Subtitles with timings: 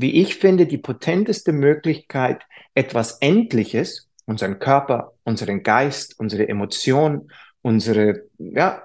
[0.00, 2.42] wie ich finde, die potenteste Möglichkeit,
[2.74, 7.30] etwas Endliches, unseren Körper, unseren Geist, unsere Emotionen,
[7.62, 8.82] unsere ja,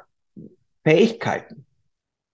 [0.83, 1.65] Fähigkeiten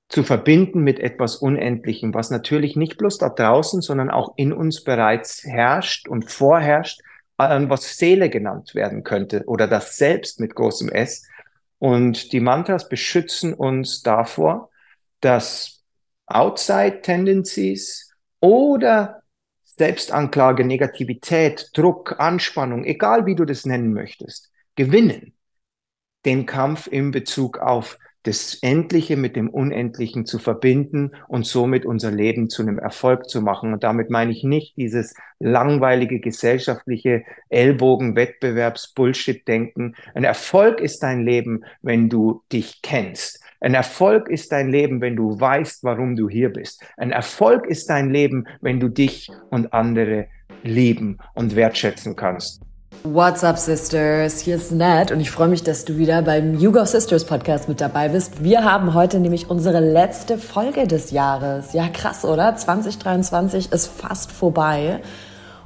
[0.09, 4.83] zu verbinden mit etwas Unendlichem, was natürlich nicht bloß da draußen, sondern auch in uns
[4.83, 7.01] bereits herrscht und vorherrscht,
[7.37, 11.27] was Seele genannt werden könnte oder das Selbst mit großem S.
[11.79, 14.69] Und die Mantras beschützen uns davor,
[15.21, 15.81] dass
[16.27, 18.10] Outside-Tendencies
[18.41, 19.23] oder
[19.63, 25.33] Selbstanklage, Negativität, Druck, Anspannung, egal wie du das nennen möchtest, gewinnen
[26.25, 32.11] den Kampf in Bezug auf das Endliche mit dem Unendlichen zu verbinden und somit unser
[32.11, 33.73] Leben zu einem Erfolg zu machen.
[33.73, 39.95] Und damit meine ich nicht dieses langweilige gesellschaftliche Ellbogen-Wettbewerbs-Bullshit-Denken.
[40.13, 43.40] Ein Erfolg ist dein Leben, wenn du dich kennst.
[43.63, 46.81] Ein Erfolg ist dein Leben, wenn du weißt, warum du hier bist.
[46.97, 50.25] Ein Erfolg ist dein Leben, wenn du dich und andere
[50.63, 52.63] lieben und wertschätzen kannst.
[53.03, 54.39] What's up, Sisters?
[54.39, 57.81] Hier ist Nat und ich freue mich, dass du wieder beim Yoga Sisters Podcast mit
[57.81, 58.43] dabei bist.
[58.43, 61.73] Wir haben heute nämlich unsere letzte Folge des Jahres.
[61.73, 62.55] Ja, krass, oder?
[62.55, 65.01] 2023 ist fast vorbei.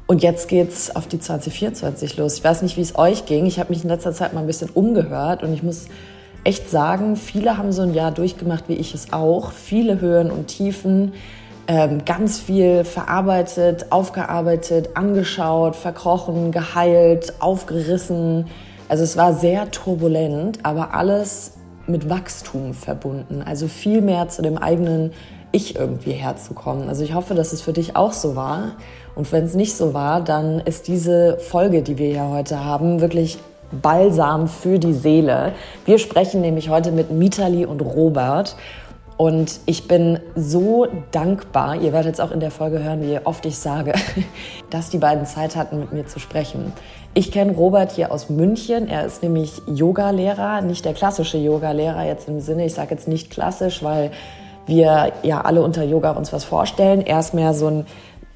[0.05, 2.33] Und jetzt geht's auf die 2024 los.
[2.39, 3.45] Ich weiß nicht, wie es euch ging.
[3.45, 5.87] Ich habe mich in letzter Zeit mal ein bisschen umgehört und ich muss
[6.45, 9.51] echt sagen, viele haben so ein Jahr durchgemacht, wie ich es auch.
[9.51, 11.13] Viele Höhen und Tiefen
[11.67, 18.45] ähm, ganz viel verarbeitet, aufgearbeitet, angeschaut, verkrochen, geheilt, aufgerissen.
[18.87, 21.53] Also es war sehr turbulent, aber alles
[21.87, 23.41] mit Wachstum verbunden.
[23.43, 25.11] Also viel mehr zu dem eigenen
[25.51, 26.89] Ich irgendwie herzukommen.
[26.89, 28.73] Also ich hoffe, dass es für dich auch so war.
[29.15, 33.01] Und wenn es nicht so war, dann ist diese Folge, die wir hier heute haben,
[33.01, 33.39] wirklich
[33.81, 35.53] Balsam für die Seele.
[35.85, 38.55] Wir sprechen nämlich heute mit Mitali und Robert.
[39.17, 43.45] Und ich bin so dankbar, ihr werdet jetzt auch in der Folge hören, wie oft
[43.45, 43.93] ich sage,
[44.69, 46.73] dass die beiden Zeit hatten, mit mir zu sprechen.
[47.13, 48.89] Ich kenne Robert hier aus München.
[48.89, 53.31] Er ist nämlich Yogalehrer, nicht der klassische Yogalehrer jetzt im Sinne, ich sage jetzt nicht
[53.31, 54.11] klassisch, weil
[54.65, 57.01] wir ja alle unter Yoga uns was vorstellen.
[57.05, 57.85] Er ist mehr so ein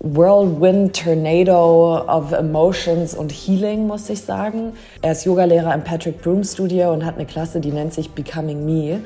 [0.01, 4.71] Whirlwind Tornado of Emotions und Healing, muss ich sagen.
[5.01, 8.65] Er ist Yogalehrer im Patrick Broom Studio und hat eine Klasse, die nennt sich Becoming
[8.65, 9.01] Me.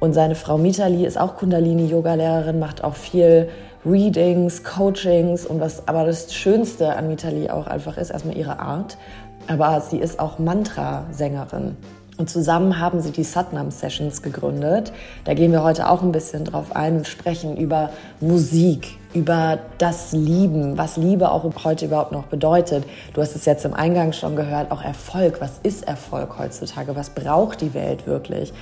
[0.00, 3.48] Und seine Frau Mitali ist auch Kundalini-Yoga-Lehrerin, macht auch viel
[3.86, 8.98] Readings, Coachings und was aber das Schönste an Mitali auch einfach ist, erstmal ihre Art.
[9.46, 11.74] Aber sie ist auch Mantra-Sängerin.
[12.16, 14.92] Und zusammen haben sie die Satnam Sessions gegründet.
[15.24, 20.12] Da gehen wir heute auch ein bisschen drauf ein und sprechen über Musik, über das
[20.12, 22.84] Lieben, was Liebe auch heute überhaupt noch bedeutet.
[23.14, 25.40] Du hast es jetzt im Eingang schon gehört, auch Erfolg.
[25.40, 26.94] Was ist Erfolg heutzutage?
[26.94, 28.52] Was braucht die Welt wirklich?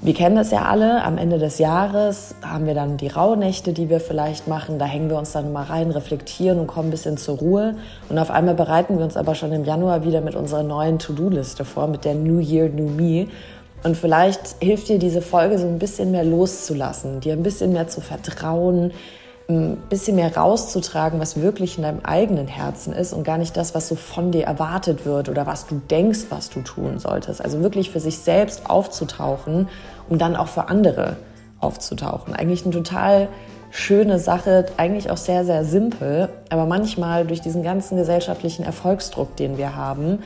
[0.00, 3.90] Wir kennen das ja alle, am Ende des Jahres haben wir dann die Rauhnächte, die
[3.90, 4.78] wir vielleicht machen.
[4.78, 7.74] Da hängen wir uns dann mal rein, reflektieren und kommen ein bisschen zur Ruhe.
[8.08, 11.64] Und auf einmal bereiten wir uns aber schon im Januar wieder mit unserer neuen To-Do-Liste
[11.64, 13.26] vor, mit der New Year, New Me.
[13.82, 17.88] Und vielleicht hilft dir diese Folge so ein bisschen mehr loszulassen, dir ein bisschen mehr
[17.88, 18.92] zu vertrauen,
[19.50, 23.74] ein bisschen mehr rauszutragen, was wirklich in deinem eigenen Herzen ist und gar nicht das,
[23.74, 27.42] was so von dir erwartet wird oder was du denkst, was du tun solltest.
[27.42, 29.68] Also wirklich für sich selbst aufzutauchen,
[30.10, 31.16] um dann auch für andere
[31.60, 32.34] aufzutauchen.
[32.34, 33.28] Eigentlich eine total
[33.70, 39.56] schöne Sache, eigentlich auch sehr, sehr simpel, aber manchmal durch diesen ganzen gesellschaftlichen Erfolgsdruck, den
[39.56, 40.18] wir haben,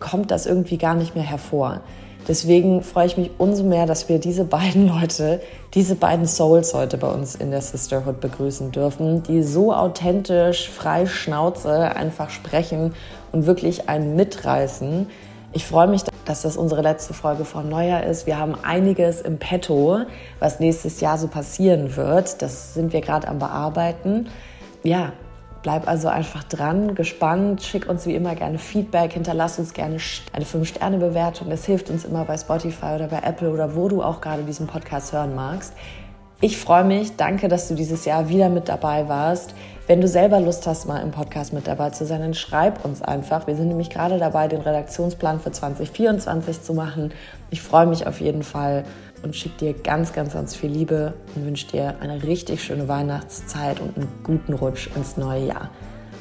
[0.00, 1.82] kommt das irgendwie gar nicht mehr hervor.
[2.28, 5.40] Deswegen freue ich mich umso mehr, dass wir diese beiden Leute,
[5.74, 11.06] diese beiden Souls heute bei uns in der Sisterhood begrüßen dürfen, die so authentisch, frei
[11.06, 12.94] Schnauze einfach sprechen
[13.32, 15.08] und wirklich einen mitreißen.
[15.52, 18.26] Ich freue mich, dass das unsere letzte Folge vor Neujahr ist.
[18.26, 20.02] Wir haben einiges im Petto,
[20.38, 22.40] was nächstes Jahr so passieren wird.
[22.42, 24.28] Das sind wir gerade am Bearbeiten.
[24.84, 25.12] Ja,
[25.62, 29.98] Bleib also einfach dran, gespannt, schick uns wie immer gerne Feedback, hinterlass uns gerne
[30.32, 31.50] eine 5-Sterne-Bewertung.
[31.50, 34.66] Das hilft uns immer bei Spotify oder bei Apple oder wo du auch gerade diesen
[34.66, 35.74] Podcast hören magst.
[36.40, 39.54] Ich freue mich, danke, dass du dieses Jahr wieder mit dabei warst.
[39.86, 43.02] Wenn du selber Lust hast, mal im Podcast mit dabei zu sein, dann schreib uns
[43.02, 43.46] einfach.
[43.46, 47.12] Wir sind nämlich gerade dabei, den Redaktionsplan für 2024 zu machen.
[47.50, 48.84] Ich freue mich auf jeden Fall
[49.22, 53.80] und schicke dir ganz, ganz, ganz viel Liebe und wünsche dir eine richtig schöne Weihnachtszeit
[53.80, 55.70] und einen guten Rutsch ins neue Jahr.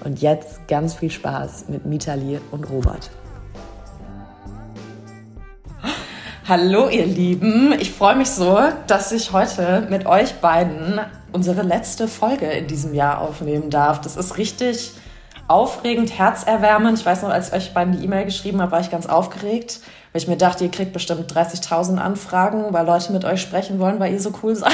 [0.04, 3.10] Und jetzt ganz viel Spaß mit Mitali und Robert.
[6.48, 11.00] Hallo ihr Lieben, ich freue mich so, dass ich heute mit euch beiden
[11.31, 14.01] unsere letzte Folge in diesem Jahr aufnehmen darf.
[14.01, 14.94] Das ist richtig
[15.48, 16.98] aufregend, herzerwärmend.
[16.98, 19.81] Ich weiß noch, als ich euch beiden die E-Mail geschrieben habe, war ich ganz aufgeregt
[20.11, 24.00] weil ich mir dachte, ihr kriegt bestimmt 30.000 Anfragen, weil Leute mit euch sprechen wollen,
[24.00, 24.73] weil ihr so cool seid.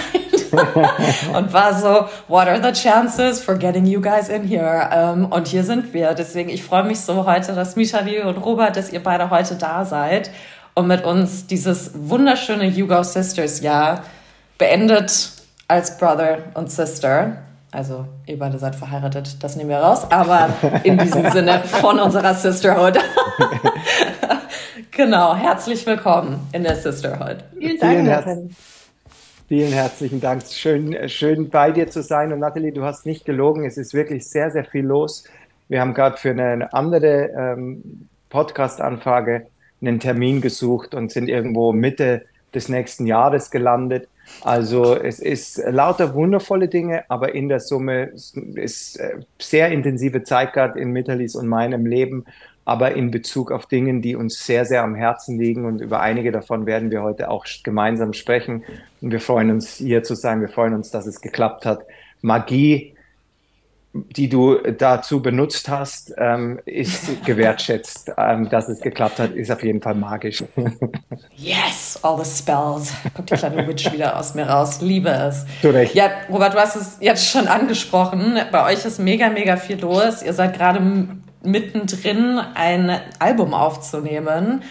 [1.36, 4.90] und war so, what are the chances for getting you guys in here?
[4.92, 6.14] Ähm, und hier sind wir.
[6.14, 9.84] Deswegen, ich freue mich so heute, dass Michali und Robert, dass ihr beide heute da
[9.84, 10.30] seid
[10.74, 14.04] und mit uns dieses wunderschöne Hugo Sisters Jahr
[14.58, 15.32] beendet
[15.68, 17.38] als Brother und Sister.
[17.72, 20.10] Also, ihr beide seid verheiratet, das nehmen wir raus.
[20.10, 20.50] Aber
[20.84, 22.98] in diesem Sinne von unserer Sisterhood.
[24.92, 27.44] genau, herzlich willkommen in der Sisterhood.
[27.58, 28.40] Vielen Dank, Vielen, Herz
[29.48, 30.44] Vielen herzlichen Dank.
[30.44, 32.34] Schön, schön bei dir zu sein.
[32.34, 33.66] Und Nathalie, du hast nicht gelogen.
[33.66, 35.26] Es ist wirklich sehr, sehr viel los.
[35.68, 39.48] Wir haben gerade für eine andere ähm, Podcast-Anfrage
[39.82, 42.24] einen Termin gesucht und sind irgendwo Mitte
[42.54, 44.08] des nächsten Jahres gelandet.
[44.42, 48.12] Also es ist lauter wundervolle Dinge, aber in der Summe
[48.56, 52.26] ist äh, sehr intensive Zeit gerade in Mittalis und meinem Leben,
[52.66, 56.32] aber in Bezug auf Dinge, die uns sehr, sehr am Herzen liegen und über einige
[56.32, 58.64] davon werden wir heute auch gemeinsam sprechen.
[59.02, 61.86] Und wir freuen uns hier zu sein, wir freuen uns, dass es geklappt hat.
[62.22, 62.96] Magie
[63.96, 68.12] die du dazu benutzt hast, ähm, ist gewertschätzt.
[68.18, 70.44] Ähm, dass es geklappt hat, ist auf jeden Fall magisch.
[71.36, 72.94] yes, all the spells.
[73.14, 74.80] Kommt die kleine Witch wieder aus mir raus.
[74.82, 75.46] Liebe es.
[75.62, 75.94] Du recht.
[75.94, 78.40] Ja, Robert, du hast es jetzt schon angesprochen.
[78.52, 80.24] Bei euch ist mega, mega viel los.
[80.24, 80.80] Ihr seid gerade
[81.46, 84.64] mittendrin, ein Album aufzunehmen.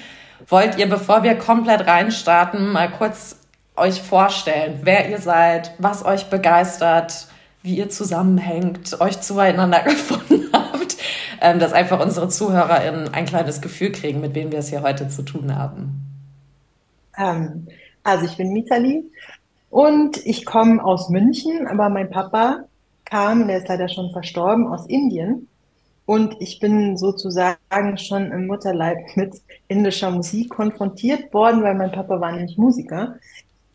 [0.49, 3.37] Wollt ihr, bevor wir komplett reinstarten, mal kurz
[3.77, 7.29] euch vorstellen, wer ihr seid, was euch begeistert,
[7.63, 10.97] wie ihr zusammenhängt, euch zueinander gefunden habt,
[11.41, 15.09] ähm, dass einfach unsere ZuhörerInnen ein kleines Gefühl kriegen, mit wem wir es hier heute
[15.09, 16.05] zu tun haben.
[17.17, 17.67] Ähm,
[18.03, 19.05] also ich bin Mitali
[19.71, 22.65] und ich komme aus München, aber mein Papa
[23.05, 25.49] kam, der ist leider schon verstorben, aus Indien.
[26.07, 32.21] Und ich bin sozusagen schon im Mutterleib mit indischer Musik konfrontiert worden, weil mein Papa
[32.21, 33.17] war nämlich Musiker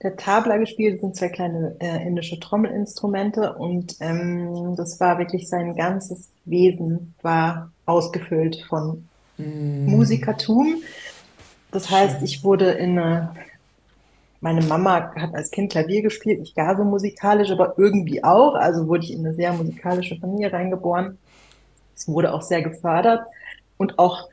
[0.02, 0.96] der Tabla gespielt.
[0.96, 7.14] Das sind zwei kleine äh, indische Trommelinstrumente und ähm, das war wirklich sein ganzes Wesen
[7.22, 9.90] war ausgefüllt von mm.
[9.90, 10.82] Musikertum.
[11.72, 13.34] Das heißt, ich wurde in eine,
[14.42, 18.56] meine Mama hat als Kind Klavier gespielt, nicht gar so musikalisch, aber irgendwie auch.
[18.56, 21.18] Also wurde ich in eine sehr musikalische Familie reingeboren.
[22.00, 23.26] Es wurde auch sehr gefördert
[23.78, 24.30] und auch,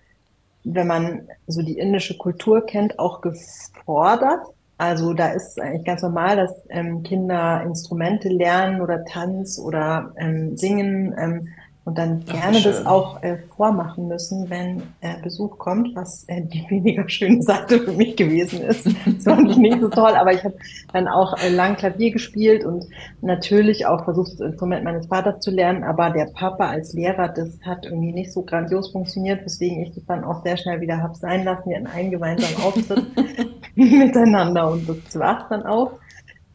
[0.62, 4.46] wenn man so die indische Kultur kennt, auch gefordert.
[4.78, 10.12] Also da ist es eigentlich ganz normal, dass ähm, Kinder Instrumente lernen oder Tanz oder
[10.16, 11.48] ähm, singen ähm,
[11.86, 16.42] und dann Ach, gerne das auch äh, vormachen müssen, wenn äh, Besuch kommt, was äh,
[16.42, 18.86] die weniger schöne Seite für mich gewesen ist.
[18.86, 20.56] Das ich nicht so toll, aber ich habe
[20.92, 22.86] dann auch äh, lang Klavier gespielt und
[23.22, 27.60] natürlich auch versucht, das Instrument meines Vaters zu lernen, aber der Papa als Lehrer, das
[27.64, 31.14] hat irgendwie nicht so grandios funktioniert, weswegen ich das dann auch sehr schnell wieder hab
[31.14, 31.70] sein lassen.
[31.70, 33.06] Wir hatten einen gemeinsamen Auftritt
[33.76, 35.92] miteinander und das war's dann auch.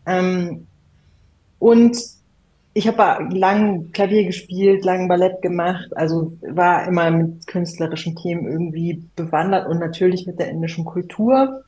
[0.05, 0.67] Ähm,
[1.57, 2.20] und
[2.73, 9.03] ich habe lang Klavier gespielt, lang Ballett gemacht, also war immer mit künstlerischen Themen irgendwie
[9.15, 11.63] bewandert und natürlich mit der indischen Kultur,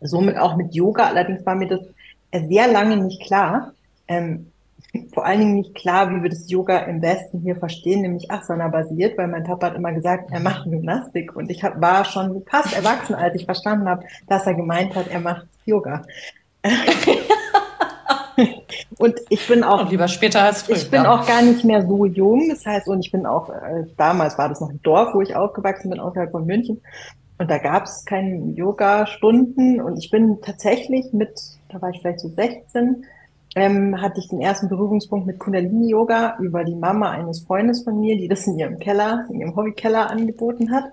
[0.00, 1.08] somit auch mit Yoga.
[1.08, 1.80] Allerdings war mir das
[2.32, 3.72] sehr lange nicht klar.
[4.08, 4.46] Ähm,
[5.12, 9.18] vor allen Dingen nicht klar, wie wir das Yoga im Westen hier verstehen, nämlich Asana-basiert,
[9.18, 12.74] weil mein Papa hat immer gesagt, er macht Gymnastik und ich hab, war schon fast
[12.74, 16.02] erwachsen, als ich verstanden habe, dass er gemeint hat, er macht Yoga.
[18.98, 20.76] und ich bin auch und lieber später als früher.
[20.76, 21.14] Ich bin ja.
[21.14, 22.48] auch gar nicht mehr so jung.
[22.48, 25.36] Das heißt, und ich bin auch äh, damals war das noch ein Dorf, wo ich
[25.36, 26.80] aufgewachsen bin, außerhalb von München.
[27.38, 29.80] Und da gab es keine Yoga-Stunden.
[29.80, 31.30] Und ich bin tatsächlich mit,
[31.68, 33.04] da war ich vielleicht so 16,
[33.56, 38.16] ähm, hatte ich den ersten Berührungspunkt mit Kundalini-Yoga über die Mama eines Freundes von mir,
[38.16, 40.84] die das in ihrem Keller, in ihrem Hobbykeller angeboten hat.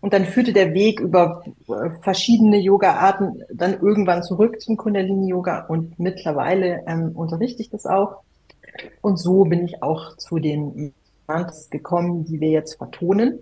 [0.00, 5.98] Und dann führte der Weg über äh, verschiedene Yoga-Arten dann irgendwann zurück zum Kundalini-Yoga und
[5.98, 8.22] mittlerweile ähm, unterrichte ich das auch.
[9.02, 10.94] Und so bin ich auch zu den
[11.26, 13.40] Mantras gekommen, die wir jetzt vertonen.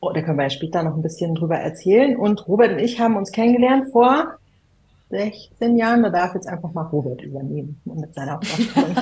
[0.00, 2.16] Oh, da können wir ja später noch ein bisschen drüber erzählen.
[2.16, 4.36] Und Robert und ich haben uns kennengelernt vor
[5.10, 6.02] 16 Jahren.
[6.02, 8.96] Da darf jetzt einfach mal Robert übernehmen mit seiner Vorstellung.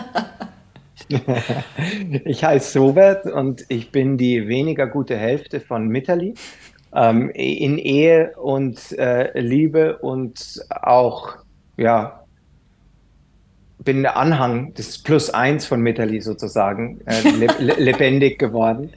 [2.25, 6.35] ich heiße Robert und ich bin die weniger gute Hälfte von Mitterli.
[6.95, 11.37] Ähm, in Ehe und äh, Liebe und auch,
[11.77, 12.25] ja,
[13.79, 18.91] bin der Anhang des Plus eins von Mitterli sozusagen äh, le lebendig geworden.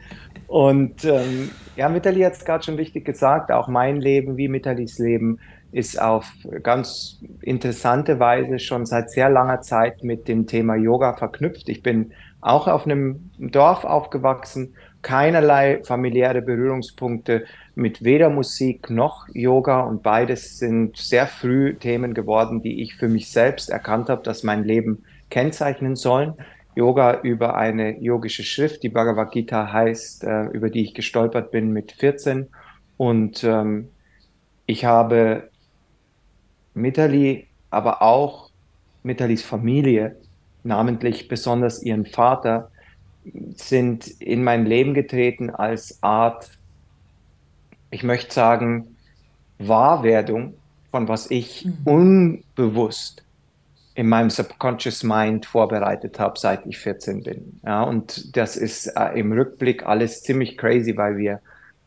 [0.48, 4.98] Und ähm, ja, Mitterli hat es gerade schon richtig gesagt, auch mein Leben wie Mitterlis
[4.98, 5.40] Leben
[5.72, 6.26] ist auf
[6.64, 11.70] ganz interessante Weise schon seit sehr langer Zeit mit dem Thema Yoga verknüpft.
[11.70, 17.46] Ich bin auch auf einem Dorf aufgewachsen, keinerlei familiäre Berührungspunkte
[17.76, 23.08] mit weder Musik noch Yoga und beides sind sehr früh Themen geworden, die ich für
[23.08, 26.34] mich selbst erkannt habe, dass mein Leben kennzeichnen sollen.
[26.76, 31.72] Yoga über eine yogische Schrift, die Bhagavad Gita heißt, äh, über die ich gestolpert bin
[31.72, 32.48] mit 14.
[32.98, 33.90] Und ähm,
[34.68, 35.50] ich habe
[36.78, 38.50] Mitali, aber auch
[39.04, 40.16] Mitalis Familie,
[40.64, 42.72] namentlich besonders ihren Vater,
[43.56, 46.50] sind in mein Leben getreten als Art,
[47.92, 48.96] ich möchte sagen,
[49.60, 50.54] Wahrwerdung
[50.92, 51.78] von was ich mhm.
[51.86, 53.24] unbewusst
[53.96, 57.60] in meinem Subconscious Mind vorbereitet habe, seit ich 14 bin.
[57.66, 61.40] Ja, und das ist äh, im Rückblick alles ziemlich crazy, weil wir,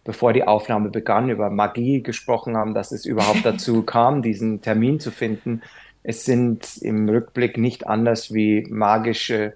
[0.05, 5.01] bevor die Aufnahme begann, über Magie gesprochen haben, dass es überhaupt dazu kam, diesen Termin
[5.01, 5.63] zu finden.
[6.03, 9.55] Es sind im Rückblick nicht anders wie magische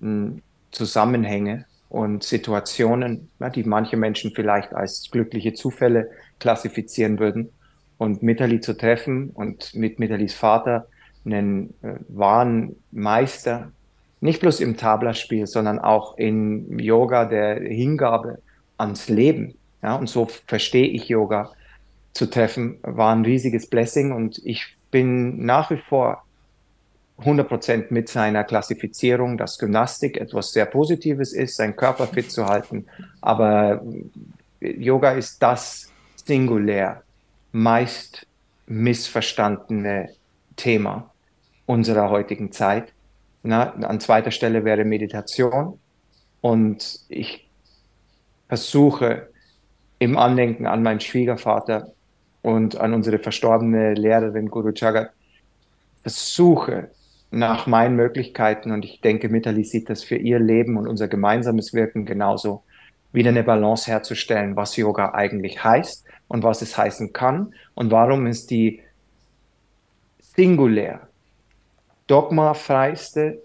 [0.00, 7.50] hm, Zusammenhänge und Situationen, ja, die manche Menschen vielleicht als glückliche Zufälle klassifizieren würden.
[7.96, 10.86] Und Mitali zu treffen und mit Mitalis Vater
[11.24, 13.72] einen äh, wahren Meister,
[14.20, 18.38] nicht bloß im Tablaspiel, sondern auch in Yoga der Hingabe
[18.78, 19.54] ans Leben.
[19.82, 21.52] Ja, und so verstehe ich Yoga
[22.12, 26.24] zu treffen, war ein riesiges Blessing und ich bin nach wie vor
[27.20, 32.86] 100% mit seiner Klassifizierung, dass Gymnastik etwas sehr Positives ist, seinen Körper fit zu halten.
[33.20, 33.82] Aber
[34.60, 35.92] Yoga ist das
[36.24, 37.02] singulär
[37.52, 38.26] meist
[38.66, 40.10] missverstandene
[40.56, 41.10] Thema
[41.66, 42.92] unserer heutigen Zeit.
[43.42, 45.78] Na, an zweiter Stelle wäre Meditation.
[46.40, 47.47] Und ich
[48.48, 49.28] versuche
[49.98, 51.92] im Andenken an meinen Schwiegervater
[52.42, 55.10] und an unsere verstorbene Lehrerin Guru Jagat,
[56.02, 56.90] versuche
[57.30, 61.74] nach meinen Möglichkeiten, und ich denke, Mitali sieht das für ihr Leben und unser gemeinsames
[61.74, 62.62] Wirken genauso,
[63.12, 68.26] wieder eine Balance herzustellen, was Yoga eigentlich heißt und was es heißen kann und warum
[68.26, 68.80] es die
[70.20, 71.08] singulär
[72.06, 73.42] dogmafreiste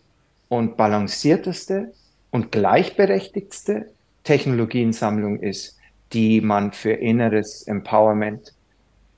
[0.50, 1.94] und balancierteste
[2.32, 3.93] und gleichberechtigtste
[4.24, 5.78] Technologiensammlung ist,
[6.14, 8.54] die man für inneres Empowerment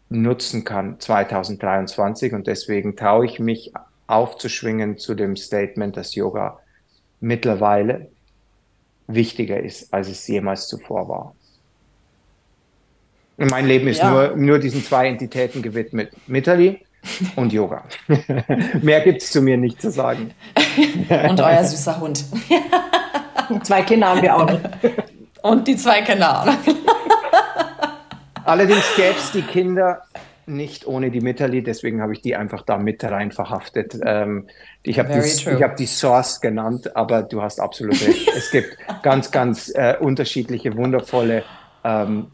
[0.10, 2.34] nutzen kann 2023.
[2.34, 3.74] Und deswegen traue ich mich
[4.08, 6.60] aufzuschwingen zu dem Statement, dass Yoga
[7.20, 8.10] mittlerweile
[9.08, 11.36] wichtiger ist, als es jemals zuvor war.
[13.38, 14.10] Mein Leben ist ja.
[14.10, 16.12] nur, nur diesen zwei Entitäten gewidmet.
[16.28, 16.86] Mitali
[17.36, 17.84] und Yoga.
[18.82, 20.32] Mehr gibt es zu mir nicht zu sagen.
[21.30, 22.24] und euer süßer Hund.
[23.64, 24.60] zwei Kinder haben wir auch noch.
[25.42, 26.48] Und die zwei Kinder auch.
[28.46, 30.02] Allerdings gäbe es die Kinder
[30.48, 33.98] nicht ohne die Mitterli, deswegen habe ich die einfach da mit rein verhaftet.
[34.04, 34.48] Ähm,
[34.84, 38.30] ich habe die, hab die Source genannt, aber du hast absolut recht.
[38.36, 41.44] es gibt ganz, ganz äh, unterschiedliche, wundervolle
[41.84, 42.28] ähm,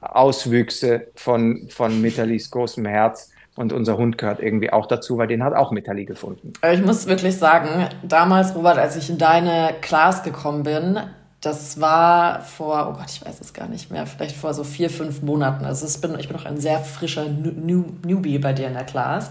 [0.00, 3.30] Auswüchse von, von Mitterlis großem Herz.
[3.54, 6.54] Und unser Hund gehört irgendwie auch dazu, weil den hat auch Metalli gefunden.
[6.72, 10.98] Ich muss wirklich sagen, damals, Robert, als ich in deine Class gekommen bin,
[11.42, 14.88] das war vor, oh Gott, ich weiß es gar nicht mehr, vielleicht vor so vier,
[14.88, 15.64] fünf Monaten.
[15.64, 18.84] Also ich bin, ich bin noch ein sehr frischer New Newbie bei dir in der
[18.84, 19.30] Class.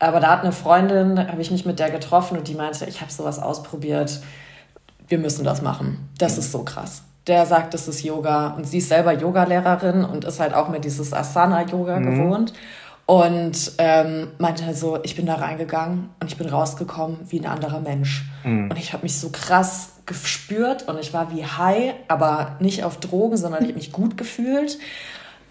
[0.00, 3.00] Aber da hat eine Freundin, habe ich mich mit der getroffen und die meinte, ich
[3.00, 4.20] habe sowas ausprobiert,
[5.08, 6.08] wir müssen das machen.
[6.18, 7.04] Das ist so krass.
[7.26, 10.84] Der sagt, das ist Yoga und sie ist selber Yogalehrerin und ist halt auch mit
[10.84, 12.04] dieses Asana-Yoga mhm.
[12.04, 12.52] gewohnt.
[13.06, 17.80] Und ähm, meinte so, ich bin da reingegangen und ich bin rausgekommen wie ein anderer
[17.80, 18.24] Mensch.
[18.44, 18.70] Mhm.
[18.70, 23.00] Und ich habe mich so krass gespürt und ich war wie high, aber nicht auf
[23.00, 24.78] Drogen, sondern ich habe mich gut gefühlt.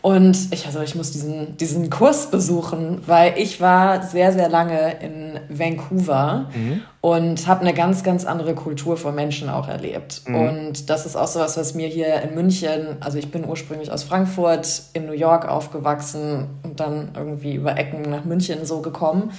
[0.04, 4.98] Und ich, also ich muss diesen, diesen Kurs besuchen, weil ich war sehr, sehr lange
[5.00, 6.82] in Vancouver mhm.
[7.00, 10.24] und habe eine ganz, ganz andere Kultur von Menschen auch erlebt.
[10.28, 10.36] Mhm.
[10.36, 13.94] Und das ist auch so was, was mir hier in München, also ich bin ursprünglich
[13.94, 19.32] aus Frankfurt, in New York aufgewachsen und dann irgendwie über Ecken nach München so gekommen.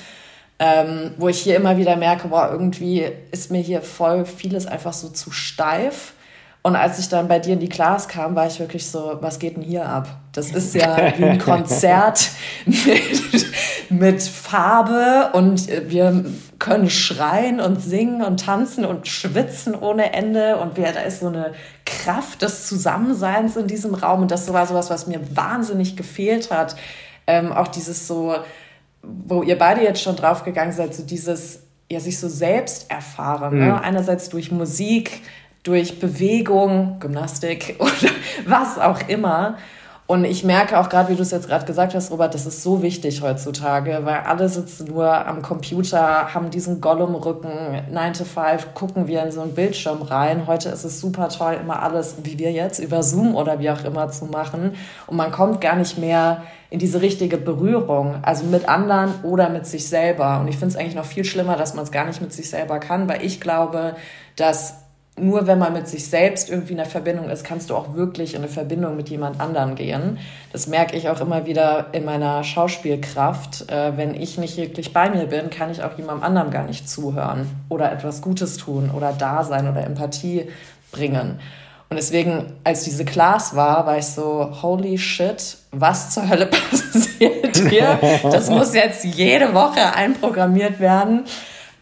[0.58, 4.94] Ähm, wo ich hier immer wieder merke, boah, irgendwie ist mir hier voll vieles einfach
[4.94, 6.14] so zu steif
[6.62, 9.38] und als ich dann bei dir in die Class kam, war ich wirklich so, was
[9.38, 10.08] geht denn hier ab?
[10.34, 12.30] Das ist ja wie ein Konzert
[12.66, 13.46] mit,
[13.88, 16.24] mit Farbe und wir
[16.58, 21.28] können schreien und singen und tanzen und schwitzen ohne Ende und wir, da ist so
[21.28, 21.52] eine
[21.84, 26.74] Kraft des Zusammenseins in diesem Raum und das war sowas, was mir wahnsinnig gefehlt hat.
[27.26, 28.34] Ähm, auch dieses so,
[29.02, 33.58] wo ihr beide jetzt schon draufgegangen seid, so dieses, ja, sich so selbst erfahren.
[33.58, 33.64] Ne?
[33.64, 33.70] Mhm.
[33.72, 33.82] Ne?
[33.82, 35.20] Einerseits durch Musik,
[35.62, 38.10] durch Bewegung, Gymnastik oder
[38.46, 39.58] was auch immer.
[40.06, 42.62] Und ich merke auch gerade, wie du es jetzt gerade gesagt hast, Robert, das ist
[42.62, 48.74] so wichtig heutzutage, weil alle sitzen nur am Computer, haben diesen Gollum-Rücken, 9 to 5,
[48.74, 50.46] gucken wir in so einen Bildschirm rein.
[50.46, 53.82] Heute ist es super toll, immer alles, wie wir jetzt, über Zoom oder wie auch
[53.82, 54.74] immer zu machen.
[55.06, 59.64] Und man kommt gar nicht mehr in diese richtige Berührung, also mit anderen oder mit
[59.66, 60.38] sich selber.
[60.40, 62.50] Und ich finde es eigentlich noch viel schlimmer, dass man es gar nicht mit sich
[62.50, 63.96] selber kann, weil ich glaube,
[64.36, 64.83] dass
[65.16, 68.34] nur wenn man mit sich selbst irgendwie in der Verbindung ist, kannst du auch wirklich
[68.34, 70.18] in eine Verbindung mit jemand anderem gehen.
[70.52, 73.70] Das merke ich auch immer wieder in meiner Schauspielkraft.
[73.70, 76.88] Äh, wenn ich nicht wirklich bei mir bin, kann ich auch jemandem anderem gar nicht
[76.88, 80.48] zuhören oder etwas Gutes tun oder da sein oder Empathie
[80.90, 81.38] bringen.
[81.90, 87.56] Und deswegen, als diese Class war, war ich so, holy shit, was zur Hölle passiert
[87.68, 88.00] hier?
[88.24, 91.24] Das muss jetzt jede Woche einprogrammiert werden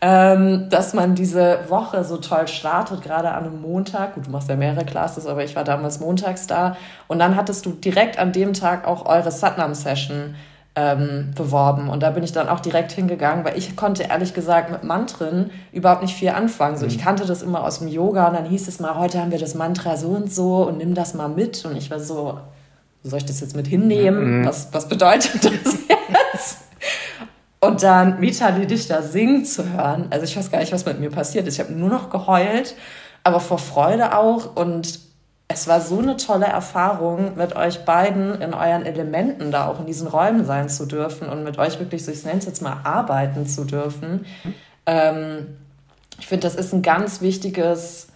[0.05, 4.17] ähm, dass man diese Woche so toll startet, gerade an einem Montag.
[4.17, 6.77] Gut, du machst ja mehrere Classes, aber ich war damals montags da.
[7.07, 10.35] Und dann hattest du direkt an dem Tag auch eure Satnam-Session
[10.75, 11.89] ähm, beworben.
[11.89, 15.53] Und da bin ich dann auch direkt hingegangen, weil ich konnte ehrlich gesagt mit Mantren
[15.71, 16.77] überhaupt nicht viel anfangen.
[16.77, 17.03] So, ich mhm.
[17.03, 19.55] kannte das immer aus dem Yoga und dann hieß es mal, heute haben wir das
[19.55, 21.65] Mantra so und so und nimm das mal mit.
[21.65, 22.41] Und ich war so,
[23.05, 24.41] soll ich das jetzt mit hinnehmen?
[24.41, 24.47] Mhm.
[24.47, 25.79] Was, was bedeutet das jetzt?
[27.65, 31.11] Und dann Vitali Dichter singen zu hören, also ich weiß gar nicht, was mit mir
[31.11, 31.55] passiert ist.
[31.55, 32.75] Ich habe nur noch geheult,
[33.23, 34.57] aber vor Freude auch.
[34.57, 34.99] Und
[35.47, 39.87] es war so eine tolle Erfahrung, mit euch beiden in euren Elementen da auch in
[39.87, 42.79] diesen Räumen sein zu dürfen und mit euch wirklich, so ich nenne es jetzt mal,
[42.83, 44.27] arbeiten zu dürfen.
[44.87, 45.57] Ähm,
[46.19, 48.09] ich finde, das ist ein ganz wichtiges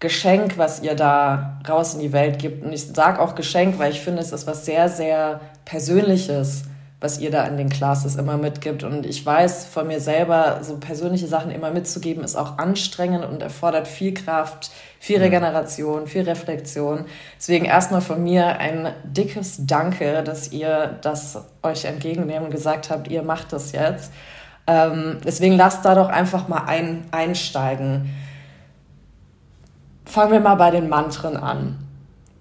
[0.00, 2.64] Geschenk, was ihr da raus in die Welt gibt.
[2.64, 6.62] Und ich sage auch Geschenk, weil ich finde, es ist was sehr, sehr Persönliches
[6.98, 8.82] was ihr da in den Classes immer mitgibt.
[8.82, 13.42] Und ich weiß von mir selber, so persönliche Sachen immer mitzugeben, ist auch anstrengend und
[13.42, 17.04] erfordert viel Kraft, viel Regeneration, viel Reflexion.
[17.38, 23.08] Deswegen erstmal von mir ein dickes Danke, dass ihr das euch entgegennehmt und gesagt habt,
[23.08, 24.10] ihr macht das jetzt.
[24.66, 28.14] Ähm, deswegen lasst da doch einfach mal ein, einsteigen.
[30.06, 31.85] Fangen wir mal bei den Mantren an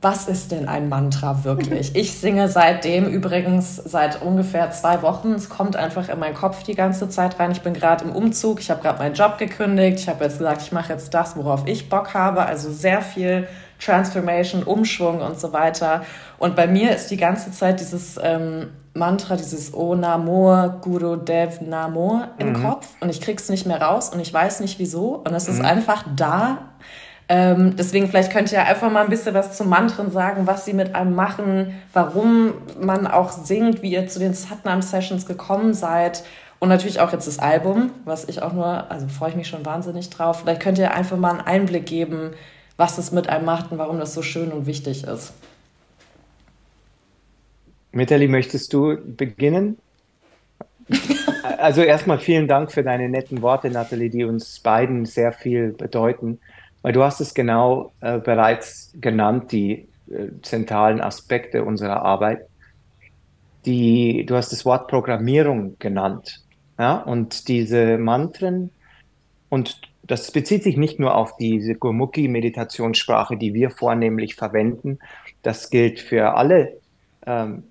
[0.06, 1.96] was ist denn ein Mantra wirklich?
[1.96, 5.32] Ich singe seitdem übrigens seit ungefähr zwei Wochen.
[5.32, 7.50] Es kommt einfach in meinen Kopf die ganze Zeit rein.
[7.50, 10.02] Ich bin gerade im Umzug, ich habe gerade meinen Job gekündigt.
[10.02, 12.46] Ich habe jetzt gesagt, ich mache jetzt das, worauf ich Bock habe.
[12.46, 13.48] Also sehr viel
[13.84, 16.04] Transformation, Umschwung und so weiter.
[16.38, 21.62] Und bei mir ist die ganze Zeit dieses ähm, Mantra, dieses O Namo Guru Dev
[21.66, 22.62] Namo im mhm.
[22.62, 25.60] Kopf und ich krieg's nicht mehr raus und ich weiß nicht wieso und es ist
[25.60, 25.66] mhm.
[25.66, 26.60] einfach da
[27.28, 30.74] ähm, deswegen vielleicht könnt ihr einfach mal ein bisschen was zu Mantren sagen, was sie
[30.74, 36.24] mit einem machen, warum man auch singt, wie ihr zu den Satnam-Sessions gekommen seid
[36.60, 39.66] und natürlich auch jetzt das Album, was ich auch nur, also freue ich mich schon
[39.66, 40.42] wahnsinnig drauf.
[40.42, 42.32] Vielleicht könnt ihr einfach mal einen Einblick geben,
[42.78, 45.34] was es mit einem macht und warum das so schön und wichtig ist.
[47.92, 49.78] Mitali, möchtest du beginnen?
[51.58, 56.40] also erstmal vielen Dank für deine netten Worte, Nathalie, die uns beiden sehr viel bedeuten.
[56.86, 62.46] Weil du hast es genau äh, bereits genannt, die äh, zentralen Aspekte unserer Arbeit.
[63.66, 66.44] Die, du hast das Wort Programmierung genannt.
[66.78, 66.98] Ja?
[66.98, 68.70] Und diese Mantren,
[69.50, 75.00] und das bezieht sich nicht nur auf diese Gurmukhi-Meditationssprache, die wir vornehmlich verwenden.
[75.42, 76.78] Das gilt für alle
[77.26, 77.64] ähm,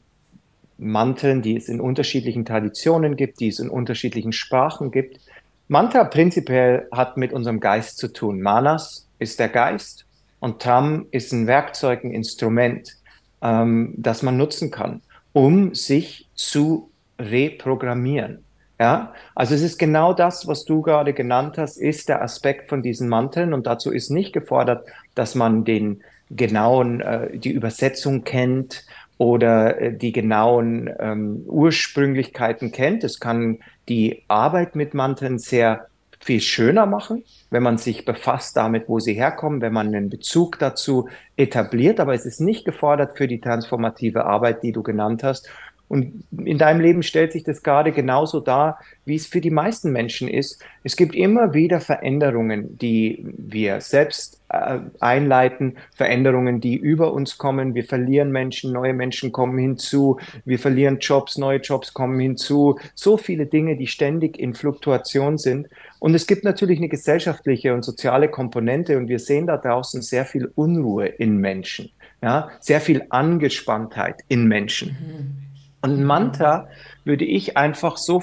[0.76, 5.20] Mantren, die es in unterschiedlichen Traditionen gibt, die es in unterschiedlichen Sprachen gibt.
[5.68, 8.42] Mantra prinzipiell hat mit unserem Geist zu tun.
[8.42, 10.06] Manas ist der Geist
[10.40, 12.96] und Tram ist ein Werkzeug, ein Instrument,
[13.42, 18.44] ähm, das man nutzen kann, um sich zu reprogrammieren.
[18.80, 22.82] Ja, also es ist genau das, was du gerade genannt hast, ist der Aspekt von
[22.82, 28.84] diesen Manteln und dazu ist nicht gefordert, dass man den genauen, äh, die Übersetzung kennt
[29.16, 33.04] oder äh, die genauen ähm, Ursprünglichkeiten kennt.
[33.04, 35.86] Es kann die Arbeit mit Manteln sehr
[36.24, 40.58] viel schöner machen, wenn man sich befasst damit, wo sie herkommen, wenn man einen Bezug
[40.58, 42.00] dazu etabliert.
[42.00, 45.48] Aber es ist nicht gefordert für die transformative Arbeit, die du genannt hast.
[45.86, 49.92] Und in deinem Leben stellt sich das gerade genauso dar, wie es für die meisten
[49.92, 50.64] Menschen ist.
[50.82, 57.74] Es gibt immer wieder Veränderungen, die wir selbst äh, einleiten, Veränderungen, die über uns kommen.
[57.74, 62.78] Wir verlieren Menschen, neue Menschen kommen hinzu, wir verlieren Jobs, neue Jobs kommen hinzu.
[62.94, 65.68] So viele Dinge, die ständig in Fluktuation sind.
[66.04, 70.26] Und es gibt natürlich eine gesellschaftliche und soziale Komponente und wir sehen da draußen sehr
[70.26, 74.90] viel Unruhe in Menschen, ja, sehr viel Angespanntheit in Menschen.
[74.90, 75.36] Mhm.
[75.80, 76.68] Und Mantra
[77.04, 78.22] würde ich einfach so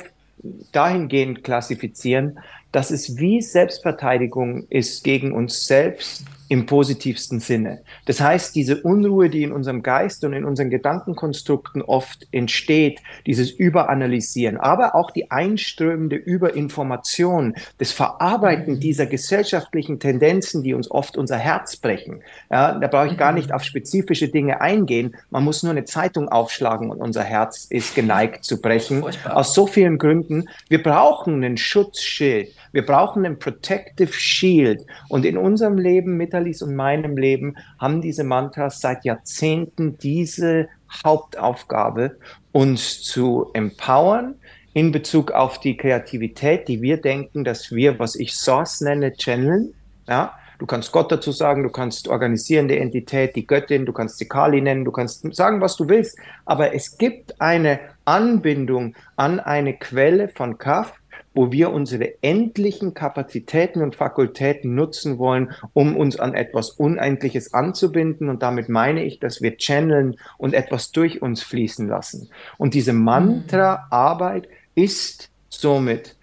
[0.72, 2.38] dahingehend klassifizieren,
[2.72, 7.82] dass es wie Selbstverteidigung ist gegen uns selbst im positivsten Sinne.
[8.08, 13.52] Das heißt, diese Unruhe, die in unserem Geist und in unseren Gedankenkonstrukten oft entsteht, dieses
[13.52, 18.80] Überanalysieren, aber auch die einströmende Überinformation, das Verarbeiten mhm.
[18.82, 22.22] dieser gesellschaftlichen Tendenzen, die uns oft unser Herz brechen.
[22.50, 23.56] Ja, da brauche ich gar nicht mhm.
[23.56, 25.16] auf spezifische Dinge eingehen.
[25.30, 29.06] Man muss nur eine Zeitung aufschlagen und unser Herz ist geneigt zu brechen.
[29.24, 30.50] Aus so vielen Gründen.
[30.68, 32.54] Wir brauchen einen Schutzschild.
[32.74, 34.86] Wir brauchen einen Protective Shield.
[35.10, 40.68] Und in unserem Leben, Mitalis und meinem Leben, haben diese Mantras seit Jahrzehnten diese
[41.06, 42.18] Hauptaufgabe,
[42.52, 44.36] uns zu empowern
[44.74, 49.74] in Bezug auf die Kreativität, die wir denken, dass wir, was ich Source nenne, channeln.
[50.08, 54.28] Ja, Du kannst Gott dazu sagen, du kannst organisierende Entität, die Göttin, du kannst sie
[54.28, 56.20] Kali nennen, du kannst sagen, was du willst.
[56.46, 61.01] Aber es gibt eine Anbindung an eine Quelle von Kraft,
[61.34, 68.30] wo wir unsere endlichen Kapazitäten und Fakultäten nutzen wollen, um uns an etwas Unendliches anzubinden.
[68.30, 72.30] Und damit meine ich, dass wir channeln und etwas durch uns fließen lassen.
[72.58, 76.17] Und diese Mantra-Arbeit ist somit,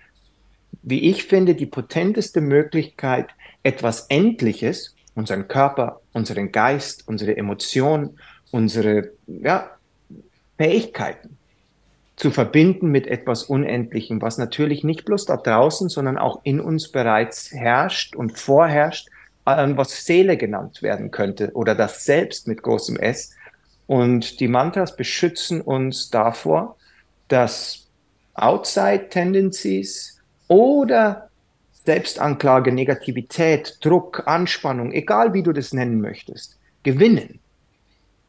[0.83, 3.29] wie ich finde, die potenteste Möglichkeit,
[3.63, 8.19] etwas Endliches, unseren Körper, unseren Geist, unsere Emotionen,
[8.51, 9.71] unsere ja,
[10.57, 11.38] Fähigkeiten
[12.19, 16.91] zu verbinden mit etwas Unendlichem, was natürlich nicht bloß da draußen, sondern auch in uns
[16.91, 19.09] bereits herrscht und vorherrscht,
[19.45, 23.35] was Seele genannt werden könnte oder das Selbst mit großem S.
[23.87, 26.77] Und die Mantras beschützen uns davor,
[27.29, 27.87] dass
[28.35, 31.31] Outside Tendencies oder
[31.85, 37.39] Selbstanklage, Negativität, Druck, Anspannung, egal wie du das nennen möchtest, gewinnen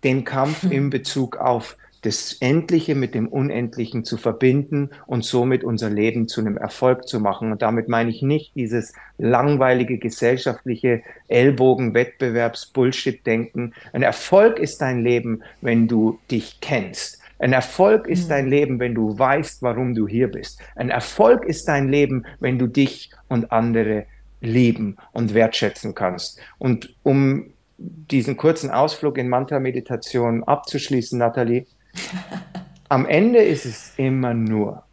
[0.04, 0.72] den Kampf hm.
[0.72, 6.42] in Bezug auf das Endliche mit dem Unendlichen zu verbinden und somit unser Leben zu
[6.42, 7.52] einem Erfolg zu machen.
[7.52, 13.74] Und damit meine ich nicht dieses langweilige gesellschaftliche Ellbogen-Wettbewerbs-Bullshit-Denken.
[13.94, 17.20] Ein Erfolg ist dein Leben, wenn du dich kennst.
[17.40, 18.30] Ein Erfolg ist mhm.
[18.30, 20.60] dein Leben, wenn du weißt, warum du hier bist.
[20.76, 24.06] Ein Erfolg ist dein Leben, wenn du dich und andere
[24.42, 26.40] lieben und wertschätzen kannst.
[26.58, 31.66] Und um diesen kurzen Ausflug in Mantra-Meditation abzuschließen, Nathalie,
[32.90, 34.84] am Ende ist es immer nur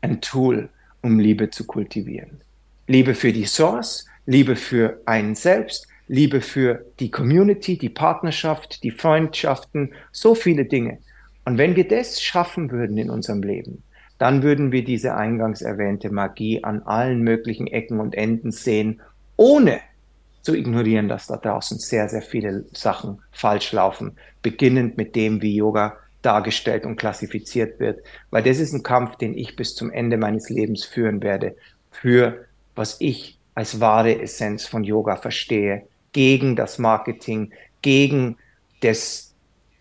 [0.00, 0.68] ein Tool,
[1.02, 2.40] um Liebe zu kultivieren.
[2.86, 8.92] Liebe für die Source, Liebe für einen selbst, Liebe für die Community, die Partnerschaft, die
[8.92, 10.98] Freundschaften, so viele Dinge.
[11.44, 13.82] Und wenn wir das schaffen würden in unserem Leben,
[14.18, 19.00] dann würden wir diese eingangs erwähnte Magie an allen möglichen Ecken und Enden sehen,
[19.36, 19.80] ohne
[20.46, 25.56] zu ignorieren, dass da draußen sehr, sehr viele Sachen falsch laufen, beginnend mit dem, wie
[25.56, 27.98] Yoga dargestellt und klassifiziert wird,
[28.30, 31.56] weil das ist ein Kampf, den ich bis zum Ende meines Lebens führen werde,
[31.90, 32.44] für
[32.76, 38.36] was ich als wahre Essenz von Yoga verstehe, gegen das Marketing, gegen
[38.82, 39.34] das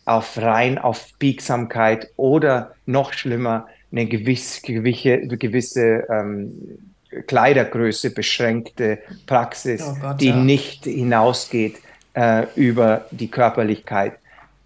[0.05, 9.83] auf rein auf Biegsamkeit oder noch schlimmer eine gewisse, gewisse, gewisse ähm, Kleidergröße beschränkte Praxis,
[9.83, 10.35] oh Gott, die ja.
[10.35, 11.77] nicht hinausgeht
[12.13, 14.13] äh, über die Körperlichkeit.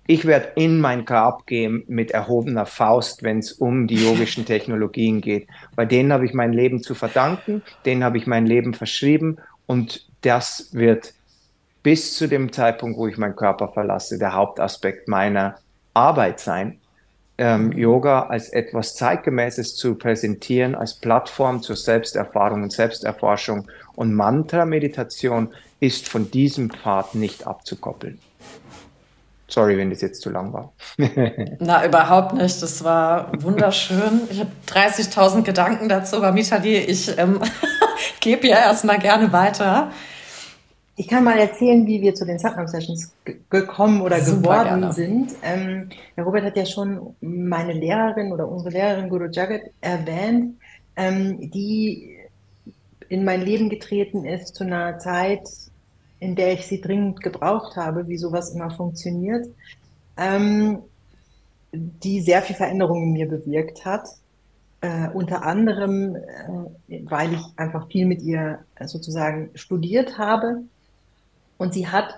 [0.07, 5.21] Ich werde in mein Grab gehen mit erhobener Faust, wenn es um die yogischen Technologien
[5.21, 5.47] geht.
[5.75, 10.07] Bei denen habe ich mein Leben zu verdanken, denen habe ich mein Leben verschrieben und
[10.21, 11.13] das wird
[11.83, 15.59] bis zu dem Zeitpunkt, wo ich meinen Körper verlasse, der Hauptaspekt meiner
[15.93, 16.78] Arbeit sein
[17.39, 23.67] ähm, Yoga als etwas Zeitgemäßes zu präsentieren, als Plattform zur Selbsterfahrung und Selbsterforschung.
[23.95, 25.49] Und Mantra-Meditation
[25.79, 28.19] ist von diesem Pfad nicht abzukoppeln.
[29.47, 30.73] Sorry, wenn das jetzt zu lang war.
[31.59, 32.61] Na, überhaupt nicht.
[32.61, 34.21] Das war wunderschön.
[34.29, 37.39] Ich habe 30.000 Gedanken dazu, aber Mitali, ich ähm,
[38.19, 39.91] gebe ja erstmal gerne weiter.
[40.99, 43.13] Ich kann mal erzählen, wie wir zu den Satnam Sessions
[43.49, 44.93] gekommen oder Super geworden gerne.
[44.93, 45.31] sind.
[45.43, 50.57] Ähm, der Robert hat ja schon meine Lehrerin oder unsere Lehrerin Guru Jagat erwähnt,
[50.97, 52.17] ähm, die
[53.07, 55.47] in mein Leben getreten ist zu einer Zeit,
[56.19, 59.47] in der ich sie dringend gebraucht habe, wie sowas immer funktioniert,
[60.17, 60.79] ähm,
[61.71, 64.05] die sehr viel Veränderung in mir bewirkt hat.
[64.81, 70.63] Äh, unter anderem, äh, weil ich einfach viel mit ihr sozusagen studiert habe
[71.59, 72.15] und sie hat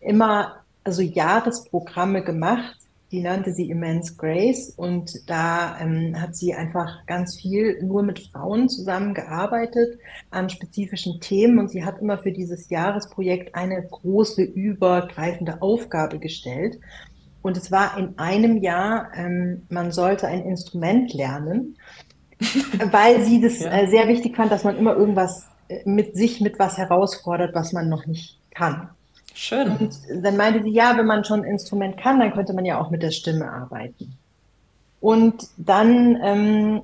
[0.00, 2.78] immer also Jahresprogramme gemacht,
[3.12, 8.18] die nannte sie Immense Grace und da ähm, hat sie einfach ganz viel nur mit
[8.18, 9.98] Frauen zusammengearbeitet
[10.30, 16.80] an spezifischen Themen und sie hat immer für dieses Jahresprojekt eine große übergreifende Aufgabe gestellt.
[17.42, 21.76] Und es war in einem Jahr, ähm, man sollte ein Instrument lernen,
[22.90, 23.70] weil sie das ja.
[23.70, 27.72] äh, sehr wichtig fand, dass man immer irgendwas äh, mit sich mit was herausfordert, was
[27.72, 28.88] man noch nicht kann.
[29.34, 29.76] Schön.
[29.76, 32.80] Und dann meinte sie, ja, wenn man schon ein Instrument kann, dann könnte man ja
[32.80, 34.16] auch mit der Stimme arbeiten.
[35.00, 36.82] Und dann ähm,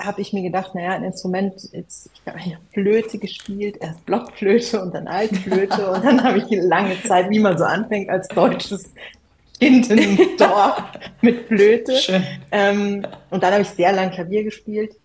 [0.00, 4.92] habe ich mir gedacht, naja, ein Instrument, jetzt, ich habe Flöte gespielt, erst Blockflöte und
[4.94, 8.92] dann Altflöte und dann habe ich lange Zeit, wie man so anfängt als deutsches
[9.60, 10.82] Kind im Dorf
[11.20, 11.94] mit Flöte.
[12.50, 14.96] Ähm, und dann habe ich sehr lang Klavier gespielt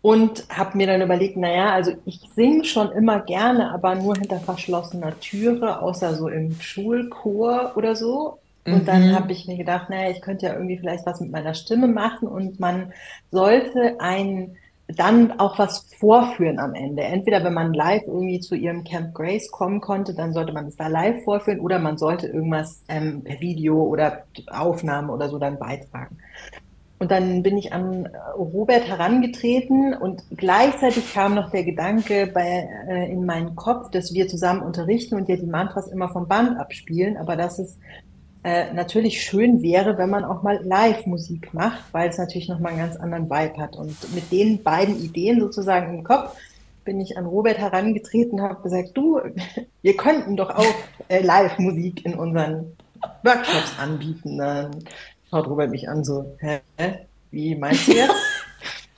[0.00, 4.38] und habe mir dann überlegt, naja, also ich singe schon immer gerne, aber nur hinter
[4.38, 8.38] verschlossener Türe, außer so im Schulchor oder so.
[8.64, 8.86] Und mhm.
[8.86, 11.88] dann habe ich mir gedacht, naja, ich könnte ja irgendwie vielleicht was mit meiner Stimme
[11.88, 12.92] machen und man
[13.30, 14.56] sollte ein
[14.96, 17.02] dann auch was vorführen am Ende.
[17.02, 20.76] Entweder wenn man live irgendwie zu ihrem Camp Grace kommen konnte, dann sollte man es
[20.76, 25.58] da live vorführen oder man sollte irgendwas ähm, per Video oder Aufnahme oder so dann
[25.58, 26.16] beitragen.
[26.98, 33.12] Und dann bin ich an Robert herangetreten und gleichzeitig kam noch der Gedanke bei, äh,
[33.12, 37.16] in meinen Kopf, dass wir zusammen unterrichten und ja die Mantras immer vom Band abspielen,
[37.16, 37.78] aber dass es
[38.42, 42.80] äh, natürlich schön wäre, wenn man auch mal Live-Musik macht, weil es natürlich nochmal einen
[42.80, 43.76] ganz anderen Vibe hat.
[43.76, 46.36] Und mit den beiden Ideen sozusagen im Kopf
[46.84, 49.20] bin ich an Robert herangetreten habe gesagt, du,
[49.82, 50.74] wir könnten doch auch
[51.08, 52.76] äh, Live-Musik in unseren
[53.22, 54.38] Workshops anbieten.
[54.38, 54.70] Dann
[55.30, 56.60] schaut Robert mich an so, hä,
[57.30, 58.14] wie meinst du jetzt?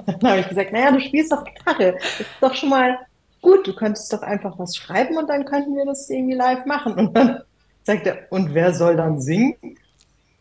[0.21, 1.93] dann habe ich gesagt, naja, du spielst doch Gitarre.
[1.93, 2.99] Das ist doch schon mal
[3.43, 3.67] gut.
[3.67, 6.95] Du könntest doch einfach was schreiben und dann könnten wir das irgendwie live machen.
[6.95, 7.41] Und dann
[7.83, 9.55] sagt er, und wer soll dann singen?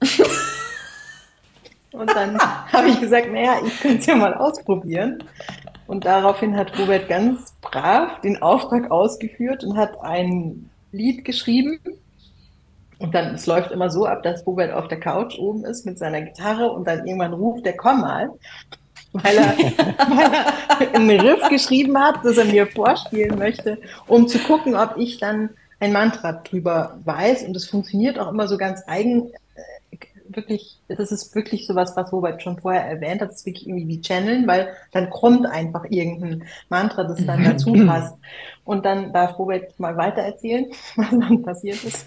[1.91, 5.23] und dann habe ich gesagt, naja, ich könnte es ja mal ausprobieren.
[5.87, 11.79] Und daraufhin hat Robert ganz brav den Auftrag ausgeführt und hat ein Lied geschrieben
[12.99, 15.97] und dann, es läuft immer so ab, dass Robert auf der Couch oben ist mit
[15.97, 18.29] seiner Gitarre und dann irgendwann ruft der komm mal,
[19.13, 24.37] weil er, weil er einen Riff geschrieben hat, das er mir vorspielen möchte, um zu
[24.39, 27.43] gucken, ob ich dann ein Mantra drüber weiß.
[27.43, 32.11] Und es funktioniert auch immer so ganz eigen, äh, wirklich, das ist wirklich sowas, was
[32.11, 35.85] Robert schon vorher erwähnt hat, das ist wirklich irgendwie wie Channeln, weil dann kommt einfach
[35.89, 38.17] irgendein Mantra, das dann dazu passt.
[38.65, 40.65] Und dann darf Robert mal weiter erzählen,
[40.97, 42.05] was dann passiert ist.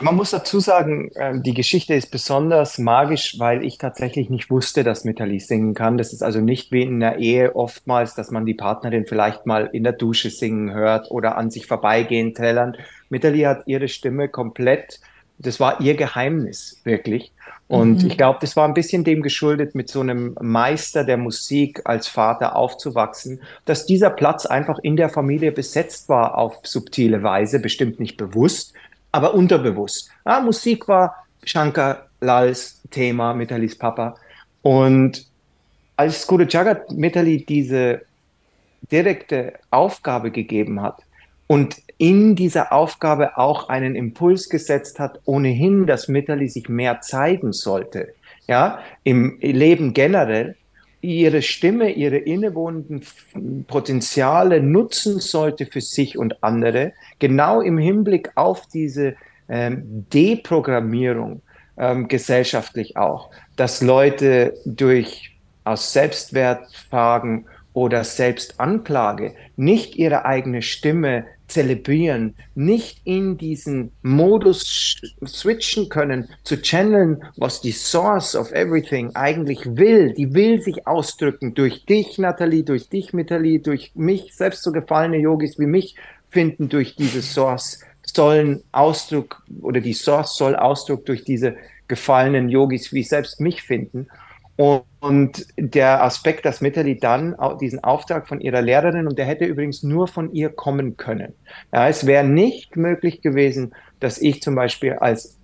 [0.00, 4.84] Man muss dazu sagen, ähm, die Geschichte ist besonders magisch, weil ich tatsächlich nicht wusste,
[4.84, 5.98] dass Mitali singen kann.
[5.98, 9.68] Das ist also nicht wie in einer Ehe oftmals, dass man die Partnerin vielleicht mal
[9.72, 12.76] in der Dusche singen hört oder an sich vorbeigehen trällern.
[13.08, 15.00] Mitali hat ihre Stimme komplett,
[15.38, 17.32] das war ihr Geheimnis, wirklich.
[17.66, 18.08] Und mhm.
[18.08, 22.08] ich glaube, das war ein bisschen dem geschuldet, mit so einem Meister der Musik als
[22.08, 28.00] Vater aufzuwachsen, dass dieser Platz einfach in der Familie besetzt war auf subtile Weise, bestimmt
[28.00, 28.74] nicht bewusst,
[29.12, 30.10] aber unterbewusst.
[30.26, 34.16] Ja, Musik war Shankar Lals Thema, Mitalis Papa.
[34.62, 35.26] Und
[35.96, 38.02] als Guru Jagat Mitali diese
[38.90, 41.02] direkte Aufgabe gegeben hat
[41.46, 47.52] und in dieser Aufgabe auch einen Impuls gesetzt hat, ohnehin, dass Mitali sich mehr zeigen
[47.52, 48.14] sollte,
[48.46, 50.56] ja, im Leben generell,
[51.00, 53.02] ihre Stimme, ihre innewohnenden
[53.66, 59.14] Potenziale nutzen sollte für sich und andere, genau im Hinblick auf diese
[59.48, 61.42] ähm, Deprogrammierung
[61.76, 72.34] ähm, gesellschaftlich auch, dass Leute durch aus Selbstwertfragen oder Selbstanklage nicht ihre eigene Stimme zelebrieren,
[72.54, 80.12] nicht in diesen Modus switchen können, zu channeln, was die Source of Everything eigentlich will.
[80.14, 85.18] Die will sich ausdrücken durch dich, Nathalie, durch dich, Mitali, durch mich, selbst so gefallene
[85.18, 85.96] Yogis wie mich
[86.28, 91.56] finden durch diese Source, sollen Ausdruck oder die Source soll Ausdruck durch diese
[91.88, 94.08] gefallenen Yogis wie selbst mich finden.
[94.58, 99.84] Und der Aspekt, dass Mitali dann diesen Auftrag von ihrer Lehrerin, und der hätte übrigens
[99.84, 101.34] nur von ihr kommen können.
[101.72, 105.36] Ja, es wäre nicht möglich gewesen, dass ich zum Beispiel als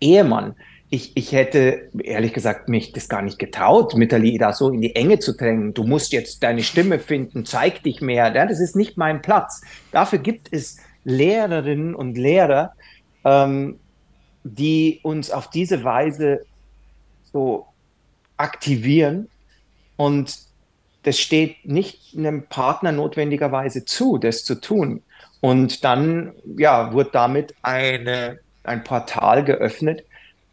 [0.00, 0.56] Ehemann,
[0.90, 4.96] ich, ich hätte ehrlich gesagt mich das gar nicht getraut, Mitali da so in die
[4.96, 5.74] Enge zu drängen.
[5.74, 8.34] Du musst jetzt deine Stimme finden, zeig dich mehr.
[8.34, 9.60] Ja, das ist nicht mein Platz.
[9.92, 12.72] Dafür gibt es Lehrerinnen und Lehrer,
[13.24, 13.78] ähm,
[14.42, 16.40] die uns auf diese Weise
[17.32, 17.66] so
[18.38, 19.28] aktivieren
[19.96, 20.38] und
[21.02, 25.02] das steht nicht einem Partner notwendigerweise zu, das zu tun.
[25.40, 30.04] Und dann ja, wird damit eine, ein Portal geöffnet,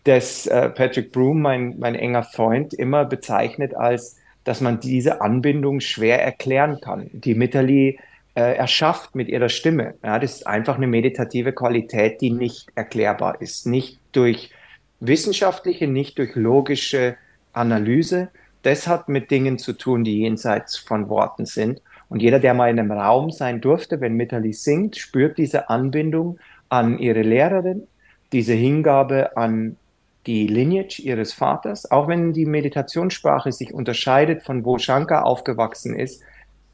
[0.04, 5.80] das äh, Patrick Broom, mein, mein enger Freund, immer bezeichnet als, dass man diese Anbindung
[5.80, 7.10] schwer erklären kann.
[7.12, 8.00] Die Mitali
[8.36, 9.96] äh, erschafft mit ihrer Stimme.
[10.04, 13.66] Ja, das ist einfach eine meditative Qualität, die nicht erklärbar ist.
[13.66, 14.52] Nicht durch
[15.00, 17.18] wissenschaftliche, nicht durch logische
[17.56, 18.30] Analyse.
[18.64, 21.82] das hat mit Dingen zu tun, die jenseits von Worten sind.
[22.10, 26.40] Und jeder, der mal in einem Raum sein durfte, wenn Mitali singt, spürt diese Anbindung
[26.70, 27.88] an ihre Lehrerin,
[28.32, 29.78] diese Hingabe an
[30.26, 36.24] die Lineage ihres Vaters, auch wenn die Meditationssprache sich unterscheidet von wo Shankar aufgewachsen ist.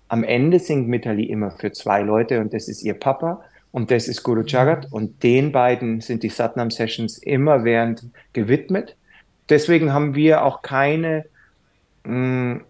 [0.07, 3.41] Am Ende singt Mitali immer für zwei Leute und das ist ihr Papa
[3.71, 8.95] und das ist Guru Jagat und den beiden sind die Satnam Sessions immer während gewidmet.
[9.51, 11.25] Deswegen haben wir auch keine
[12.03, 12.61] mh, mm,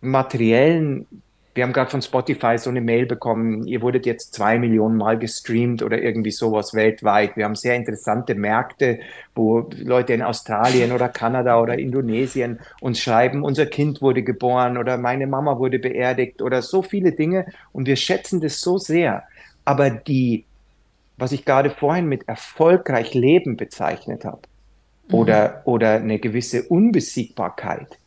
[0.00, 1.06] materiellen
[1.54, 5.18] wir haben gerade von Spotify so eine Mail bekommen, ihr wurdet jetzt zwei Millionen Mal
[5.18, 7.36] gestreamt oder irgendwie sowas weltweit.
[7.36, 9.00] Wir haben sehr interessante Märkte,
[9.34, 14.96] wo Leute in Australien oder Kanada oder Indonesien uns schreiben, unser Kind wurde geboren oder
[14.96, 19.24] meine Mama wurde beerdigt oder so viele Dinge und wir schätzen das so sehr.
[19.64, 20.44] Aber die,
[21.18, 24.42] was ich gerade vorhin mit erfolgreich Leben bezeichnet habe.
[25.12, 27.98] Oder, oder eine gewisse Unbesiegbarkeit,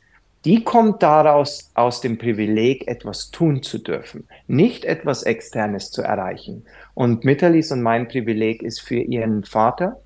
[0.45, 6.65] die kommt daraus aus dem Privileg, etwas tun zu dürfen, nicht etwas Externes zu erreichen.
[6.93, 10.01] Und Mittalis und mein Privileg ist für ihren Vater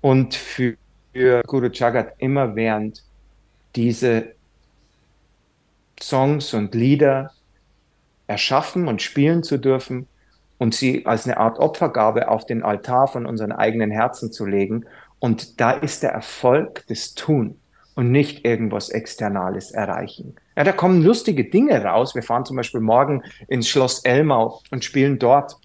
[0.00, 0.76] und für,
[1.46, 3.02] Guru Jagat immer während
[3.76, 4.34] diese
[6.00, 7.32] Songs und Lieder
[8.26, 10.06] erschaffen und spielen zu dürfen
[10.58, 14.86] und sie als eine Art Opfergabe auf den Altar von unseren eigenen Herzen zu legen.
[15.18, 17.58] Und da ist der Erfolg des Tun
[17.94, 20.34] und nicht irgendwas Externales erreichen.
[20.56, 22.14] Ja, da kommen lustige Dinge raus.
[22.14, 25.56] Wir fahren zum Beispiel morgen ins Schloss Elmau und spielen dort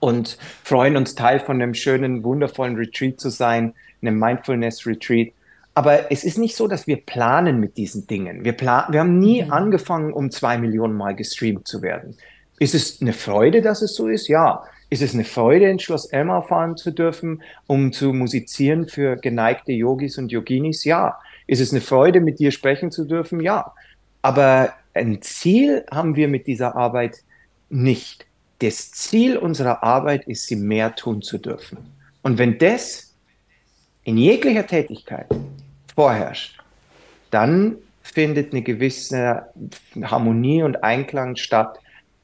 [0.00, 5.32] und freuen uns Teil von einem schönen, wundervollen Retreat zu sein, einem Mindfulness Retreat.
[5.74, 8.44] Aber es ist nicht so, dass wir planen mit diesen Dingen.
[8.44, 9.52] Wir, plan wir haben nie mhm.
[9.52, 12.16] angefangen, um zwei Millionen Mal gestreamt zu werden.
[12.58, 14.28] Ist es eine Freude, dass es so ist?
[14.28, 14.64] Ja.
[14.92, 19.72] Ist es eine Freude, ins Schloss Elmau fahren zu dürfen, um zu musizieren für geneigte
[19.72, 20.84] Yogis und Yoginis?
[20.84, 21.18] Ja.
[21.46, 23.40] Ist es eine Freude, mit dir sprechen zu dürfen?
[23.40, 23.72] Ja.
[24.20, 27.22] Aber ein Ziel haben wir mit dieser Arbeit
[27.70, 28.26] nicht.
[28.58, 31.78] Das Ziel unserer Arbeit ist, sie mehr tun zu dürfen.
[32.20, 33.14] Und wenn das
[34.04, 35.26] in jeglicher Tätigkeit
[35.94, 36.62] vorherrscht,
[37.30, 39.46] dann findet eine gewisse
[40.02, 41.78] Harmonie und Einklang statt,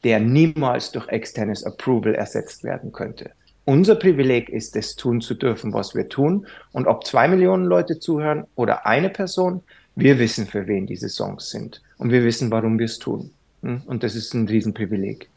[0.04, 3.30] der niemals durch externes Approval ersetzt werden könnte.
[3.64, 6.46] Unser Privileg ist es, tun zu dürfen, was wir tun.
[6.72, 9.62] Und ob zwei Millionen Leute zuhören oder eine Person,
[9.94, 11.82] wir wissen, für wen diese Songs sind.
[11.98, 13.30] Und wir wissen, warum wir es tun.
[13.62, 13.82] Hm?
[13.84, 15.28] Und das ist ein Riesenprivileg.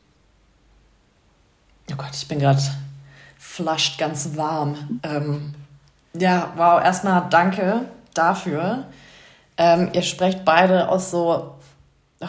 [1.92, 2.62] Oh Gott, ich bin gerade
[3.38, 5.02] flasht ganz warm.
[5.04, 5.54] Ähm,
[6.14, 7.82] ja, wow, erstmal danke
[8.14, 8.86] dafür.
[9.58, 11.56] Ähm, ihr sprecht beide aus so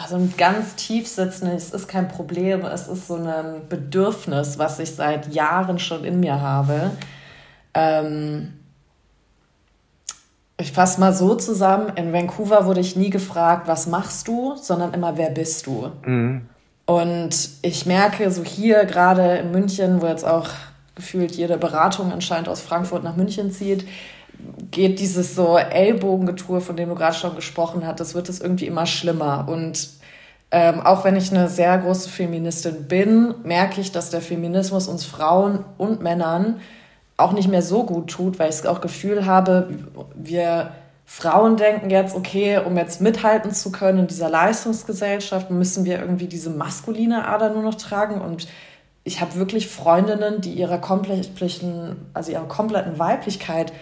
[0.09, 4.78] so ein ganz tief sitzendes, es ist kein Problem, es ist so ein Bedürfnis, was
[4.78, 6.92] ich seit Jahren schon in mir habe.
[7.74, 8.55] Ähm
[10.59, 14.94] ich fasse mal so zusammen, in Vancouver wurde ich nie gefragt, was machst du, sondern
[14.94, 15.90] immer, wer bist du?
[16.07, 16.48] Mhm.
[16.87, 20.48] Und ich merke so hier gerade in München, wo jetzt auch
[20.94, 23.87] gefühlt jede Beratung anscheinend aus Frankfurt nach München zieht,
[24.70, 28.87] geht dieses so Ellbogengetue, von dem du gerade schon gesprochen hattest, wird es irgendwie immer
[28.87, 29.46] schlimmer.
[29.48, 29.90] Und
[30.50, 35.05] ähm, auch wenn ich eine sehr große Feministin bin, merke ich, dass der Feminismus uns
[35.05, 36.61] Frauen und Männern
[37.16, 39.68] auch nicht mehr so gut tut, weil ich auch Gefühl habe,
[40.14, 40.72] wir
[41.05, 46.26] Frauen denken jetzt, okay, um jetzt mithalten zu können in dieser Leistungsgesellschaft, müssen wir irgendwie
[46.26, 48.20] diese maskuline Ader nur noch tragen.
[48.20, 48.48] Und
[49.05, 50.81] ich habe wirklich Freundinnen, die ihrer
[52.14, 53.72] also ihrer kompletten Weiblichkeit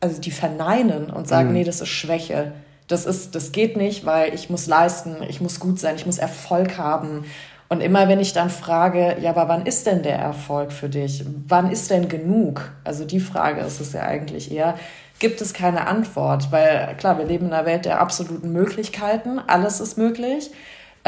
[0.00, 1.54] also die verneinen und sagen, mhm.
[1.54, 2.52] nee, das ist Schwäche.
[2.86, 6.18] Das ist, das geht nicht, weil ich muss leisten, ich muss gut sein, ich muss
[6.18, 7.24] Erfolg haben.
[7.68, 11.24] Und immer wenn ich dann frage, ja, aber wann ist denn der Erfolg für dich?
[11.46, 12.72] Wann ist denn genug?
[12.84, 14.74] Also die Frage ist es ja eigentlich eher,
[15.18, 19.80] gibt es keine Antwort, weil klar, wir leben in einer Welt der absoluten Möglichkeiten, alles
[19.80, 20.50] ist möglich.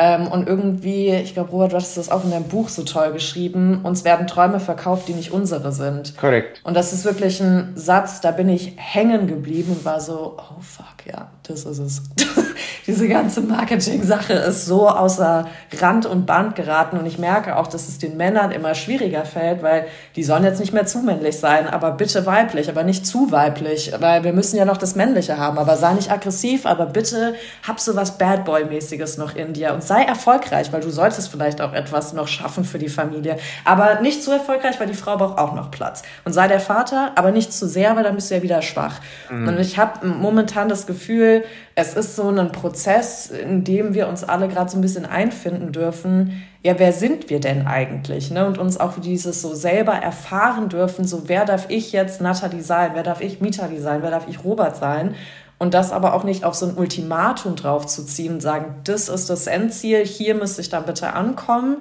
[0.03, 3.13] Ähm, und irgendwie, ich glaube, Robert, du hast das auch in deinem Buch so toll
[3.13, 6.17] geschrieben, uns werden Träume verkauft, die nicht unsere sind.
[6.17, 6.63] Korrekt.
[6.65, 10.61] Und das ist wirklich ein Satz, da bin ich hängen geblieben und war so, oh
[10.63, 12.03] fuck, ja, das ist es.
[12.87, 15.47] Diese ganze Marketing-Sache ist so außer
[15.79, 19.63] Rand und Band geraten und ich merke auch, dass es den Männern immer schwieriger fällt,
[19.63, 19.87] weil
[20.17, 23.93] die sollen jetzt nicht mehr zu männlich sein, aber bitte weiblich, aber nicht zu weiblich,
[24.01, 27.35] weil wir müssen ja noch das Männliche haben, aber sei nicht aggressiv, aber bitte
[27.69, 31.61] hab so was Bad Boy-mäßiges noch in dir und sei erfolgreich, weil du solltest vielleicht
[31.61, 35.37] auch etwas noch schaffen für die Familie, aber nicht zu erfolgreich, weil die Frau braucht
[35.37, 36.05] auch noch Platz.
[36.25, 39.01] Und sei der Vater, aber nicht zu sehr, weil dann bist du ja wieder schwach.
[39.29, 39.49] Mhm.
[39.49, 41.43] Und ich habe momentan das Gefühl,
[41.75, 45.73] es ist so ein Prozess, in dem wir uns alle gerade so ein bisschen einfinden
[45.73, 46.45] dürfen.
[46.63, 48.31] Ja, wer sind wir denn eigentlich?
[48.31, 48.47] Ne?
[48.47, 52.91] Und uns auch dieses so selber erfahren dürfen, so wer darf ich jetzt Nathalie sein,
[52.95, 55.17] wer darf ich Mitali sein, wer darf ich Robert sein?
[55.61, 59.47] Und das aber auch nicht auf so ein Ultimatum draufzuziehen und sagen, das ist das
[59.47, 61.77] Endziel, hier müsste ich dann bitte ankommen,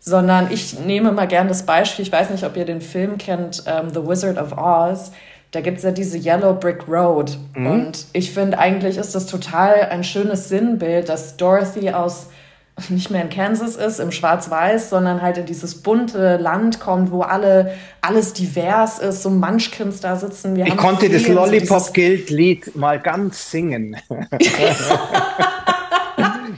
[0.00, 3.64] sondern ich nehme mal gern das Beispiel, ich weiß nicht, ob ihr den Film kennt,
[3.66, 5.12] um, ähm, The Wizard of Oz.
[5.50, 7.36] Da gibt es ja diese Yellow Brick Road.
[7.54, 7.66] Mhm.
[7.66, 12.28] Und ich finde, eigentlich ist das total ein schönes Sinnbild, dass Dorothy aus
[12.88, 17.22] nicht mehr in Kansas ist, im Schwarz-Weiß, sondern halt in dieses bunte Land kommt, wo
[17.22, 20.56] alle alles divers ist, so Munchkins da sitzen.
[20.56, 23.96] Wir ich konnte das Lollipop Guild Lied mal ganz singen.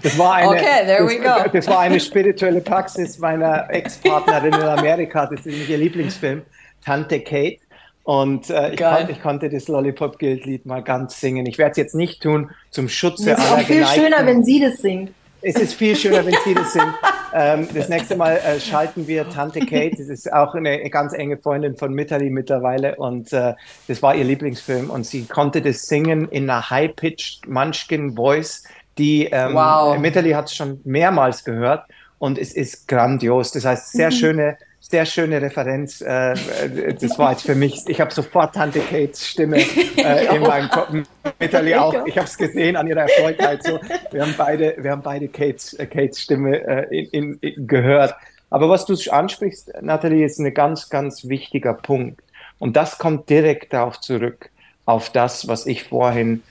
[0.03, 1.45] Das war eine, okay, there we go.
[1.45, 5.27] Das, das war eine spirituelle Praxis meiner Ex-Partnerin in Amerika.
[5.27, 6.43] Das ist ihr Lieblingsfilm,
[6.85, 7.59] Tante Kate.
[8.05, 11.47] Und äh, ich, konnte, ich, konnte, das Lollipop Guild Lied mal ganz singen.
[11.47, 14.03] Ich werde es jetzt nicht tun zum Schutze aller Es ist auch viel Geneigten.
[14.03, 15.13] schöner, wenn sie das singt.
[15.43, 16.95] Es ist viel schöner, wenn Sie das sind.
[17.35, 19.97] Ähm, das nächste Mal äh, schalten wir Tante Kate.
[19.97, 22.95] Das ist auch eine ganz enge Freundin von Mitterli mittlerweile.
[22.97, 23.55] Und äh,
[23.89, 24.91] das war ihr Lieblingsfilm.
[24.91, 28.65] Und sie konnte das singen in einer high-pitched Munchkin-Voice.
[28.99, 29.99] Die ähm, wow.
[29.99, 31.87] Mitterli hat es schon mehrmals gehört.
[32.19, 33.51] Und es ist grandios.
[33.51, 34.15] Das heißt, sehr mhm.
[34.15, 36.01] schöne sehr schöne Referenz.
[36.01, 39.59] Äh, äh, das war jetzt für mich, ich habe sofort Tante Kates Stimme
[39.97, 40.93] äh, in meinem Kopf.
[41.39, 42.05] Mitterli auch.
[42.07, 43.63] Ich habe es gesehen an ihrer Erfolgheit.
[43.63, 43.81] So,
[44.11, 46.57] wir haben beide, wir haben beide Kates, Kates Stimme
[46.91, 48.15] in, in, in, gehört.
[48.51, 52.21] Aber was du ansprichst, Nathalie, ist ein ganz, ganz wichtiger Punkt.
[52.59, 54.51] Und das kommt direkt darauf zurück,
[54.85, 56.43] auf das, was ich vorhin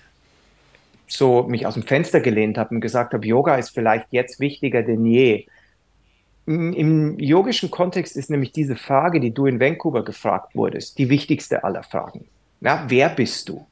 [1.05, 4.81] so mich aus dem Fenster gelehnt habe und gesagt habe, Yoga ist vielleicht jetzt wichtiger
[4.83, 5.45] denn je.
[6.51, 11.63] Im yogischen Kontext ist nämlich diese Frage, die du in Vancouver gefragt wurdest, die wichtigste
[11.63, 12.25] aller Fragen.
[12.59, 13.65] Ja, wer bist du?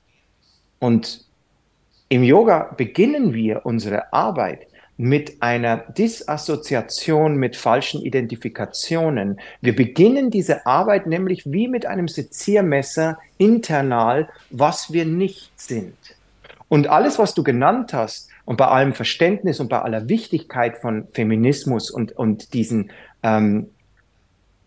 [0.80, 1.26] Und
[2.08, 9.40] im Yoga beginnen wir unsere Arbeit mit einer Disassoziation mit falschen Identifikationen.
[9.62, 15.96] Wir beginnen diese Arbeit nämlich wie mit einem Seziermesser internal, was wir nicht sind.
[16.68, 21.08] Und alles, was du genannt hast, und bei allem Verständnis und bei aller Wichtigkeit von
[21.12, 22.90] Feminismus und, und diesen
[23.22, 23.68] ähm,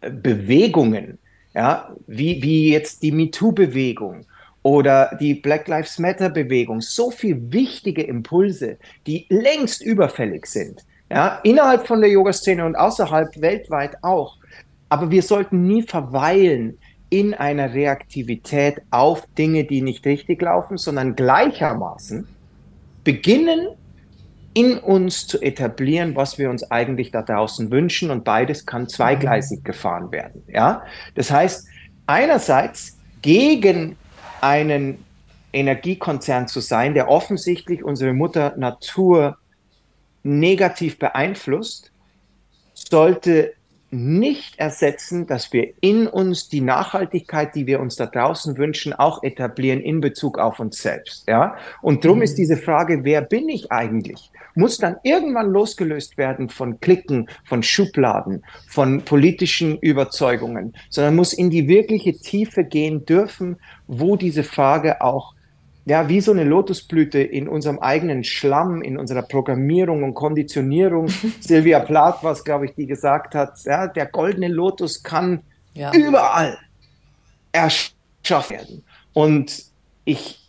[0.01, 1.18] Bewegungen,
[1.53, 4.24] ja, wie, wie jetzt die MeToo-Bewegung
[4.62, 8.76] oder die Black Lives Matter-Bewegung, so viel wichtige Impulse,
[9.09, 14.37] die längst überfällig sind, ja, innerhalb von der Yoga-Szene und außerhalb weltweit auch.
[14.91, 16.78] Aber wir sollten nie verweilen
[17.11, 22.28] in einer Reaktivität auf Dinge, die nicht richtig laufen, sondern gleichermaßen
[23.05, 23.68] beginnen
[24.55, 29.61] in uns zu etablieren, was wir uns eigentlich da draußen wünschen und beides kann zweigleisig
[29.61, 29.64] mhm.
[29.64, 30.42] gefahren werden.
[30.48, 30.84] Ja,
[31.14, 31.66] das heißt
[32.07, 33.96] einerseits gegen
[34.40, 35.05] einen
[35.53, 39.38] Energiekonzern zu sein, der offensichtlich unsere Mutter Natur
[40.22, 41.92] negativ beeinflusst,
[42.74, 43.55] sollte
[43.93, 49.22] nicht ersetzen, dass wir in uns die Nachhaltigkeit, die wir uns da draußen wünschen, auch
[49.22, 51.28] etablieren in Bezug auf uns selbst.
[51.28, 51.57] Ja?
[51.82, 52.24] Und darum mhm.
[52.24, 54.30] ist diese Frage, wer bin ich eigentlich?
[54.55, 61.51] Muss dann irgendwann losgelöst werden von Klicken, von Schubladen, von politischen Überzeugungen, sondern muss in
[61.51, 65.34] die wirkliche Tiefe gehen dürfen, wo diese Frage auch
[65.85, 71.09] ja, wie so eine Lotusblüte in unserem eigenen Schlamm, in unserer Programmierung und Konditionierung.
[71.41, 75.43] Sylvia Plath, was glaube ich, die gesagt hat, ja, der goldene Lotus kann
[75.74, 75.93] ja.
[75.93, 76.59] überall
[77.51, 78.85] erschaffen werden.
[79.12, 79.64] Und
[80.05, 80.41] ich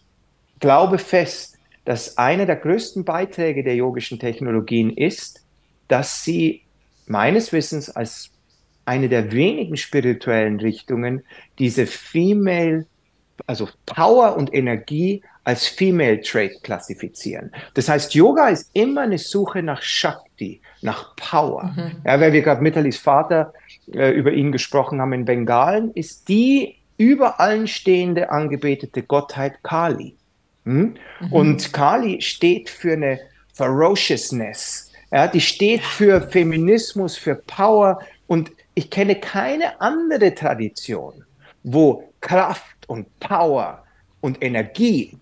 [0.59, 5.43] glaube fest, dass einer der größten Beiträge der yogischen Technologien ist,
[5.88, 6.61] dass sie
[7.07, 8.29] meines Wissens als
[8.86, 11.23] eine der wenigen spirituellen Richtungen
[11.59, 12.86] diese Female
[13.45, 17.51] also Power und Energie als Female Trait klassifizieren.
[17.73, 21.73] Das heißt, Yoga ist immer eine Suche nach Shakti, nach Power.
[21.75, 22.01] Mhm.
[22.05, 23.53] Ja, weil wir gerade Mitalis Vater
[23.93, 30.15] äh, über ihn gesprochen haben in Bengalen, ist die über allen stehende angebetete Gottheit Kali.
[30.65, 30.95] Hm?
[31.19, 31.33] Mhm.
[31.33, 33.19] Und Kali steht für eine
[33.53, 34.91] Ferociousness.
[35.11, 37.99] Ja, die steht für Feminismus, für Power.
[38.27, 41.25] Und ich kenne keine andere Tradition,
[41.63, 43.83] wo Kraft und Power
[44.21, 45.17] und Energie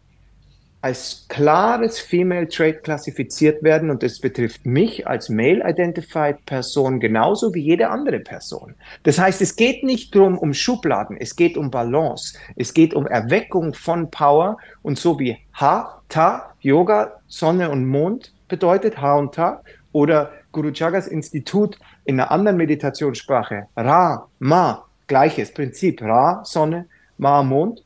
[0.82, 7.61] als klares Female Trait klassifiziert werden und das betrifft mich als Male-Identified Person genauso wie
[7.61, 8.74] jede andere Person.
[9.03, 13.05] Das heißt, es geht nicht drum um Schubladen, es geht um Balance, es geht um
[13.05, 19.36] Erweckung von Power und so wie Ha, Ta, Yoga, Sonne und Mond bedeutet, Ha und
[19.36, 19.61] Ta,
[19.91, 26.88] oder Guru Chagas Institut in einer anderen Meditationssprache, Ra, Ma, gleiches Prinzip, Ra, Sonne,
[27.22, 27.84] Ma, Mond.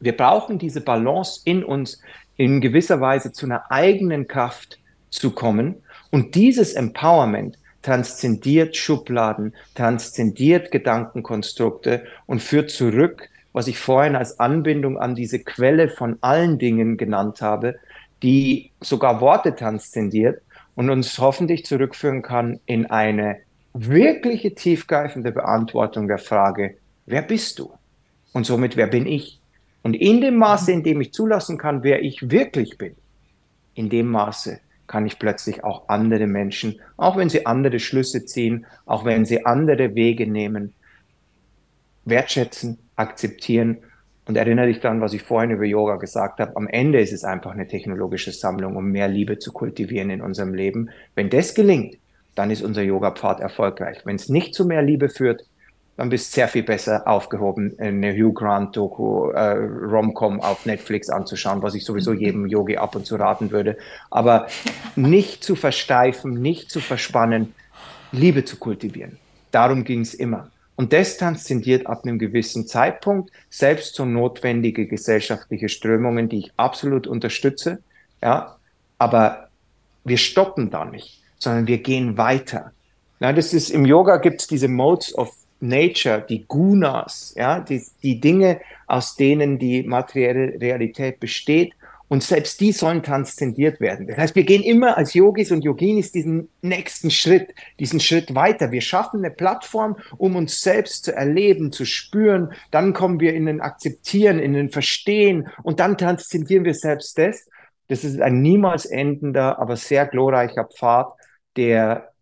[0.00, 2.00] Wir brauchen diese Balance in uns,
[2.36, 4.78] in gewisser Weise zu einer eigenen Kraft
[5.10, 5.76] zu kommen.
[6.10, 14.98] Und dieses Empowerment transzendiert Schubladen, transzendiert Gedankenkonstrukte und führt zurück was ich vorhin als Anbindung
[14.98, 17.76] an diese Quelle von allen Dingen genannt habe,
[18.22, 20.42] die sogar Worte transzendiert
[20.74, 23.38] und uns hoffentlich zurückführen kann in eine
[23.74, 26.76] wirkliche tiefgreifende Beantwortung der Frage,
[27.06, 27.72] wer bist du?
[28.32, 29.40] Und somit, wer bin ich?
[29.82, 32.94] Und in dem Maße, in dem ich zulassen kann, wer ich wirklich bin,
[33.74, 38.66] in dem Maße kann ich plötzlich auch andere Menschen, auch wenn sie andere Schlüsse ziehen,
[38.86, 40.72] auch wenn sie andere Wege nehmen,
[42.04, 43.78] wertschätzen, akzeptieren.
[44.26, 46.54] Und erinnere dich daran, was ich vorhin über Yoga gesagt habe.
[46.56, 50.52] Am Ende ist es einfach eine technologische Sammlung, um mehr Liebe zu kultivieren in unserem
[50.52, 50.90] Leben.
[51.14, 51.96] Wenn das gelingt,
[52.34, 54.04] dann ist unser Yoga-Pfad erfolgreich.
[54.04, 55.46] Wenn es nicht zu mehr Liebe führt,
[55.98, 61.60] dann bist du sehr viel besser aufgehoben, eine Hugh Grant-Doku, äh, Rom-Com auf Netflix anzuschauen,
[61.60, 62.20] was ich sowieso mhm.
[62.20, 63.76] jedem Yogi ab und zu raten würde.
[64.08, 64.46] Aber
[64.94, 67.52] nicht zu versteifen, nicht zu verspannen,
[68.12, 69.18] Liebe zu kultivieren.
[69.50, 70.52] Darum ging es immer.
[70.76, 77.08] Und das transzendiert ab einem gewissen Zeitpunkt selbst so notwendige gesellschaftliche Strömungen, die ich absolut
[77.08, 77.82] unterstütze.
[78.22, 78.56] Ja,
[78.98, 79.48] aber
[80.04, 82.70] wir stoppen da nicht, sondern wir gehen weiter.
[83.18, 87.82] Na, das ist im Yoga gibt es diese Modes of Nature, die Gunas, ja, die,
[88.02, 91.72] die Dinge, aus denen die materielle Realität besteht.
[92.10, 94.06] Und selbst die sollen transzendiert werden.
[94.06, 98.72] Das heißt, wir gehen immer als Yogis und Yoginis diesen nächsten Schritt, diesen Schritt weiter.
[98.72, 102.54] Wir schaffen eine Plattform, um uns selbst zu erleben, zu spüren.
[102.70, 107.46] Dann kommen wir in den Akzeptieren, in den Verstehen und dann transzendieren wir selbst das.
[107.88, 111.12] Das ist ein niemals endender, aber sehr glorreicher Pfad,
[111.56, 112.12] der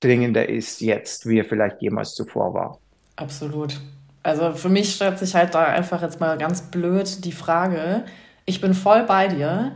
[0.00, 2.80] dringender ist jetzt, wie er vielleicht jemals zuvor war.
[3.16, 3.80] Absolut.
[4.22, 8.04] Also für mich stellt sich halt da einfach jetzt mal ganz blöd die Frage,
[8.44, 9.72] ich bin voll bei dir,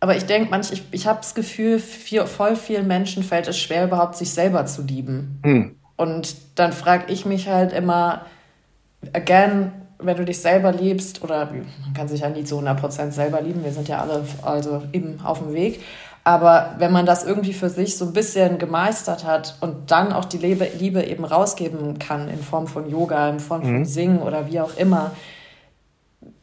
[0.00, 3.58] aber ich denke, manch, ich, ich habe das Gefühl, viel, voll vielen Menschen fällt es
[3.58, 5.40] schwer, überhaupt sich selber zu lieben.
[5.42, 5.76] Mhm.
[5.96, 8.26] Und dann frage ich mich halt immer,
[9.12, 13.40] again, wenn du dich selber liebst, oder man kann sich ja nie zu 100% selber
[13.40, 15.80] lieben, wir sind ja alle also eben auf dem Weg,
[16.24, 20.24] aber wenn man das irgendwie für sich so ein bisschen gemeistert hat und dann auch
[20.24, 23.84] die Liebe, Liebe eben rausgeben kann in Form von Yoga, in Form von mhm.
[23.84, 25.12] Singen oder wie auch immer,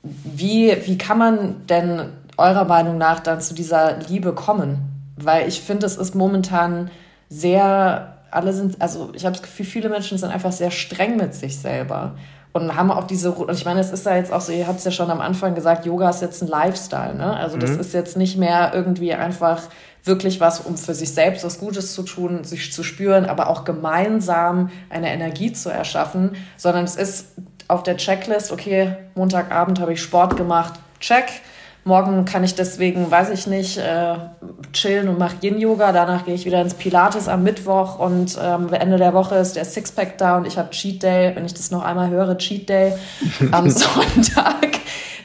[0.04, 4.78] wie, wie kann man denn eurer Meinung nach dann zu dieser Liebe kommen?
[5.16, 6.92] Weil ich finde, es ist momentan
[7.30, 11.34] sehr, alle sind, also ich habe das Gefühl, viele Menschen sind einfach sehr streng mit
[11.34, 12.16] sich selber
[12.54, 14.80] und haben auch diese, und ich meine, es ist ja jetzt auch so, ihr habt
[14.80, 17.36] es ja schon am Anfang gesagt, Yoga ist jetzt ein Lifestyle, ne?
[17.38, 17.80] Also das mhm.
[17.80, 19.62] ist jetzt nicht mehr irgendwie einfach
[20.04, 23.64] wirklich was, um für sich selbst was Gutes zu tun, sich zu spüren, aber auch
[23.64, 27.28] gemeinsam eine Energie zu erschaffen, sondern es ist
[27.68, 31.26] auf der Checklist, okay, Montagabend habe ich Sport gemacht, check,
[31.84, 34.16] Morgen kann ich deswegen, weiß ich nicht, äh,
[34.72, 35.92] chillen und mache Yin-Yoga.
[35.92, 39.66] Danach gehe ich wieder ins Pilates am Mittwoch und ähm, Ende der Woche ist der
[39.66, 41.36] Sixpack da und ich habe Cheat Day.
[41.36, 42.94] Wenn ich das noch einmal höre, Cheat Day
[43.52, 44.68] am Sonntag.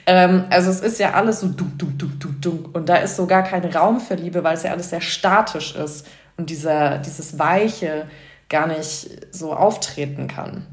[0.07, 2.75] Ähm, also es ist ja alles so dunk, dunk, dunk, dunk, dunk.
[2.75, 5.75] Und da ist so gar kein Raum für Liebe, weil es ja alles sehr statisch
[5.75, 6.07] ist
[6.39, 8.07] und dieser, dieses Weiche
[8.49, 10.67] gar nicht so auftreten kann.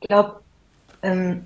[0.00, 0.40] Ich glaube,
[1.02, 1.44] ähm,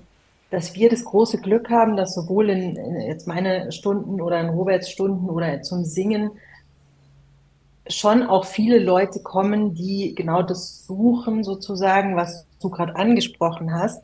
[0.55, 4.47] dass wir das große Glück haben, dass sowohl in, in jetzt meine Stunden oder in
[4.47, 6.31] Roberts Stunden oder zum Singen
[7.89, 14.01] schon auch viele Leute kommen, die genau das suchen, sozusagen, was du gerade angesprochen hast.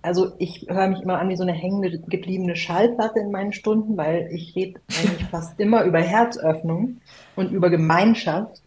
[0.00, 3.98] Also ich höre mich immer an wie so eine hängende gebliebene Schallplatte in meinen Stunden,
[3.98, 7.02] weil ich rede eigentlich fast immer über Herzöffnung
[7.36, 8.62] und über Gemeinschaft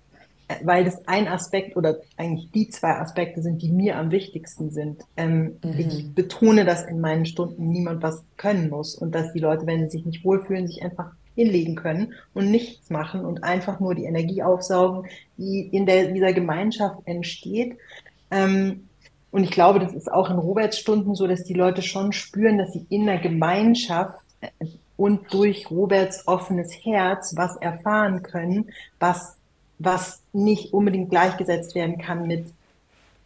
[0.63, 5.03] weil das ein Aspekt oder eigentlich die zwei Aspekte sind, die mir am wichtigsten sind.
[5.17, 5.79] Ähm, mhm.
[5.79, 9.89] Ich betone, dass in meinen Stunden niemand was können muss und dass die Leute, wenn
[9.89, 14.05] sie sich nicht wohlfühlen, sich einfach hinlegen können und nichts machen und einfach nur die
[14.05, 17.77] Energie aufsaugen, die in der, dieser Gemeinschaft entsteht.
[18.29, 18.87] Ähm,
[19.31, 22.59] und ich glaube, das ist auch in Roberts Stunden so, dass die Leute schon spüren,
[22.59, 24.19] dass sie in der Gemeinschaft
[24.95, 29.37] und durch Roberts offenes Herz was erfahren können, was
[29.83, 32.45] was nicht unbedingt gleichgesetzt werden kann mit,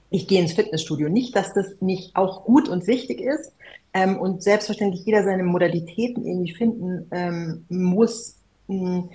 [0.09, 1.09] ich gehe ins Fitnessstudio.
[1.09, 3.53] Nicht, dass das nicht auch gut und wichtig ist
[3.93, 8.35] ähm, und selbstverständlich jeder seine Modalitäten irgendwie finden ähm, muss,
[8.67, 9.09] mh,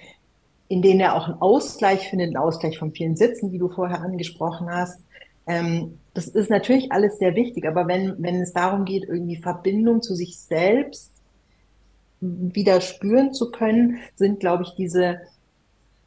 [0.68, 4.00] in denen er auch einen Ausgleich findet, einen Ausgleich von vielen Sitzen, wie du vorher
[4.00, 5.00] angesprochen hast.
[5.46, 10.02] Ähm, das ist natürlich alles sehr wichtig, aber wenn, wenn es darum geht, irgendwie Verbindung
[10.02, 11.10] zu sich selbst
[12.20, 15.20] wieder spüren zu können, sind, glaube ich, diese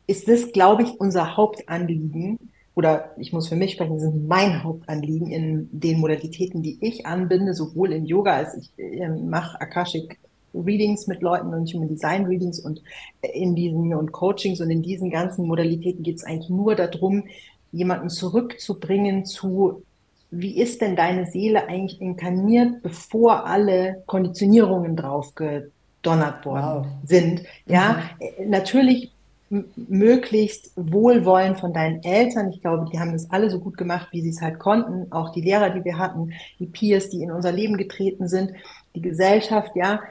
[0.08, 2.40] ist das, glaube ich, unser Hauptanliegen,
[2.76, 7.06] oder ich muss für mich sprechen, das ist mein Hauptanliegen in den Modalitäten, die ich
[7.06, 10.20] anbinde, sowohl in Yoga als ich äh, mache Akashic
[10.54, 12.82] Readings mit Leuten und Human Design Readings und
[13.22, 17.24] in diesen und Coachings und in diesen ganzen Modalitäten geht es eigentlich nur darum,
[17.72, 19.84] jemanden zurückzubringen zu
[20.32, 26.88] wie ist denn deine Seele eigentlich inkarniert, bevor alle Konditionierungen drauf gedonnert worden wow.
[27.06, 27.44] sind?
[27.66, 28.50] Ja, mhm.
[28.50, 29.12] natürlich
[29.50, 32.50] möglichst Wohlwollen von deinen Eltern.
[32.50, 35.12] Ich glaube, die haben das alle so gut gemacht, wie sie es halt konnten.
[35.12, 38.52] Auch die Lehrer, die wir hatten, die Peers, die in unser Leben getreten sind,
[38.96, 40.02] die Gesellschaft, ja.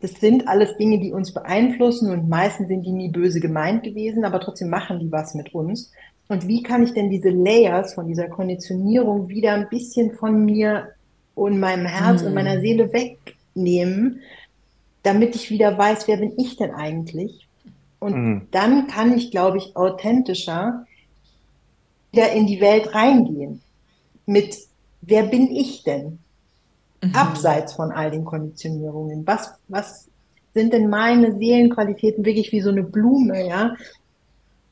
[0.00, 4.24] Das sind alles Dinge, die uns beeinflussen und meistens sind die nie böse gemeint gewesen,
[4.24, 5.92] aber trotzdem machen die was mit uns.
[6.28, 10.92] Und wie kann ich denn diese Layers von dieser Konditionierung wieder ein bisschen von mir
[11.34, 12.26] und meinem Herz mm.
[12.26, 14.20] und meiner Seele wegnehmen,
[15.02, 17.48] damit ich wieder weiß, wer bin ich denn eigentlich?
[18.00, 18.48] Und mhm.
[18.50, 20.86] dann kann ich, glaube ich, authentischer
[22.10, 23.60] wieder in die Welt reingehen.
[24.26, 24.56] Mit,
[25.02, 26.18] wer bin ich denn?
[27.02, 27.14] Mhm.
[27.14, 29.26] Abseits von all den Konditionierungen.
[29.26, 30.08] Was, was
[30.54, 33.76] sind denn meine Seelenqualitäten wirklich wie so eine Blume, ja?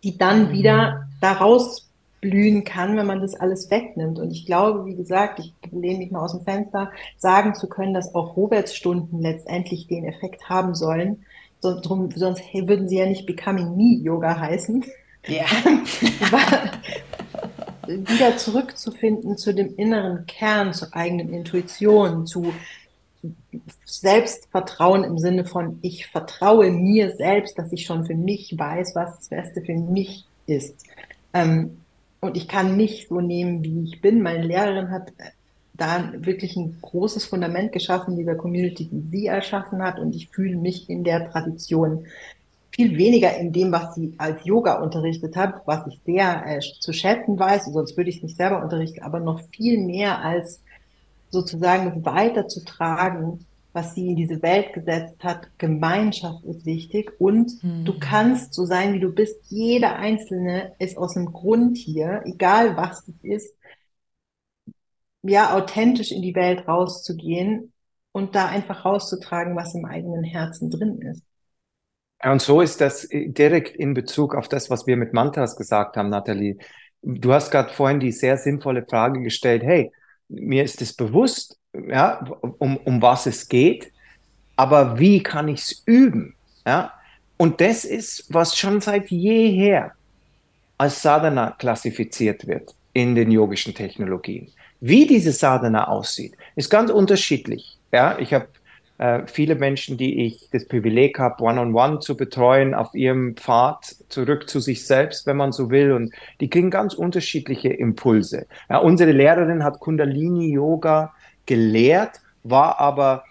[0.02, 0.52] Die dann mhm.
[0.52, 1.88] wieder daraus
[2.20, 4.18] blühen kann, wenn man das alles wegnimmt.
[4.18, 7.94] Und ich glaube, wie gesagt, ich lehne mich mal aus dem Fenster, sagen zu können,
[7.94, 11.24] dass auch Robertsstunden letztendlich den Effekt haben sollen,
[11.61, 14.84] so, drum, sonst würden sie ja nicht Becoming Me Yoga heißen.
[15.26, 15.44] Ja.
[17.88, 22.52] wieder zurückzufinden zu dem inneren Kern, zur eigenen Intuition, zu
[23.84, 29.16] Selbstvertrauen im Sinne von, ich vertraue mir selbst, dass ich schon für mich weiß, was
[29.16, 30.84] das Beste für mich ist.
[31.32, 31.78] Ähm,
[32.20, 34.22] und ich kann mich so nehmen, wie ich bin.
[34.22, 35.12] Meine Lehrerin hat
[35.78, 39.98] da wirklich ein großes Fundament geschaffen, dieser Community, die sie erschaffen hat.
[39.98, 42.04] Und ich fühle mich in der Tradition
[42.72, 46.92] viel weniger in dem, was sie als Yoga unterrichtet hat, was ich sehr äh, zu
[46.92, 50.60] schätzen weiß, sonst würde ich es nicht selber unterrichten, aber noch viel mehr als
[51.30, 55.48] sozusagen weiterzutragen, was sie in diese Welt gesetzt hat.
[55.58, 57.84] Gemeinschaft ist wichtig und mhm.
[57.84, 59.36] du kannst so sein, wie du bist.
[59.48, 63.54] Jeder Einzelne ist aus einem Grund hier, egal was es ist
[65.22, 67.72] ja, authentisch in die Welt rauszugehen
[68.12, 71.22] und da einfach rauszutragen, was im eigenen Herzen drin ist.
[72.24, 75.96] Und so ist das äh, direkt in Bezug auf das, was wir mit Mantras gesagt
[75.96, 76.56] haben, Nathalie.
[77.02, 79.92] Du hast gerade vorhin die sehr sinnvolle Frage gestellt, hey,
[80.28, 81.58] mir ist es bewusst,
[81.88, 82.24] ja,
[82.58, 83.92] um, um was es geht,
[84.56, 86.34] aber wie kann ich es üben?
[86.66, 86.92] Ja?
[87.36, 89.92] Und das ist, was schon seit jeher
[90.76, 94.52] als Sadhana klassifiziert wird in den yogischen Technologien.
[94.80, 97.78] Wie diese Sadhana aussieht, ist ganz unterschiedlich.
[97.92, 98.48] Ja, ich habe
[98.98, 104.48] äh, viele Menschen, die ich das Privileg habe, one-on-one zu betreuen, auf ihrem Pfad zurück
[104.48, 105.92] zu sich selbst, wenn man so will.
[105.92, 108.46] Und die kriegen ganz unterschiedliche Impulse.
[108.68, 111.14] Ja, unsere Lehrerin hat Kundalini-Yoga
[111.46, 113.24] gelehrt, war aber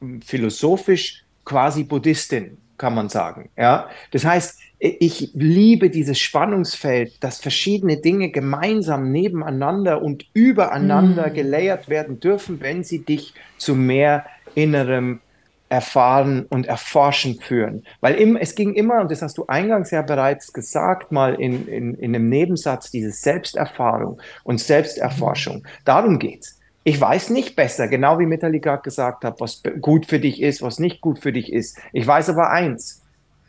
[0.00, 3.50] hm, philosophisch quasi Buddhistin, kann man sagen.
[3.56, 11.34] Ja, das heißt, ich liebe dieses Spannungsfeld, dass verschiedene Dinge gemeinsam nebeneinander und übereinander mm.
[11.34, 15.20] gelayert werden dürfen, wenn sie dich zu mehr innerem
[15.68, 17.84] Erfahren und Erforschen führen.
[18.00, 21.66] Weil im, es ging immer, und das hast du eingangs ja bereits gesagt, mal in,
[21.66, 25.66] in, in einem Nebensatz, diese Selbsterfahrung und Selbsterforschung.
[25.84, 26.60] Darum geht's.
[26.84, 30.78] Ich weiß nicht besser, genau wie Metallica gesagt hat, was gut für dich ist, was
[30.78, 31.78] nicht gut für dich ist.
[31.94, 33.03] Ich weiß aber eins,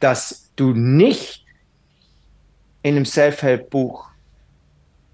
[0.06, 1.44] dass du nicht
[2.84, 4.08] in einem Self-Help-Buch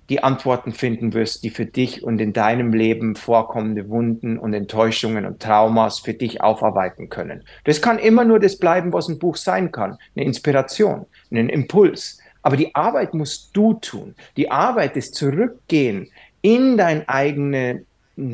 [0.10, 5.26] die Antworten finden wirst, die für dich und in deinem Leben vorkommende Wunden und Enttäuschungen
[5.26, 7.46] und Traumas für dich aufarbeiten können.
[7.64, 9.98] Das kann immer nur das bleiben, was ein Buch sein kann.
[10.14, 12.18] Eine Inspiration, einen Impuls.
[12.42, 14.14] Aber die Arbeit musst du tun.
[14.36, 16.12] Die Arbeit ist zurückgehen
[16.42, 17.86] in dein eigene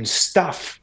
[0.05, 0.79] Stuff.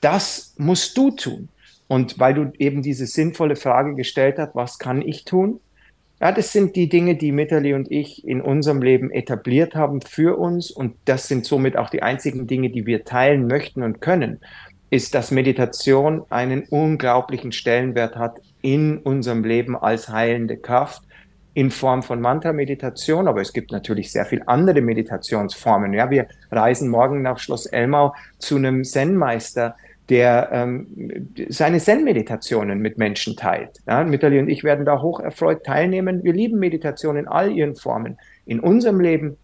[0.00, 1.50] Das musst du tun.
[1.88, 5.60] Und weil du eben diese sinnvolle Frage gestellt hast, was kann ich tun?
[6.20, 10.38] Ja, das sind die Dinge, die Mitterli und ich in unserem Leben etabliert haben für
[10.38, 10.70] uns.
[10.70, 14.40] Und das sind somit auch die einzigen Dinge, die wir teilen möchten und können,
[14.90, 21.02] ist, dass Meditation einen unglaublichen Stellenwert hat in unserem Leben als heilende Kraft
[21.54, 25.92] in Form von Mantra-Meditation, aber es gibt natürlich sehr viele andere Meditationsformen.
[25.92, 29.76] Ja, wir reisen morgen nach Schloss Elmau zu einem Zen-Meister,
[30.08, 33.78] der ähm, seine Zen-Meditationen mit Menschen teilt.
[33.86, 36.24] Ja, Mitterli und ich werden da hoch erfreut teilnehmen.
[36.24, 38.18] Wir lieben Meditation in all ihren Formen.
[38.46, 39.36] In unserem Leben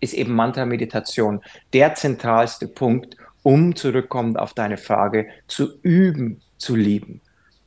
[0.00, 1.40] ist eben Mantra-Meditation
[1.72, 7.20] der zentralste Punkt, um zurückkommend auf deine Frage zu üben, zu lieben.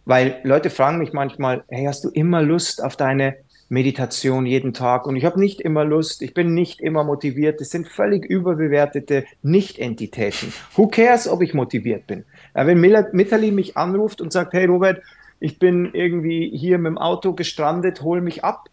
[0.05, 3.35] Weil Leute fragen mich manchmal, hey, hast du immer Lust auf deine
[3.73, 7.59] Meditation jeden Tag und ich habe nicht immer Lust, ich bin nicht immer motiviert.
[7.59, 10.53] Das sind völlig überbewertete Nicht-Entitäten.
[10.75, 12.23] Who cares, ob ich motiviert bin?
[12.55, 15.01] Ja, wenn Mitali mich anruft und sagt, hey Robert,
[15.39, 18.69] ich bin irgendwie hier mit dem Auto gestrandet, hol mich ab,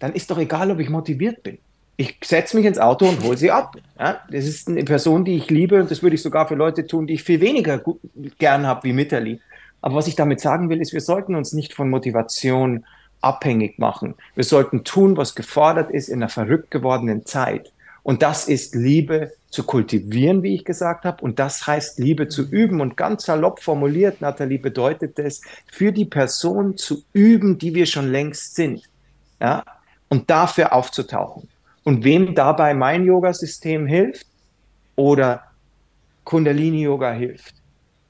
[0.00, 1.58] dann ist doch egal, ob ich motiviert bin.
[2.00, 3.76] ich setze mich ins Auto und hole sie ab.
[3.98, 6.86] Ja, das ist eine Person, die ich liebe und das würde ich sogar für Leute
[6.86, 8.00] tun, die ich viel weniger gut,
[8.38, 9.40] gern habe wie Mitterli.
[9.82, 12.86] Aber was ich damit sagen will, ist, wir sollten uns nicht von Motivation
[13.20, 14.14] abhängig machen.
[14.34, 17.72] Wir sollten tun, was gefordert ist in einer verrückt gewordenen Zeit.
[18.02, 21.22] Und das ist Liebe zu kultivieren, wie ich gesagt habe.
[21.22, 22.80] Und das heißt Liebe zu üben.
[22.80, 28.10] Und ganz salopp formuliert, Nathalie, bedeutet es, für die Person zu üben, die wir schon
[28.10, 28.82] längst sind.
[29.40, 29.64] Ja?
[30.08, 31.48] Und dafür aufzutauchen.
[31.84, 34.26] Und wem dabei mein Yoga-System hilft
[34.96, 35.44] oder
[36.24, 37.54] Kundalini-Yoga hilft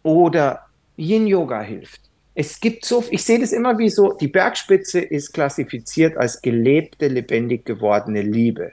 [0.02, 2.09] oder Yin-Yoga hilft.
[2.34, 7.08] Es gibt so, ich sehe das immer wie so, die Bergspitze ist klassifiziert als gelebte,
[7.08, 8.72] lebendig gewordene Liebe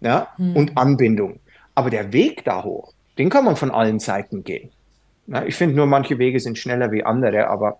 [0.00, 0.56] ja, hm.
[0.56, 1.40] und Anbindung.
[1.74, 4.70] Aber der Weg da hoch, den kann man von allen Seiten gehen.
[5.26, 7.78] Ja, ich finde nur, manche Wege sind schneller wie andere, aber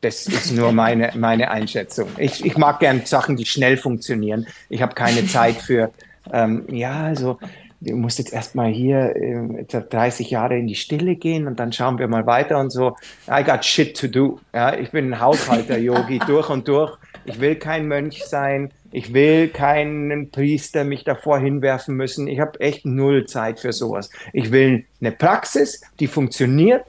[0.00, 2.08] das ist nur meine, meine Einschätzung.
[2.18, 4.46] Ich, ich mag gern Sachen, die schnell funktionieren.
[4.68, 5.92] Ich habe keine Zeit für,
[6.32, 7.38] ähm, ja, also
[7.80, 11.98] du musst jetzt erstmal hier äh, 30 Jahre in die Stille gehen und dann schauen
[11.98, 12.96] wir mal weiter und so.
[13.28, 14.40] I got shit to do.
[14.54, 16.96] Ja, ich bin ein Haushalter-Yogi durch und durch.
[17.24, 18.72] Ich will kein Mönch sein.
[18.90, 22.26] Ich will keinen Priester mich davor hinwerfen müssen.
[22.26, 24.10] Ich habe echt null Zeit für sowas.
[24.32, 26.84] Ich will eine Praxis, die funktioniert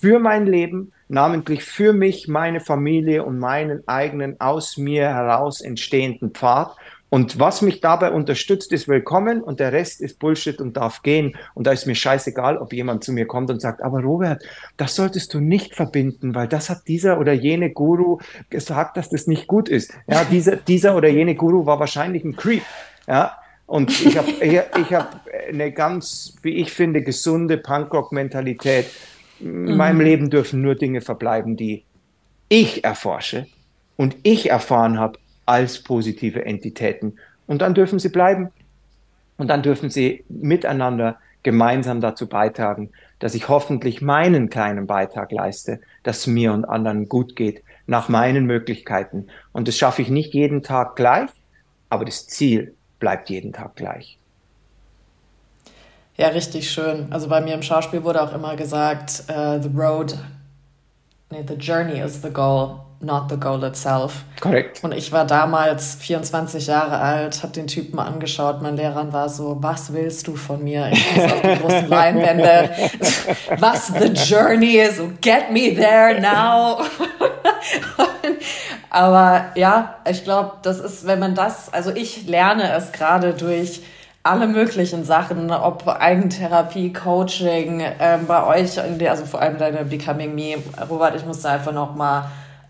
[0.00, 6.32] für mein Leben, namentlich für mich, meine Familie und meinen eigenen aus mir heraus entstehenden
[6.32, 6.76] Pfad.
[7.14, 11.36] Und was mich dabei unterstützt, ist willkommen und der Rest ist Bullshit und darf gehen.
[11.54, 14.42] Und da ist mir scheißegal, ob jemand zu mir kommt und sagt, aber Robert,
[14.78, 18.18] das solltest du nicht verbinden, weil das hat dieser oder jene Guru
[18.50, 19.94] gesagt, dass das nicht gut ist.
[20.08, 22.64] Ja, dieser, dieser oder jene Guru war wahrscheinlich ein Creep.
[23.06, 28.86] Ja, und ich habe ich, hab eine ganz, wie ich finde, gesunde Punkrock-Mentalität
[29.38, 29.76] in mhm.
[29.76, 31.84] meinem Leben dürfen nur Dinge verbleiben, die
[32.48, 33.46] ich erforsche
[33.96, 37.18] und ich erfahren habe als positive Entitäten.
[37.46, 38.50] Und dann dürfen sie bleiben.
[39.36, 45.80] Und dann dürfen sie miteinander gemeinsam dazu beitragen, dass ich hoffentlich meinen kleinen Beitrag leiste,
[46.02, 49.26] dass mir und anderen gut geht, nach meinen Möglichkeiten.
[49.52, 51.30] Und das schaffe ich nicht jeden Tag gleich,
[51.90, 54.18] aber das Ziel bleibt jeden Tag gleich.
[56.16, 57.08] Ja, richtig schön.
[57.10, 60.16] Also bei mir im Schauspiel wurde auch immer gesagt, uh, the road,
[61.30, 64.24] nee, the journey is the goal, not the goal itself.
[64.40, 64.82] Korrekt.
[64.82, 69.56] Und ich war damals 24 Jahre alt, habe den Typen angeschaut, mein Lehrer war so,
[69.60, 70.88] was willst du von mir?
[70.92, 72.70] Ich muss auf die großen Leinwände.
[73.58, 76.84] was the journey is, get me there now.
[78.90, 83.82] Aber ja, ich glaube, das ist, wenn man das, also ich lerne es gerade durch
[84.22, 90.54] alle möglichen Sachen, ob Eigentherapie, Coaching, ähm, bei euch, also vor allem deine Becoming Me.
[90.88, 92.24] Robert, ich muss da einfach nochmal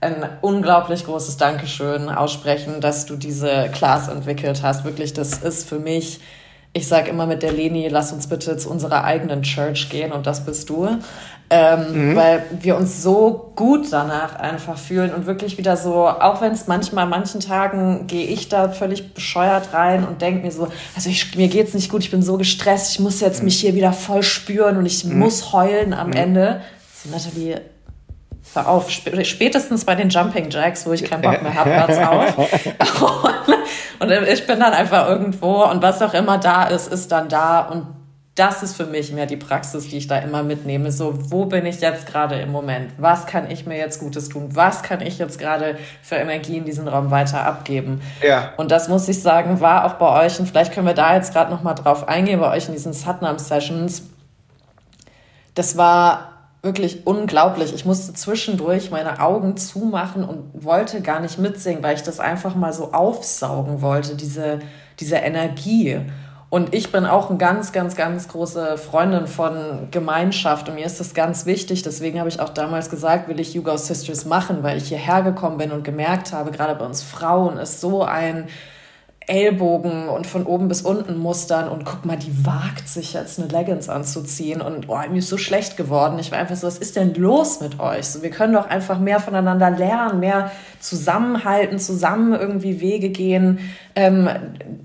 [0.04, 4.84] ein unglaublich großes Dankeschön aussprechen, dass du diese Class entwickelt hast.
[4.84, 6.20] Wirklich, das ist für mich,
[6.72, 10.26] ich sage immer mit der Leni, lass uns bitte zu unserer eigenen Church gehen und
[10.26, 10.98] das bist du
[11.50, 12.16] ähm, mhm.
[12.16, 16.66] weil wir uns so gut danach einfach fühlen und wirklich wieder so, auch wenn es
[16.66, 21.36] manchmal, manchen Tagen gehe ich da völlig bescheuert rein und denke mir so, also ich,
[21.36, 23.46] mir geht's nicht gut, ich bin so gestresst, ich muss jetzt mhm.
[23.46, 25.18] mich hier wieder voll spüren und ich mhm.
[25.18, 26.14] muss heulen am mhm.
[26.14, 26.60] Ende.
[26.92, 27.60] So, Nathalie,
[28.54, 32.38] hör auf, spätestens bei den Jumping Jacks, wo ich keinen Bock mehr habe, hört's auf.
[34.00, 37.60] und ich bin dann einfach irgendwo und was auch immer da ist, ist dann da
[37.60, 37.86] und
[38.34, 40.90] das ist für mich mehr die Praxis, die ich da immer mitnehme.
[40.90, 42.92] So, wo bin ich jetzt gerade im Moment?
[42.98, 44.48] Was kann ich mir jetzt Gutes tun?
[44.54, 48.02] Was kann ich jetzt gerade für Energie in diesen Raum weiter abgeben?
[48.26, 48.52] Ja.
[48.56, 51.32] Und das muss ich sagen, war auch bei euch, und vielleicht können wir da jetzt
[51.32, 54.02] gerade nochmal drauf eingehen, bei euch in diesen Satnam-Sessions.
[55.54, 56.33] Das war
[56.64, 57.74] wirklich unglaublich.
[57.74, 62.54] Ich musste zwischendurch meine Augen zumachen und wollte gar nicht mitsingen, weil ich das einfach
[62.54, 64.60] mal so aufsaugen wollte, diese,
[64.98, 66.00] diese Energie.
[66.50, 71.00] Und ich bin auch eine ganz, ganz, ganz große Freundin von Gemeinschaft und mir ist
[71.00, 71.82] das ganz wichtig.
[71.82, 75.58] Deswegen habe ich auch damals gesagt, will ich Hugo Sisters machen, weil ich hierher gekommen
[75.58, 78.46] bin und gemerkt habe, gerade bei uns Frauen ist so ein
[79.26, 83.48] Ellbogen und von oben bis unten mustern und guck mal, die wagt sich jetzt eine
[83.48, 86.18] Leggings anzuziehen und oh, mir ist so schlecht geworden.
[86.18, 88.06] Ich war einfach so, was ist denn los mit euch?
[88.06, 93.60] So, wir können doch einfach mehr voneinander lernen, mehr zusammenhalten, zusammen irgendwie Wege gehen,
[93.96, 94.28] ähm,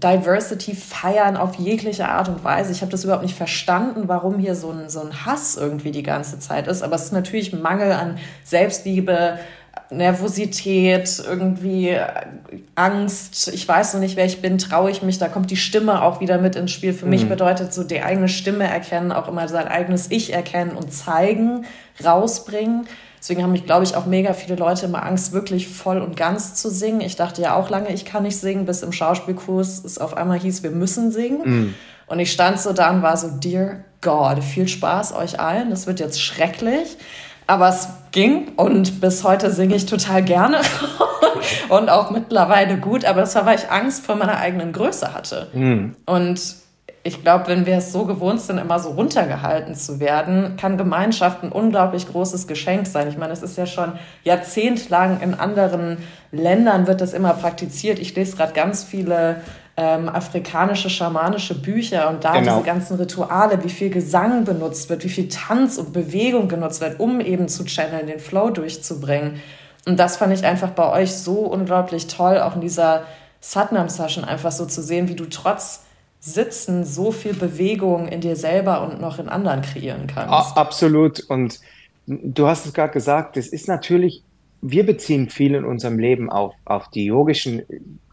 [0.01, 2.71] Diversity feiern auf jegliche Art und Weise.
[2.71, 6.03] Ich habe das überhaupt nicht verstanden, warum hier so ein, so ein Hass irgendwie die
[6.03, 6.81] ganze Zeit ist.
[6.81, 9.39] Aber es ist natürlich Mangel an Selbstliebe,
[9.91, 11.97] Nervosität, irgendwie
[12.75, 16.03] Angst, ich weiß noch nicht, wer ich bin, traue ich mich, da kommt die Stimme
[16.03, 16.93] auch wieder mit ins Spiel.
[16.93, 17.11] Für mhm.
[17.11, 21.65] mich bedeutet so die eigene Stimme erkennen, auch immer sein eigenes Ich erkennen und zeigen,
[22.03, 22.87] rausbringen,
[23.19, 26.55] Deswegen haben mich, glaube ich, auch mega viele Leute immer Angst, wirklich voll und ganz
[26.55, 27.01] zu singen.
[27.01, 30.39] Ich dachte ja auch lange, ich kann nicht singen, bis im Schauspielkurs es auf einmal
[30.39, 31.41] hieß, wir müssen singen.
[31.63, 31.75] Mm.
[32.07, 35.69] Und ich stand so da und war so, Dear God, viel Spaß euch allen.
[35.69, 36.97] Das wird jetzt schrecklich.
[37.45, 40.61] Aber es ging und bis heute singe ich total gerne
[41.69, 43.05] und auch mittlerweile gut.
[43.05, 45.47] Aber das war, weil ich Angst vor meiner eigenen Größe hatte.
[45.53, 45.95] Mm.
[46.05, 46.41] Und
[47.03, 51.43] ich glaube, wenn wir es so gewohnt sind, immer so runtergehalten zu werden, kann Gemeinschaft
[51.43, 53.07] ein unglaublich großes Geschenk sein.
[53.07, 53.93] Ich meine, es ist ja schon
[54.23, 55.97] jahrzehntelang in anderen
[56.31, 57.99] Ländern wird das immer praktiziert.
[57.99, 59.41] Ich lese gerade ganz viele
[59.79, 62.55] ähm, afrikanische, schamanische Bücher und da genau.
[62.55, 66.99] diese ganzen Rituale, wie viel Gesang benutzt wird, wie viel Tanz und Bewegung genutzt wird,
[66.99, 69.39] um eben zu channeln, den Flow durchzubringen.
[69.87, 73.03] Und das fand ich einfach bei euch so unglaublich toll, auch in dieser
[73.39, 75.85] Satnam-Session einfach so zu sehen, wie du trotz
[76.19, 80.57] Sitzen so viel Bewegung in dir selber und noch in anderen kreieren kannst.
[80.57, 81.21] Absolut.
[81.21, 81.61] Und
[82.05, 84.23] du hast es gerade gesagt, es ist natürlich,
[84.61, 87.63] wir beziehen viel in unserem Leben auf, auf die yogischen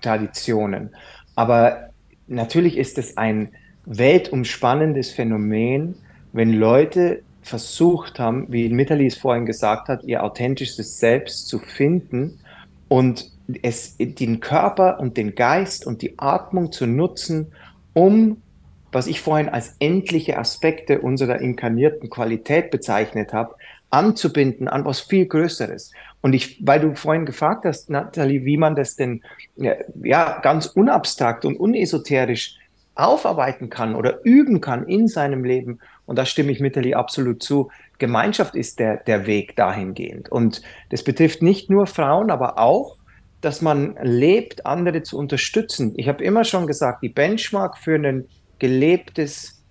[0.01, 0.95] Traditionen.
[1.37, 1.91] Aber
[2.27, 3.51] natürlich ist es ein
[3.85, 5.95] weltumspannendes Phänomen,
[6.33, 12.41] wenn Leute versucht haben, wie Mitterli vorhin gesagt hat, ihr authentisches Selbst zu finden
[12.89, 13.31] und
[13.63, 17.53] es, den Körper und den Geist und die Atmung zu nutzen,
[17.93, 18.43] um,
[18.91, 23.55] was ich vorhin als endliche Aspekte unserer inkarnierten Qualität bezeichnet habe,
[23.91, 25.93] anzubinden an was viel Größeres.
[26.27, 29.23] Und ich, weil du vorhin gefragt hast, Nathalie, wie man das denn
[29.55, 32.57] ja ganz unabstrakt und unesoterisch
[32.97, 35.79] aufarbeiten kann oder üben kann in seinem Leben.
[36.05, 37.71] Und da stimme ich Mitterli absolut zu.
[37.99, 40.29] Gemeinschaft ist der, der Weg dahingehend.
[40.29, 42.97] Und das betrifft nicht nur Frauen, aber auch,
[43.41, 45.93] dass man lebt, andere zu unterstützen.
[45.95, 48.25] Ich habe immer schon gesagt, die Benchmark für ein
[48.59, 49.63] gelebtes,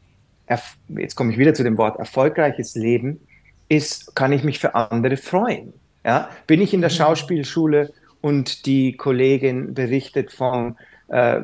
[0.88, 3.20] jetzt komme ich wieder zu dem Wort, erfolgreiches Leben,
[3.68, 5.74] ist, kann ich mich für andere freuen.
[6.06, 6.30] Ja?
[6.48, 6.96] Bin ich in der mhm.
[6.96, 7.92] Schauspielschule
[8.22, 10.78] und die Kollegin berichtet vom
[11.08, 11.42] äh,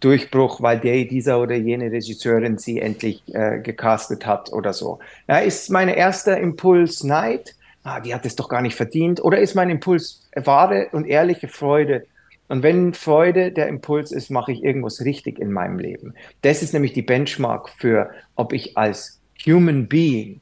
[0.00, 4.98] Durchbruch, weil der, dieser oder jene Regisseurin sie endlich äh, gecastet hat oder so.
[5.28, 7.54] Ja, ist mein erster Impuls Neid?
[7.84, 9.22] Ah, die hat es doch gar nicht verdient.
[9.22, 12.04] Oder ist mein Impuls wahre und ehrliche Freude?
[12.48, 16.14] Und wenn Freude der Impuls ist, mache ich irgendwas richtig in meinem Leben.
[16.42, 20.40] Das ist nämlich die Benchmark für, ob ich als Human Being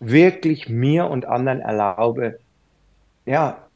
[0.00, 2.38] wirklich mir und anderen erlaube,
[3.26, 3.66] ja,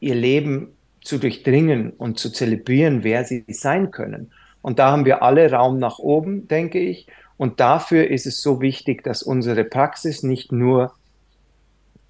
[0.00, 4.32] ihr Leben zu durchdringen und zu zelebrieren, wer sie sein können.
[4.62, 7.06] Und da haben wir alle Raum nach oben, denke ich.
[7.36, 10.92] Und dafür ist es so wichtig, dass unsere Praxis nicht nur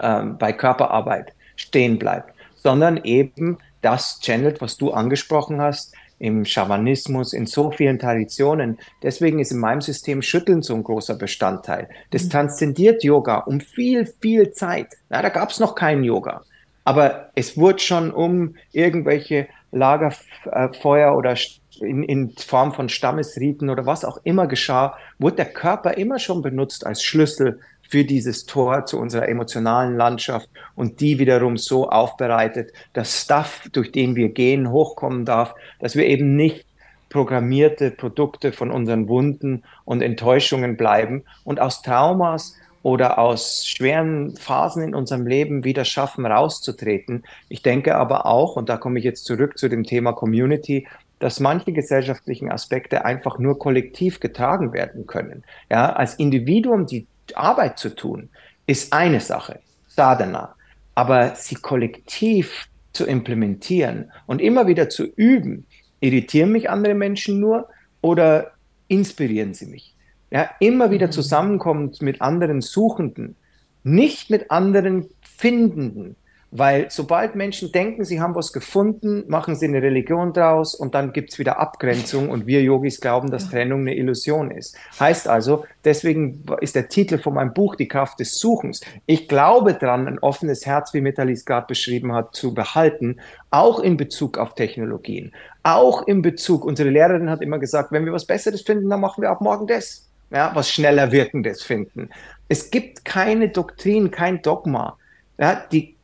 [0.01, 7.32] ähm, bei Körperarbeit stehen bleibt, sondern eben das channelt, was du angesprochen hast, im Schamanismus,
[7.32, 8.78] in so vielen Traditionen.
[9.03, 11.88] Deswegen ist in meinem System Schütteln so ein großer Bestandteil.
[12.11, 12.30] Das mhm.
[12.30, 14.88] transzendiert Yoga um viel, viel Zeit.
[15.09, 16.43] Na, da gab es noch keinen Yoga.
[16.85, 21.37] Aber es wurde schon um irgendwelche Lagerfeuer oder
[21.81, 26.43] in, in Form von Stammesriten oder was auch immer geschah, wurde der Körper immer schon
[26.43, 32.72] benutzt als Schlüssel für dieses Tor zu unserer emotionalen Landschaft und die wiederum so aufbereitet,
[32.93, 36.66] dass Stuff, durch den wir gehen, hochkommen darf, dass wir eben nicht
[37.09, 41.24] programmierte Produkte von unseren Wunden und Enttäuschungen bleiben.
[41.43, 47.24] Und aus Traumas oder aus schweren Phasen in unserem Leben wieder schaffen, rauszutreten.
[47.49, 50.87] Ich denke aber auch, und da komme ich jetzt zurück zu dem Thema Community,
[51.18, 55.45] dass manche gesellschaftlichen Aspekte einfach nur kollektiv getragen werden können.
[55.70, 58.31] Ja, als Individuum die Arbeit zu tun,
[58.66, 60.55] ist eine Sache, Sadhana.
[60.95, 65.66] Aber sie kollektiv zu implementieren und immer wieder zu üben,
[66.01, 67.68] irritieren mich andere Menschen nur
[68.01, 68.53] oder
[68.89, 69.95] inspirieren sie mich?
[70.31, 71.12] Ja, immer wieder mhm.
[71.12, 73.37] zusammenkommt mit anderen Suchenden,
[73.83, 76.16] nicht mit anderen Findenden.
[76.53, 81.12] Weil sobald Menschen denken, sie haben was gefunden, machen sie eine Religion draus und dann
[81.12, 84.76] gibt's wieder Abgrenzung und wir Yogis glauben, dass Trennung eine Illusion ist.
[84.99, 88.81] Heißt also, deswegen ist der Titel von meinem Buch die Kraft des Suchens.
[89.07, 93.20] Ich glaube dran, ein offenes Herz, wie Metalis gerade beschrieben hat, zu behalten,
[93.53, 98.12] auch in Bezug auf Technologien, auch in Bezug, unsere Lehrerin hat immer gesagt, wenn wir
[98.12, 102.11] was Besseres finden, dann machen wir ab morgen das ja, was schneller wirkendes finden.
[102.49, 104.97] Es gibt keine Doktrin, kein Dogma.
[105.39, 105.97] Ja, die,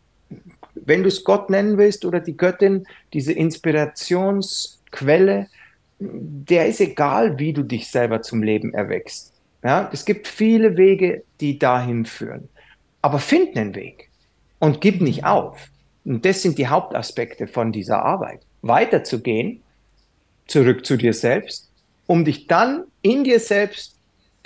[0.74, 5.48] wenn du es Gott nennen willst oder die Göttin, diese Inspirationsquelle,
[5.98, 9.32] der ist egal, wie du dich selber zum Leben erwächst.
[9.64, 12.48] Ja, es gibt viele Wege, die dahin führen.
[13.02, 14.10] Aber find einen Weg
[14.58, 15.68] und gib nicht auf.
[16.04, 18.40] Und das sind die Hauptaspekte von dieser Arbeit.
[18.62, 19.62] Weiterzugehen,
[20.46, 21.68] zurück zu dir selbst,
[22.06, 23.95] um dich dann in dir selbst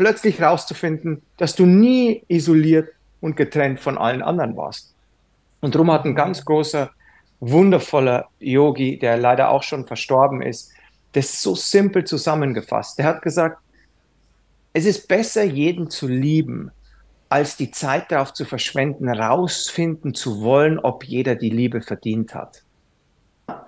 [0.01, 2.89] plötzlich rauszufinden, dass du nie isoliert
[3.21, 4.95] und getrennt von allen anderen warst.
[5.61, 6.89] Und darum hat ein ganz großer,
[7.41, 10.73] wundervoller Yogi, der leider auch schon verstorben ist,
[11.13, 12.99] das so simpel zusammengefasst.
[12.99, 13.59] Der hat gesagt,
[14.73, 16.71] es ist besser, jeden zu lieben,
[17.29, 22.63] als die Zeit darauf zu verschwenden, rausfinden zu wollen, ob jeder die Liebe verdient hat.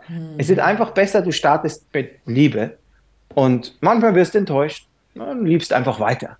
[0.07, 0.37] Hm.
[0.39, 2.79] Es ist einfach besser, du startest mit Liebe
[3.35, 6.39] und manchmal wirst du enttäuscht und liebst einfach weiter.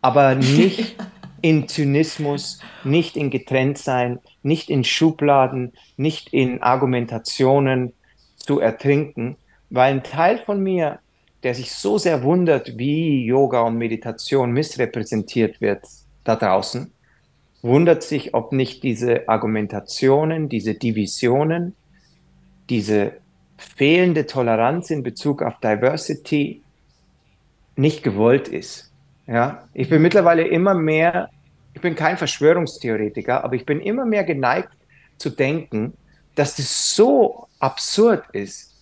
[0.00, 0.96] Aber nicht
[1.42, 7.92] in Zynismus, nicht in Getrenntsein, nicht in Schubladen, nicht in Argumentationen
[8.36, 9.36] zu ertrinken,
[9.70, 11.00] weil ein Teil von mir,
[11.42, 15.84] der sich so sehr wundert, wie Yoga und Meditation missrepräsentiert wird
[16.24, 16.92] da draußen,
[17.62, 21.74] wundert sich, ob nicht diese Argumentationen, diese Divisionen,
[22.68, 23.12] diese
[23.56, 26.62] fehlende Toleranz in Bezug auf Diversity
[27.76, 28.92] nicht gewollt ist.
[29.26, 31.30] Ja, ich bin mittlerweile immer mehr,
[31.74, 34.70] ich bin kein Verschwörungstheoretiker, aber ich bin immer mehr geneigt
[35.18, 35.94] zu denken,
[36.34, 38.76] dass es so absurd ist,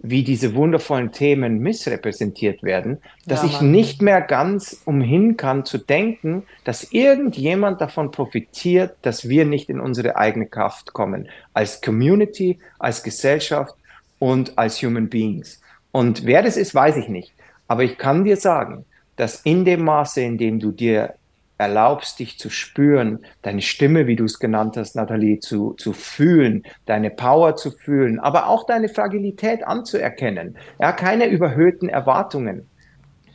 [0.00, 5.78] wie diese wundervollen Themen missrepräsentiert werden, dass ja, ich nicht mehr ganz umhin kann zu
[5.78, 12.58] denken, dass irgendjemand davon profitiert, dass wir nicht in unsere eigene Kraft kommen, als Community,
[12.78, 13.74] als Gesellschaft
[14.20, 15.60] und als Human Beings.
[15.90, 17.32] Und wer das ist, weiß ich nicht.
[17.68, 18.84] Aber ich kann dir sagen,
[19.16, 21.14] dass in dem Maße, in dem du dir
[21.58, 26.62] erlaubst, dich zu spüren, deine Stimme, wie du es genannt hast, Nathalie, zu, zu fühlen,
[26.86, 30.56] deine Power zu fühlen, aber auch deine Fragilität anzuerkennen.
[30.80, 32.66] Ja, keine überhöhten Erwartungen.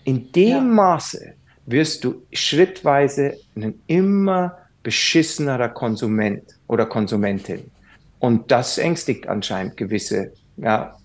[0.05, 0.61] In dem ja.
[0.61, 1.33] Maße
[1.65, 7.69] wirst du schrittweise ein immer beschissenerer Konsument oder Konsumentin.
[8.19, 10.95] Und das ängstigt anscheinend gewisse ja,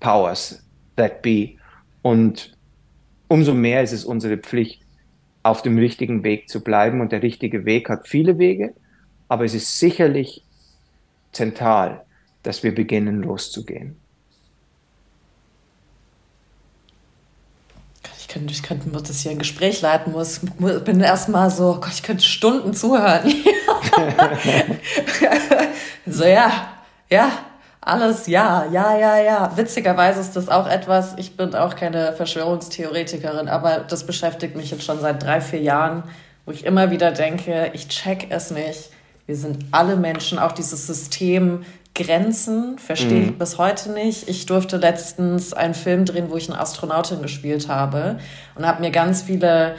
[0.00, 0.62] Powers
[0.96, 1.56] that be.
[2.06, 2.56] Und
[3.26, 4.80] umso mehr ist es unsere Pflicht,
[5.42, 7.00] auf dem richtigen Weg zu bleiben.
[7.00, 8.74] Und der richtige Weg hat viele Wege,
[9.26, 10.44] aber es ist sicherlich
[11.32, 12.04] zentral,
[12.44, 13.96] dass wir beginnen loszugehen.
[18.20, 20.42] Ich könnte, ich könnte das hier ein Gespräch leiten muss.
[20.84, 23.24] Bin erstmal so, Gott, ich könnte Stunden zuhören.
[26.06, 26.72] so, ja,
[27.10, 27.32] ja,
[27.86, 29.56] alles ja, ja, ja, ja.
[29.56, 34.84] Witzigerweise ist das auch etwas, ich bin auch keine Verschwörungstheoretikerin, aber das beschäftigt mich jetzt
[34.84, 36.02] schon seit drei, vier Jahren,
[36.44, 38.90] wo ich immer wieder denke, ich check es nicht.
[39.26, 41.64] Wir sind alle Menschen, auch dieses System
[41.94, 43.38] Grenzen verstehe ich mhm.
[43.38, 44.28] bis heute nicht.
[44.28, 48.18] Ich durfte letztens einen Film drehen, wo ich eine Astronautin gespielt habe
[48.54, 49.76] und habe mir ganz viele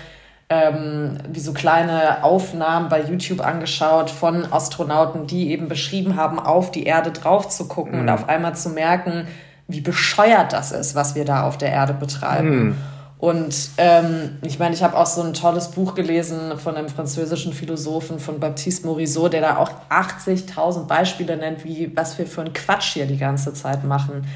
[0.49, 6.71] ähm, wie so kleine Aufnahmen bei YouTube angeschaut von Astronauten, die eben beschrieben haben, auf
[6.71, 8.01] die Erde drauf zu gucken mhm.
[8.01, 9.27] und auf einmal zu merken,
[9.67, 12.67] wie bescheuert das ist, was wir da auf der Erde betreiben.
[12.67, 12.77] Mhm.
[13.19, 17.51] Und ähm, ich meine, ich habe auch so ein tolles Buch gelesen von einem französischen
[17.51, 22.53] Philosophen, von Baptiste Morisot, der da auch 80.000 Beispiele nennt, wie was wir für einen
[22.53, 24.27] Quatsch hier die ganze Zeit machen.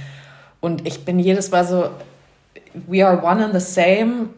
[0.61, 1.89] Und ich bin jedes Mal so,
[2.87, 4.29] we are one and the same,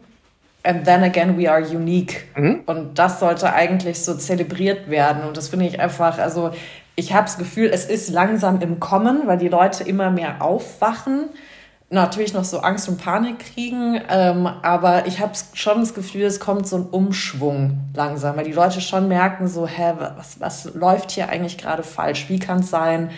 [0.64, 2.24] And then again, we are unique.
[2.36, 2.62] Mhm.
[2.66, 5.24] Und das sollte eigentlich so zelebriert werden.
[5.24, 6.52] Und das finde ich einfach, also
[6.96, 11.28] ich habe das Gefühl, es ist langsam im Kommen, weil die Leute immer mehr aufwachen.
[11.90, 16.40] Natürlich noch so Angst und Panik kriegen, ähm, aber ich habe schon das Gefühl, es
[16.40, 21.10] kommt so ein Umschwung langsam, weil die Leute schon merken, so, hä, was, was läuft
[21.10, 22.30] hier eigentlich gerade falsch?
[22.30, 23.10] Wie kann es sein,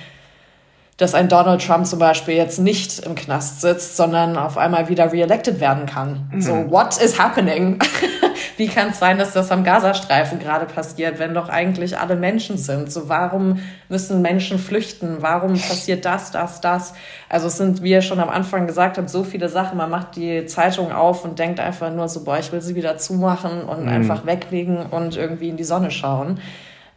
[0.97, 5.13] dass ein Donald Trump zum Beispiel jetzt nicht im Knast sitzt, sondern auf einmal wieder
[5.13, 6.31] reelected werden kann.
[6.33, 6.41] Mhm.
[6.41, 7.79] So, what is happening?
[8.57, 12.57] Wie kann es sein, dass das am Gazastreifen gerade passiert, wenn doch eigentlich alle Menschen
[12.57, 12.91] sind?
[12.91, 15.19] So, warum müssen Menschen flüchten?
[15.21, 16.95] Warum passiert das, das, das?
[17.29, 19.77] Also es sind, wie ihr schon am Anfang gesagt habt, so viele Sachen.
[19.77, 22.97] Man macht die Zeitung auf und denkt einfach nur so, boah, ich will sie wieder
[22.97, 23.91] zumachen und mhm.
[23.91, 26.41] einfach weglegen und irgendwie in die Sonne schauen.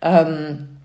[0.02, 0.79] Ähm,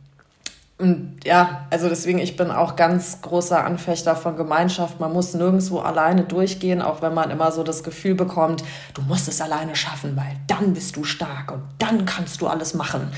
[0.77, 4.99] und ja, also deswegen, ich bin auch ganz großer Anfechter von Gemeinschaft.
[4.99, 8.65] Man muss nirgendwo alleine durchgehen, auch wenn man immer so das Gefühl bekommt,
[8.95, 12.75] du musst es alleine schaffen, weil dann bist du stark und dann kannst du alles
[12.75, 13.13] machen.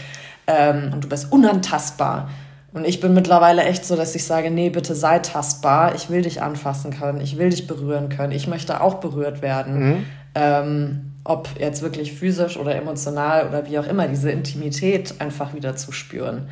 [0.46, 2.28] Ähm, und du bist unantastbar.
[2.74, 5.94] Und ich bin mittlerweile echt so, dass ich sage, nee, bitte sei tastbar.
[5.94, 7.22] Ich will dich anfassen können.
[7.22, 8.32] Ich will dich berühren können.
[8.32, 9.88] Ich möchte auch berührt werden.
[9.88, 10.04] Mhm.
[10.34, 15.74] Ähm, ob jetzt wirklich physisch oder emotional oder wie auch immer, diese Intimität einfach wieder
[15.74, 16.48] zu spüren.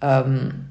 [0.00, 0.70] Ähm,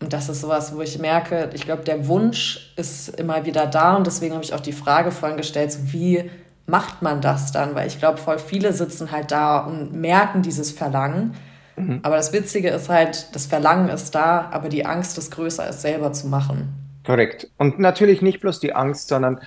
[0.00, 3.96] und das ist sowas, wo ich merke, ich glaube, der Wunsch ist immer wieder da
[3.96, 6.30] und deswegen habe ich auch die Frage vorhin gestellt, so wie
[6.66, 7.74] macht man das dann?
[7.74, 11.34] Weil ich glaube, voll viele sitzen halt da und merken dieses Verlangen.
[11.76, 12.00] Mhm.
[12.02, 15.82] Aber das Witzige ist halt, das Verlangen ist da, aber die Angst ist größer, es
[15.82, 16.72] selber zu machen.
[17.04, 17.48] Korrekt.
[17.58, 19.40] Und natürlich nicht bloß die Angst, sondern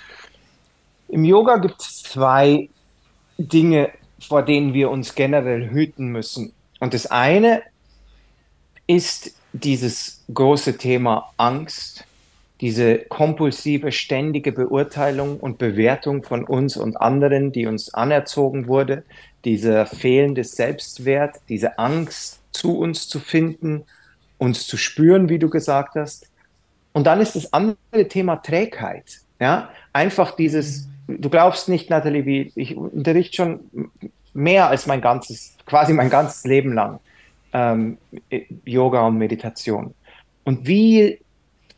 [1.07, 2.70] im Yoga gibt es zwei
[3.38, 3.89] Dinge,
[4.20, 6.53] vor denen wir uns generell hüten müssen.
[6.80, 7.61] Und das eine
[8.88, 12.06] ist dieses große Thema Angst,
[12.62, 19.04] diese kompulsive, ständige Beurteilung und Bewertung von uns und anderen, die uns anerzogen wurde,
[19.46, 23.84] dieser fehlende Selbstwert, diese Angst, zu uns zu finden,
[24.38, 26.30] uns zu spüren, wie du gesagt hast.
[26.94, 29.22] Und dann ist das andere Thema Trägheit.
[29.40, 33.60] Ja, einfach dieses, du glaubst nicht, Nathalie, wie ich unterrichte schon
[34.34, 37.00] mehr als mein ganzes, quasi mein ganzes Leben lang
[37.54, 37.97] ähm,
[38.66, 39.93] Yoga und Meditation.
[40.43, 41.20] Und wie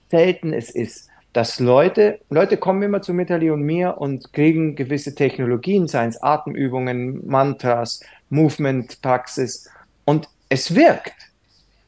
[0.10, 5.16] selten es ist, dass Leute, Leute kommen immer zu Mitali und mir und kriegen gewisse
[5.16, 8.00] Technologien, seien es Atemübungen, Mantras,
[8.30, 9.70] Movement-Praxis
[10.06, 11.14] und es wirkt.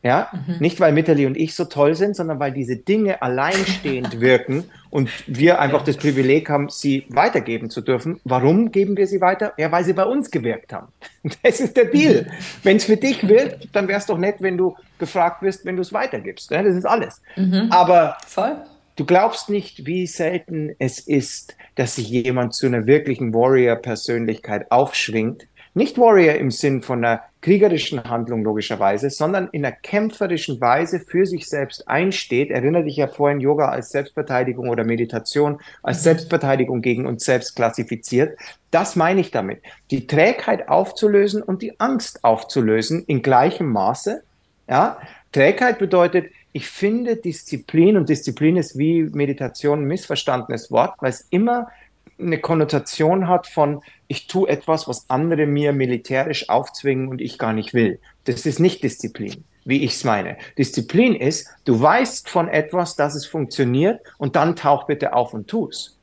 [0.03, 0.57] Ja, mhm.
[0.59, 5.09] nicht weil Mitali und ich so toll sind, sondern weil diese Dinge alleinstehend wirken und
[5.25, 8.21] wir einfach das Privileg haben, sie weitergeben zu dürfen.
[8.23, 9.53] Warum geben wir sie weiter?
[9.57, 10.87] Ja, weil sie bei uns gewirkt haben.
[11.43, 12.23] Das ist der Deal.
[12.23, 12.27] Mhm.
[12.63, 15.75] Wenn es für dich wirkt, dann wäre es doch nett, wenn du gefragt wirst, wenn
[15.75, 16.51] du es weitergibst.
[16.51, 17.21] Das ist alles.
[17.35, 17.67] Mhm.
[17.69, 18.55] Aber Voll.
[18.95, 25.47] du glaubst nicht, wie selten es ist, dass sich jemand zu einer wirklichen Warrior-Persönlichkeit aufschwingt,
[25.77, 31.25] nicht Warrior im Sinn von einer kriegerischen Handlung logischerweise, sondern in einer kämpferischen Weise für
[31.25, 32.49] sich selbst einsteht.
[32.49, 38.37] Erinnere dich ja vorhin Yoga als Selbstverteidigung oder Meditation als Selbstverteidigung gegen uns selbst klassifiziert.
[38.71, 39.61] Das meine ich damit.
[39.91, 44.23] Die Trägheit aufzulösen und die Angst aufzulösen in gleichem Maße.
[44.67, 44.97] Ja,
[45.31, 51.27] Trägheit bedeutet, ich finde Disziplin und Disziplin ist wie Meditation ein missverstandenes Wort, weil es
[51.29, 51.67] immer
[52.19, 57.53] eine Konnotation hat von, ich tue etwas, was andere mir militärisch aufzwingen und ich gar
[57.53, 57.99] nicht will.
[58.25, 60.37] Das ist nicht Disziplin, wie ich es meine.
[60.57, 65.47] Disziplin ist, du weißt von etwas, dass es funktioniert und dann tauch bitte auf und
[65.47, 65.97] tu es.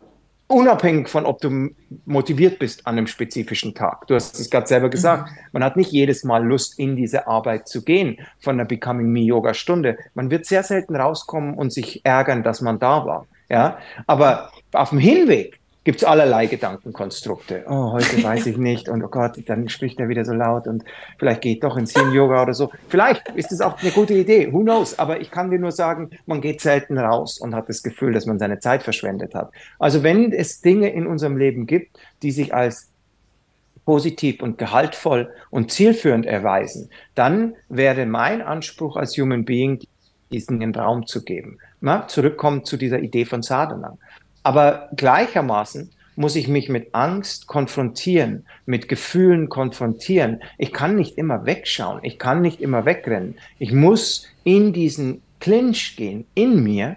[0.46, 1.70] Unabhängig von, ob du
[2.04, 4.06] motiviert bist an einem spezifischen Tag.
[4.08, 5.30] Du hast es gerade selber gesagt.
[5.30, 5.36] Mhm.
[5.52, 9.20] Man hat nicht jedes Mal Lust, in diese Arbeit zu gehen von der Becoming Me
[9.20, 9.96] Yoga Stunde.
[10.12, 13.26] Man wird sehr selten rauskommen und sich ärgern, dass man da war.
[13.48, 17.64] Ja, aber auf dem Hinweg gibt es allerlei Gedankenkonstrukte.
[17.68, 20.84] Oh, heute weiß ich nicht und oh Gott, dann spricht er wieder so laut und
[21.18, 22.70] vielleicht geht doch ins Yin-Yoga oder so.
[22.88, 26.10] Vielleicht ist es auch eine gute Idee, who knows, aber ich kann dir nur sagen,
[26.26, 29.50] man geht selten raus und hat das Gefühl, dass man seine Zeit verschwendet hat.
[29.78, 32.88] Also wenn es Dinge in unserem Leben gibt, die sich als
[33.84, 39.80] positiv und gehaltvoll und zielführend erweisen, dann wäre mein Anspruch als Human Being,
[40.32, 41.58] diesen Raum zu geben.
[41.80, 43.98] Na, zurückkommen zu dieser Idee von Sadhana.
[44.44, 50.40] Aber gleichermaßen muss ich mich mit Angst konfrontieren, mit Gefühlen konfrontieren.
[50.58, 53.36] Ich kann nicht immer wegschauen, ich kann nicht immer wegrennen.
[53.58, 56.96] Ich muss in diesen Clinch gehen, in mir,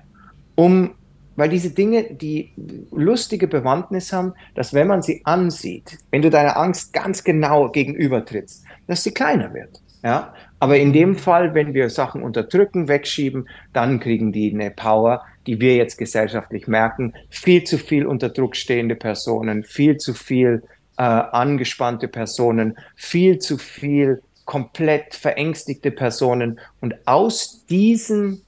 [0.56, 0.92] um,
[1.36, 2.52] weil diese Dinge, die
[2.92, 8.64] lustige Bewandtnis haben, dass wenn man sie ansieht, wenn du deiner Angst ganz genau gegenübertrittst,
[8.88, 9.82] dass sie kleiner wird.
[10.04, 15.24] Ja, aber in dem Fall, wenn wir Sachen unterdrücken, wegschieben, dann kriegen die eine Power,
[15.48, 17.14] die wir jetzt gesellschaftlich merken.
[17.30, 20.64] Viel zu viel unter Druck stehende Personen, viel zu viel
[20.98, 26.60] äh, angespannte Personen, viel zu viel komplett verängstigte Personen.
[26.82, 28.42] Und aus diesen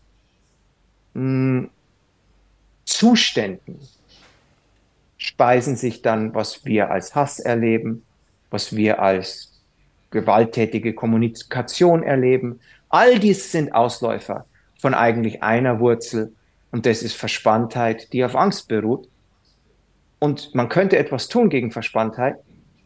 [1.13, 1.69] mh, hm,
[2.85, 3.79] Zuständen
[5.17, 8.03] speisen sich dann, was wir als Hass erleben,
[8.49, 9.61] was wir als
[10.11, 12.59] gewalttätige Kommunikation erleben.
[12.89, 14.45] All dies sind Ausläufer
[14.79, 16.33] von eigentlich einer Wurzel
[16.71, 19.09] und das ist Verspanntheit, die auf Angst beruht.
[20.19, 22.35] Und man könnte etwas tun gegen Verspanntheit,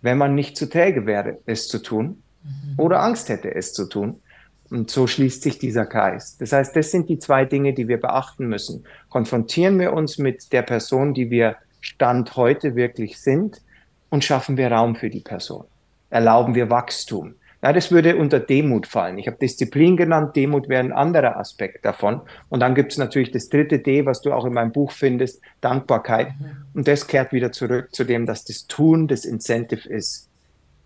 [0.02, 2.76] wenn man nicht zu träge wäre, es zu tun mhm.
[2.78, 4.22] oder Angst hätte, es zu tun.
[4.70, 6.38] Und so schließt sich dieser Kreis.
[6.38, 8.86] Das heißt, das sind die zwei Dinge, die wir beachten müssen.
[9.10, 13.62] Konfrontieren wir uns mit der Person, die wir Stand heute wirklich sind
[14.10, 15.66] und schaffen wir Raum für die Person.
[16.10, 17.36] Erlauben wir Wachstum.
[17.64, 19.18] Ja, das würde unter Demut fallen.
[19.18, 22.20] Ich habe Disziplin genannt, Demut wäre ein anderer Aspekt davon.
[22.50, 25.42] Und dann gibt es natürlich das dritte D, was du auch in meinem Buch findest,
[25.62, 26.38] Dankbarkeit.
[26.38, 26.58] Mhm.
[26.74, 30.28] Und das kehrt wieder zurück zu dem, dass das Tun das Incentive ist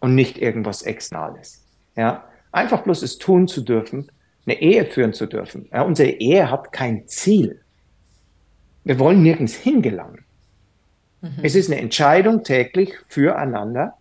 [0.02, 1.66] und nicht irgendwas Externales.
[1.96, 4.12] Ja, einfach bloß es tun zu dürfen,
[4.46, 5.68] eine Ehe führen zu dürfen.
[5.74, 7.60] Ja, unsere Ehe hat kein Ziel.
[8.84, 10.26] Wir wollen nirgends hingelangen.
[11.22, 11.40] Mhm.
[11.42, 13.98] Es ist eine Entscheidung täglich füreinander.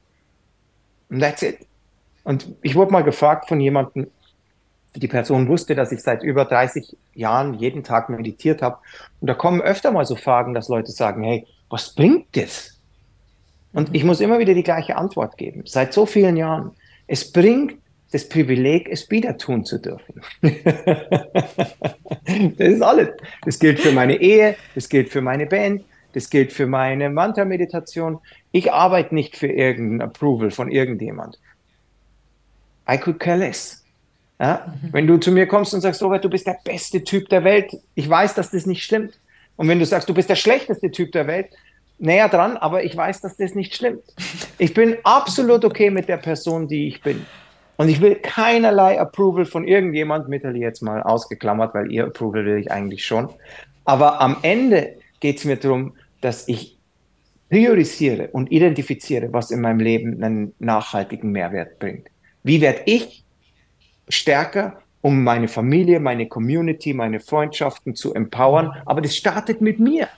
[1.08, 1.60] Und that's it.
[2.26, 4.08] Und ich wurde mal gefragt von jemandem,
[4.96, 8.78] die Person wusste, dass ich seit über 30 Jahren jeden Tag meditiert habe.
[9.20, 12.80] Und da kommen öfter mal so Fragen, dass Leute sagen, hey, was bringt das?
[13.72, 15.62] Und ich muss immer wieder die gleiche Antwort geben.
[15.66, 16.72] Seit so vielen Jahren.
[17.06, 17.76] Es bringt
[18.10, 20.20] das Privileg, es wieder tun zu dürfen.
[20.42, 20.58] das
[22.58, 23.10] ist alles.
[23.44, 28.18] Das gilt für meine Ehe, das gilt für meine Band, das gilt für meine Mantra-Meditation.
[28.50, 31.38] Ich arbeite nicht für irgendein Approval von irgendjemand.
[32.90, 33.84] I could care less.
[34.38, 34.66] Ja?
[34.82, 34.92] Mhm.
[34.92, 37.76] Wenn du zu mir kommst und sagst, Robert, du bist der beste Typ der Welt,
[37.94, 39.18] ich weiß, dass das nicht stimmt.
[39.56, 41.48] Und wenn du sagst, du bist der schlechteste Typ der Welt,
[41.98, 44.02] näher dran, aber ich weiß, dass das nicht stimmt.
[44.58, 47.26] Ich bin absolut okay mit der Person, die ich bin.
[47.76, 52.56] Und ich will keinerlei Approval von irgendjemand, Mitterli jetzt mal ausgeklammert, weil ihr Approval will
[52.56, 53.28] ich eigentlich schon.
[53.84, 55.92] Aber am Ende geht es mir darum,
[56.22, 56.78] dass ich
[57.50, 62.08] priorisiere und identifiziere, was in meinem Leben einen nachhaltigen Mehrwert bringt.
[62.46, 63.24] Wie werde ich
[64.08, 68.72] stärker, um meine Familie, meine Community, meine Freundschaften zu empowern?
[68.86, 70.08] Aber das startet mit mir.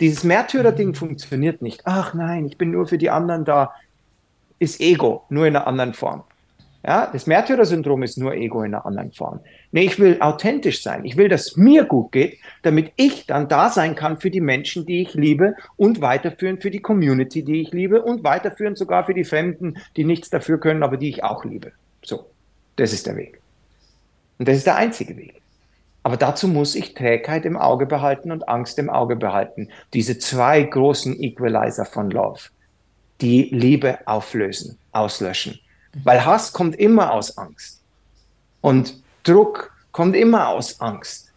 [0.00, 1.82] Dieses Märtyrer-Ding funktioniert nicht.
[1.84, 3.72] Ach nein, ich bin nur für die anderen da.
[4.58, 6.24] Ist Ego, nur in einer anderen Form.
[6.82, 9.40] Ja, das Märtyrer-Syndrom ist nur Ego in einer anderen Form.
[9.70, 11.04] Nee, ich will authentisch sein.
[11.04, 14.86] Ich will, dass mir gut geht, damit ich dann da sein kann für die Menschen,
[14.86, 19.12] die ich liebe und weiterführen für die Community, die ich liebe und weiterführen sogar für
[19.12, 21.72] die Fremden, die nichts dafür können, aber die ich auch liebe.
[22.02, 22.24] So,
[22.76, 23.40] das ist der Weg.
[24.38, 25.42] Und das ist der einzige Weg.
[26.02, 29.68] Aber dazu muss ich Trägheit im Auge behalten und Angst im Auge behalten.
[29.92, 32.40] Diese zwei großen Equalizer von Love,
[33.20, 35.60] die Liebe auflösen, auslöschen.
[36.04, 37.82] Weil Hass kommt immer aus Angst.
[38.60, 41.32] Und Druck kommt immer aus Angst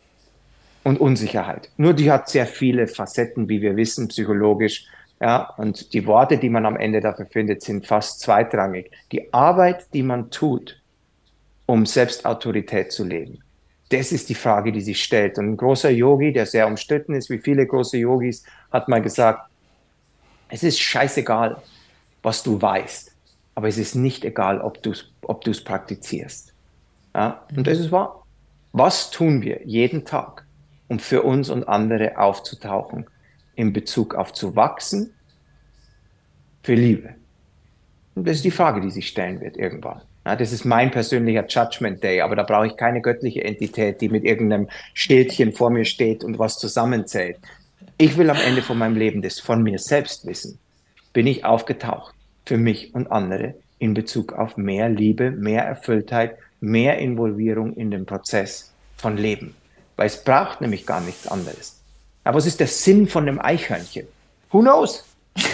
[0.83, 1.69] und Unsicherheit.
[1.77, 4.85] Nur die hat sehr viele Facetten, wie wir wissen, psychologisch.
[5.19, 8.91] Ja, und die Worte, die man am Ende dafür findet, sind fast zweitrangig.
[9.11, 10.81] Die Arbeit, die man tut,
[11.65, 13.39] um Selbstautorität zu leben.
[13.89, 15.37] Das ist die Frage, die sich stellt.
[15.37, 19.49] Und ein großer Yogi, der sehr umstritten ist, wie viele große Yogis, hat mal gesagt,
[20.49, 21.61] es ist scheißegal,
[22.21, 23.12] was du weißt
[23.55, 26.53] aber es ist nicht egal, ob du es ob du's praktizierst.
[27.15, 27.45] Ja?
[27.55, 28.25] Und das ist wahr.
[28.71, 30.45] Was tun wir jeden Tag,
[30.87, 33.05] um für uns und andere aufzutauchen
[33.55, 35.13] in Bezug auf zu wachsen
[36.63, 37.15] für Liebe?
[38.15, 40.01] Und das ist die Frage, die sich stellen wird irgendwann.
[40.25, 44.09] Ja, das ist mein persönlicher Judgment Day, aber da brauche ich keine göttliche Entität, die
[44.09, 47.37] mit irgendeinem Schildchen vor mir steht und was zusammenzählt.
[47.97, 50.59] Ich will am Ende von meinem Leben das von mir selbst wissen.
[51.11, 52.15] Bin ich aufgetaucht?
[52.45, 58.05] Für mich und andere in Bezug auf mehr Liebe, mehr Erfülltheit, mehr Involvierung in den
[58.05, 59.55] Prozess von Leben.
[59.97, 61.81] Weil es braucht nämlich gar nichts anderes.
[62.23, 64.07] Aber was ist der Sinn von einem Eichhörnchen?
[64.51, 65.03] Who knows?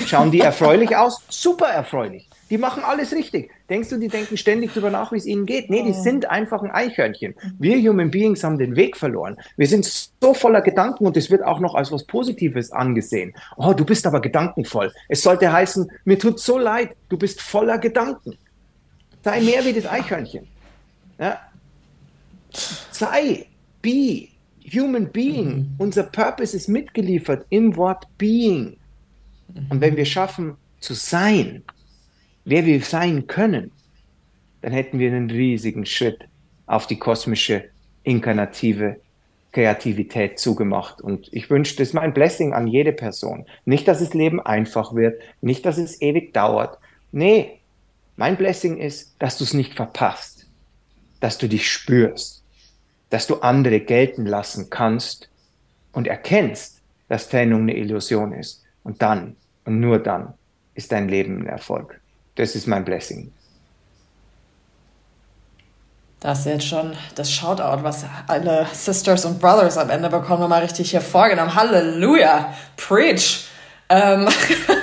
[0.05, 1.21] Schauen die erfreulich aus?
[1.29, 2.28] Super erfreulich.
[2.49, 3.51] Die machen alles richtig.
[3.69, 5.69] Denkst du, die denken ständig darüber nach, wie es ihnen geht?
[5.69, 7.35] Nee, die sind einfach ein Eichhörnchen.
[7.59, 9.37] Wir Human Beings haben den Weg verloren.
[9.55, 13.33] Wir sind so voller Gedanken und es wird auch noch als was Positives angesehen.
[13.57, 14.91] Oh, du bist aber gedankenvoll.
[15.07, 18.37] Es sollte heißen, mir tut so leid, du bist voller Gedanken.
[19.23, 20.47] Sei mehr wie das Eichhörnchen.
[21.19, 21.39] Ja?
[22.91, 23.45] Sei,
[23.81, 24.27] be,
[24.73, 25.55] human being.
[25.55, 25.75] Mhm.
[25.77, 28.77] Unser Purpose ist mitgeliefert im Wort being.
[29.69, 31.63] Und wenn wir schaffen zu sein,
[32.49, 33.71] wer wir sein können,
[34.61, 36.27] dann hätten wir einen riesigen Schritt
[36.65, 37.65] auf die kosmische,
[38.03, 38.97] inkarnative
[39.51, 41.01] Kreativität zugemacht.
[41.01, 43.45] Und ich wünsche, das ist mein Blessing an jede Person.
[43.65, 46.77] Nicht, dass das Leben einfach wird, nicht, dass es ewig dauert.
[47.11, 47.59] Nee,
[48.17, 50.45] mein Blessing ist, dass du es nicht verpasst,
[51.19, 52.43] dass du dich spürst,
[53.09, 55.29] dass du andere gelten lassen kannst
[55.93, 58.63] und erkennst, dass Trennung eine Illusion ist.
[58.83, 59.35] Und dann
[59.65, 60.33] und nur dann
[60.73, 61.98] ist dein Leben ein Erfolg.
[62.39, 63.33] Das ist mein Blessing.
[66.21, 70.47] Das ist jetzt schon das Shoutout, was alle Sisters und Brothers am Ende bekommen, wir
[70.47, 71.53] mal richtig hier vorgenommen.
[71.53, 72.53] Halleluja!
[72.77, 73.45] Preach!
[73.89, 74.29] Ähm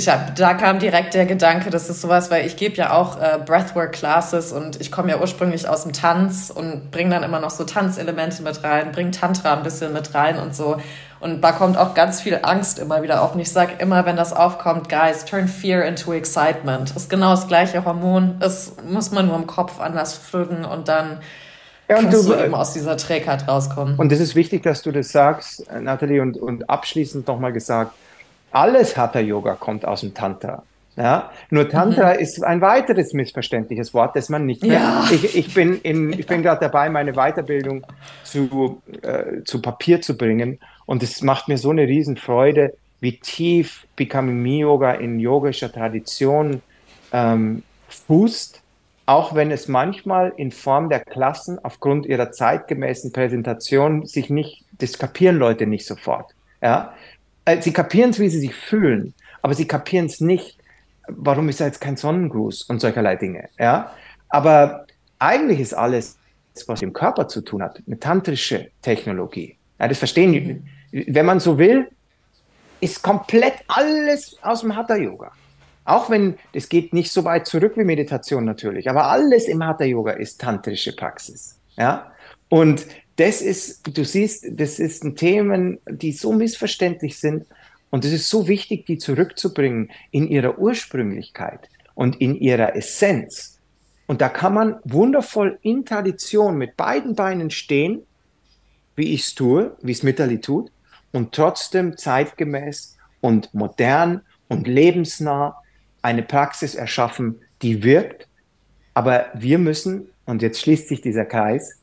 [0.00, 3.20] ich hab, da kam direkt der Gedanke, das ist sowas, weil ich gebe ja auch
[3.20, 7.38] äh, Breathwork Classes und ich komme ja ursprünglich aus dem Tanz und bringe dann immer
[7.38, 10.78] noch so Tanzelemente mit rein, bringe Tantra ein bisschen mit rein und so.
[11.20, 13.34] Und da kommt auch ganz viel Angst immer wieder auf.
[13.34, 16.88] Und ich sage immer, wenn das aufkommt, guys, turn fear into excitement.
[16.88, 18.36] Das ist genau das gleiche Hormon.
[18.40, 21.18] Das muss man nur im Kopf anders pflücken und dann
[21.90, 23.96] ja, und kannst du, du eben aus dieser Trägheit rauskommen.
[23.96, 27.92] Und es ist wichtig, dass du das sagst, Nathalie, und, und abschließend nochmal gesagt,
[28.52, 30.62] alles Hatha-Yoga kommt aus dem Tantra.
[30.96, 32.20] Ja, nur Tantra mhm.
[32.20, 34.80] ist ein weiteres missverständliches Wort, das man nicht mehr.
[34.80, 35.08] Ja.
[35.10, 37.86] Ich, ich bin, in, bin gerade dabei, meine Weiterbildung
[38.24, 40.58] zu, äh, zu Papier zu bringen.
[40.86, 46.60] Und es macht mir so eine Riesenfreude, wie tief Becoming Me Yoga in yogischer Tradition
[47.12, 48.60] ähm, fußt,
[49.06, 54.98] auch wenn es manchmal in Form der Klassen aufgrund ihrer zeitgemäßen Präsentation sich nicht, das
[54.98, 56.34] kapieren Leute nicht sofort.
[56.60, 56.92] Ja?
[57.50, 60.58] Äh, sie kapieren es, wie sie sich fühlen, aber sie kapieren es nicht,
[61.08, 63.48] warum ist da jetzt kein Sonnengruß und solcherlei Dinge.
[63.58, 63.92] Ja?
[64.28, 64.86] Aber
[65.18, 66.16] eigentlich ist alles,
[66.66, 69.56] was mit dem Körper zu tun hat, eine tantrische Technologie.
[69.78, 71.04] Ja, das verstehen, mhm.
[71.14, 71.88] wenn man so will,
[72.80, 75.32] ist komplett alles aus dem Hatha-Yoga.
[75.84, 79.84] Auch wenn, es geht nicht so weit zurück wie Meditation natürlich, aber alles im Hatha
[79.84, 81.58] Yoga ist tantrische Praxis.
[81.76, 82.12] Ja?
[82.48, 82.86] Und
[83.20, 87.44] das ist, du siehst, das ist ein Themen, die so missverständlich sind.
[87.90, 93.58] Und es ist so wichtig, die zurückzubringen in ihrer Ursprünglichkeit und in ihrer Essenz.
[94.06, 98.04] Und da kann man wundervoll in Tradition mit beiden Beinen stehen,
[98.96, 100.72] wie ich es tue, wie es Mitterli tut,
[101.12, 105.62] und trotzdem zeitgemäß und modern und lebensnah
[106.00, 108.28] eine Praxis erschaffen, die wirkt.
[108.94, 111.79] Aber wir müssen, und jetzt schließt sich dieser Kreis,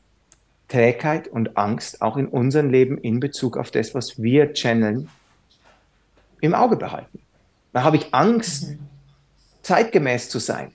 [0.68, 5.08] Trägheit und Angst auch in unserem Leben in Bezug auf das, was wir channeln,
[6.40, 7.20] im Auge behalten.
[7.72, 8.78] Da habe ich Angst, mhm.
[9.62, 10.72] zeitgemäß zu sein.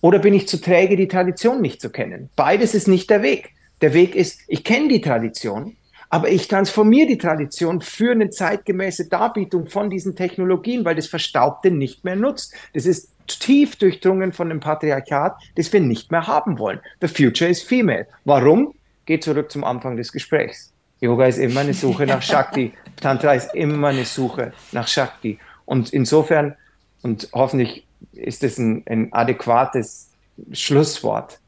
[0.00, 2.30] Oder bin ich zu träge, die Tradition nicht zu kennen?
[2.36, 3.52] Beides ist nicht der Weg.
[3.80, 5.76] Der Weg ist, ich kenne die Tradition,
[6.08, 11.70] aber ich transformiere die Tradition für eine zeitgemäße Darbietung von diesen Technologien, weil das Verstaubte
[11.70, 12.54] nicht mehr nutzt.
[12.74, 16.80] Das ist tief durchdrungen von dem Patriarchat, das wir nicht mehr haben wollen.
[17.00, 18.06] The future is female.
[18.24, 18.74] Warum?
[19.10, 20.72] Geht zurück zum Anfang des Gesprächs.
[21.00, 22.72] Yoga ist immer eine Suche nach Shakti.
[22.94, 25.36] Tantra ist immer eine Suche nach Shakti.
[25.64, 26.54] Und insofern,
[27.02, 30.12] und hoffentlich ist es ein, ein adäquates
[30.52, 31.40] Schlusswort,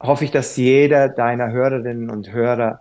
[0.00, 2.80] hoffe ich, dass jeder deiner Hörerinnen und Hörer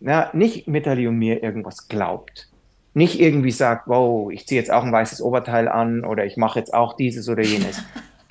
[0.00, 2.50] ja, nicht Mitali und mir irgendwas glaubt.
[2.92, 6.58] Nicht irgendwie sagt, wow, ich ziehe jetzt auch ein weißes Oberteil an oder ich mache
[6.58, 7.82] jetzt auch dieses oder jenes.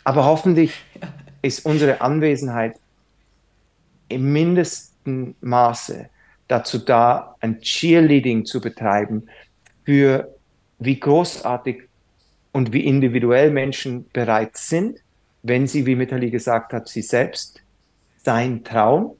[0.03, 0.73] Aber hoffentlich
[1.41, 2.75] ist unsere Anwesenheit
[4.09, 4.31] im
[5.07, 6.09] mindesten Maße
[6.47, 9.27] dazu da, ein Cheerleading zu betreiben
[9.85, 10.33] für
[10.79, 11.83] wie großartig
[12.51, 14.99] und wie individuell Menschen bereit sind,
[15.43, 17.61] wenn sie, wie Mitali gesagt hat, sie selbst
[18.23, 19.15] sein Traum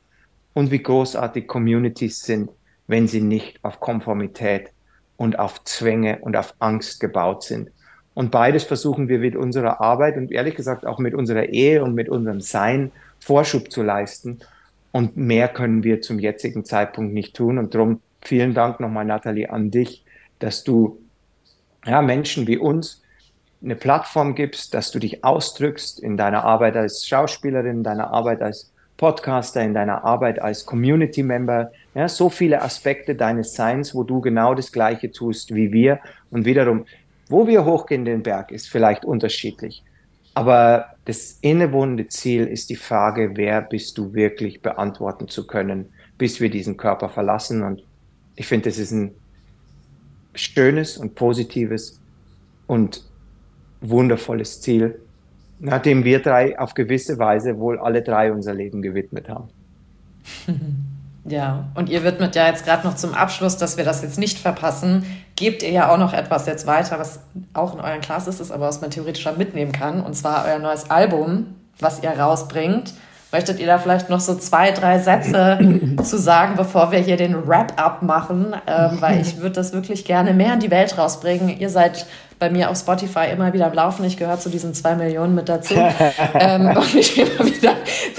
[0.53, 2.49] und wie großartig Communities sind,
[2.88, 4.72] wenn sie nicht auf Konformität
[5.18, 7.69] und auf Zwänge und auf Angst gebaut sind.
[8.14, 11.93] Und beides versuchen wir mit unserer Arbeit und ehrlich gesagt auch mit unserer Ehe und
[11.93, 14.39] mit unserem Sein Vorschub zu leisten.
[14.98, 17.60] Und mehr können wir zum jetzigen Zeitpunkt nicht tun.
[17.60, 20.03] Und darum vielen Dank nochmal, Nathalie, an dich,
[20.40, 20.98] dass du
[21.86, 23.03] ja, Menschen wie uns
[23.61, 28.74] eine Plattform gibst, dass du dich ausdrückst in deiner Arbeit als Schauspielerin, deiner Arbeit als
[28.98, 34.19] Podcaster, in deiner Arbeit als Community Member, ja, so viele Aspekte deines Seins, wo du
[34.19, 35.99] genau das Gleiche tust wie wir.
[36.32, 36.88] Und wiederum,
[37.30, 39.84] wo wir hochgehen den Berg, ist vielleicht unterschiedlich.
[40.34, 45.85] Aber das innewohnende Ziel ist die Frage, wer bist du wirklich beantworten zu können,
[46.17, 47.63] bis wir diesen Körper verlassen.
[47.63, 47.81] Und
[48.35, 49.15] ich finde, das ist ein
[50.35, 52.01] schönes und positives
[52.67, 53.05] und
[53.79, 54.99] wundervolles Ziel,
[55.59, 59.49] nachdem wir drei auf gewisse Weise wohl alle drei unser Leben gewidmet haben.
[61.29, 64.39] Ja, und ihr widmet ja jetzt gerade noch zum Abschluss, dass wir das jetzt nicht
[64.39, 65.03] verpassen,
[65.38, 67.22] gebt ihr ja auch noch etwas jetzt weiter, was
[67.53, 70.59] auch in euren Classes ist, aber was man theoretisch schon mitnehmen kann, und zwar euer
[70.59, 72.93] neues Album, was ihr rausbringt.
[73.31, 75.59] Möchtet ihr da vielleicht noch so zwei, drei Sätze
[76.03, 78.55] zu sagen, bevor wir hier den Wrap-up machen?
[78.65, 81.59] Ähm, weil ich würde das wirklich gerne mehr in die Welt rausbringen.
[81.59, 82.05] Ihr seid
[82.39, 84.05] bei mir auf Spotify immer wieder am Laufen.
[84.05, 85.73] Ich gehöre zu diesen zwei Millionen mit dazu.
[86.35, 87.73] ähm, um mich immer wieder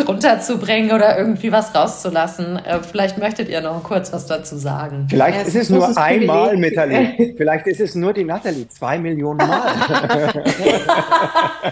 [0.07, 2.57] runterzubringen oder irgendwie was rauszulassen.
[2.57, 5.07] Äh, vielleicht möchtet ihr noch kurz was dazu sagen.
[5.09, 7.35] Vielleicht ja, ist es nur einmal, Nathalie.
[7.37, 8.69] Vielleicht ist es nur die Nathalie.
[8.69, 9.63] Zwei Millionen Mal.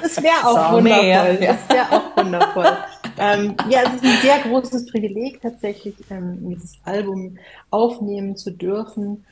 [0.01, 1.39] das wäre auch so wundervoll.
[1.41, 2.77] Das wäre auch wundervoll.
[3.19, 7.39] Ähm, ja, es ist ein sehr großes Privileg, tatsächlich ähm, dieses Album
[7.71, 9.25] aufnehmen zu dürfen.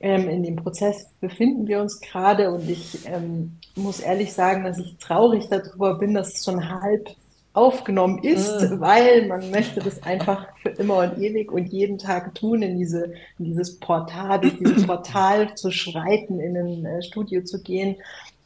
[0.00, 4.78] Ähm, in dem Prozess befinden wir uns gerade und ich ähm, muss ehrlich sagen, dass
[4.78, 7.10] ich traurig darüber bin, dass es schon halb
[7.52, 8.80] aufgenommen ist, mhm.
[8.80, 13.12] weil man möchte das einfach für immer und ewig und jeden Tag tun, in, diese,
[13.38, 17.96] in dieses Portal, durch dieses Portal zu schreiten, in ein äh, Studio zu gehen.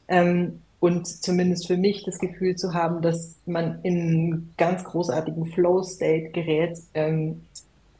[0.09, 5.47] Ähm, und zumindest für mich das Gefühl zu haben, dass man in einen ganz großartigen
[5.47, 7.40] Flow-State gerät, ähm,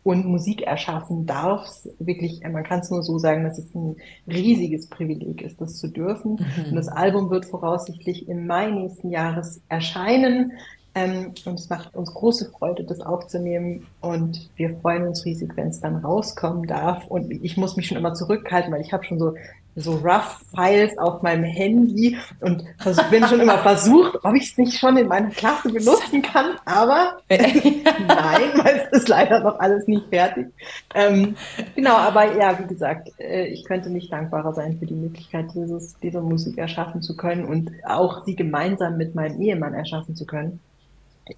[0.03, 1.67] und Musik erschaffen darf.
[1.99, 3.97] Wirklich, man kann es nur so sagen, dass es ein
[4.29, 6.33] riesiges Privileg ist, das zu dürfen.
[6.33, 6.65] Mhm.
[6.69, 10.53] Und das Album wird voraussichtlich im Mai nächsten Jahres erscheinen.
[10.95, 13.87] Ähm, und es macht uns große Freude, das aufzunehmen.
[14.03, 17.07] Und wir freuen uns riesig, wenn es dann rauskommen darf.
[17.07, 19.33] Und ich muss mich schon immer zurückhalten, weil ich habe schon so
[19.77, 22.65] so Rough Files auf meinem Handy und
[23.11, 27.19] bin schon immer versucht, ob ich es nicht schon in meiner Klasse benutzen kann, aber
[27.29, 30.47] nein, weil es ist leider noch alles nicht fertig.
[30.95, 31.37] Ähm,
[31.75, 35.99] genau, aber ja, wie gesagt, äh, ich könnte nicht dankbarer sein für die Möglichkeit, dieses,
[35.99, 40.61] diese Musik erschaffen zu können und auch sie gemeinsam mit meinem Ehemann erschaffen zu können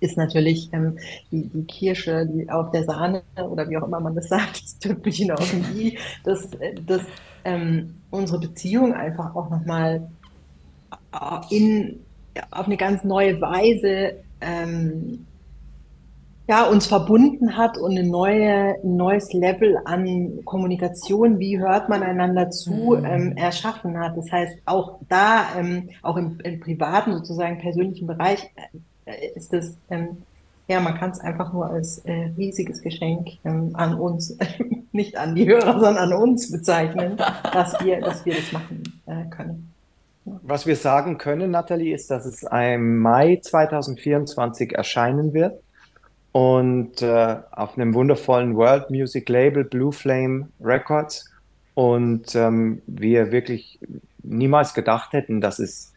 [0.00, 0.98] ist natürlich ähm,
[1.30, 4.78] die, die Kirsche die auf der Sahne oder wie auch immer man das sagt, das
[4.78, 6.50] Tüpfelchen auf dem I, dass,
[6.86, 7.02] dass
[7.46, 10.08] ähm, unsere Beziehung einfach auch nochmal
[11.50, 12.00] in,
[12.50, 15.26] auf eine ganz neue Weise ähm,
[16.48, 22.02] ja, uns verbunden hat und eine neue, ein neues Level an Kommunikation, wie hört man
[22.02, 23.04] einander zu, mhm.
[23.04, 24.16] ähm, erschaffen hat.
[24.16, 28.48] Das heißt, auch da, ähm, auch im, im, privaten, sozusagen persönlichen Bereich,
[29.06, 30.18] äh, ist das, ähm,
[30.68, 34.36] ja, man kann es einfach nur als äh, riesiges Geschenk ähm, an uns,
[34.92, 37.16] nicht an die Hörer, sondern an uns bezeichnen,
[37.52, 39.72] dass wir, dass wir das machen äh, können.
[40.24, 45.60] Was wir sagen können, Nathalie, ist, dass es im Mai 2024 erscheinen wird
[46.32, 51.30] und äh, auf einem wundervollen World Music Label Blue Flame Records
[51.74, 53.78] und ähm, wir wirklich
[54.24, 55.92] niemals gedacht hätten, dass es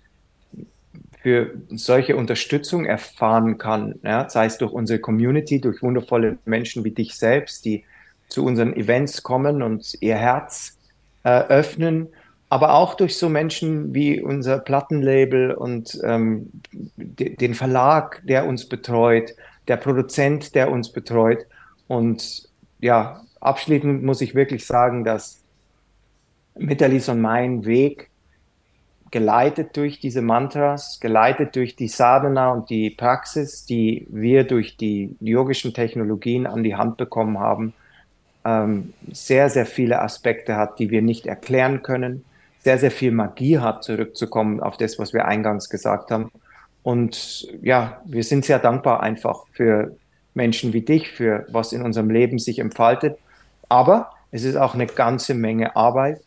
[1.21, 6.91] für solche Unterstützung erfahren kann, ja, sei es durch unsere Community, durch wundervolle Menschen wie
[6.91, 7.83] dich selbst, die
[8.29, 10.77] zu unseren Events kommen und ihr Herz
[11.23, 12.07] äh, öffnen,
[12.47, 16.49] aber auch durch so Menschen wie unser Plattenlabel und ähm,
[16.95, 19.33] den Verlag, der uns betreut,
[19.67, 21.45] der Produzent, der uns betreut.
[21.87, 25.43] Und ja, abschließend muss ich wirklich sagen, dass
[26.57, 28.08] Mitalis und mein Weg
[29.11, 35.15] geleitet durch diese Mantras, geleitet durch die Sadhana und die Praxis, die wir durch die
[35.19, 37.73] yogischen Technologien an die Hand bekommen haben,
[38.45, 42.23] ähm, sehr, sehr viele Aspekte hat, die wir nicht erklären können,
[42.59, 46.31] sehr, sehr viel Magie hat, zurückzukommen auf das, was wir eingangs gesagt haben.
[46.83, 49.95] Und ja, wir sind sehr dankbar einfach für
[50.33, 53.17] Menschen wie dich, für was in unserem Leben sich entfaltet.
[53.67, 56.21] Aber es ist auch eine ganze Menge Arbeit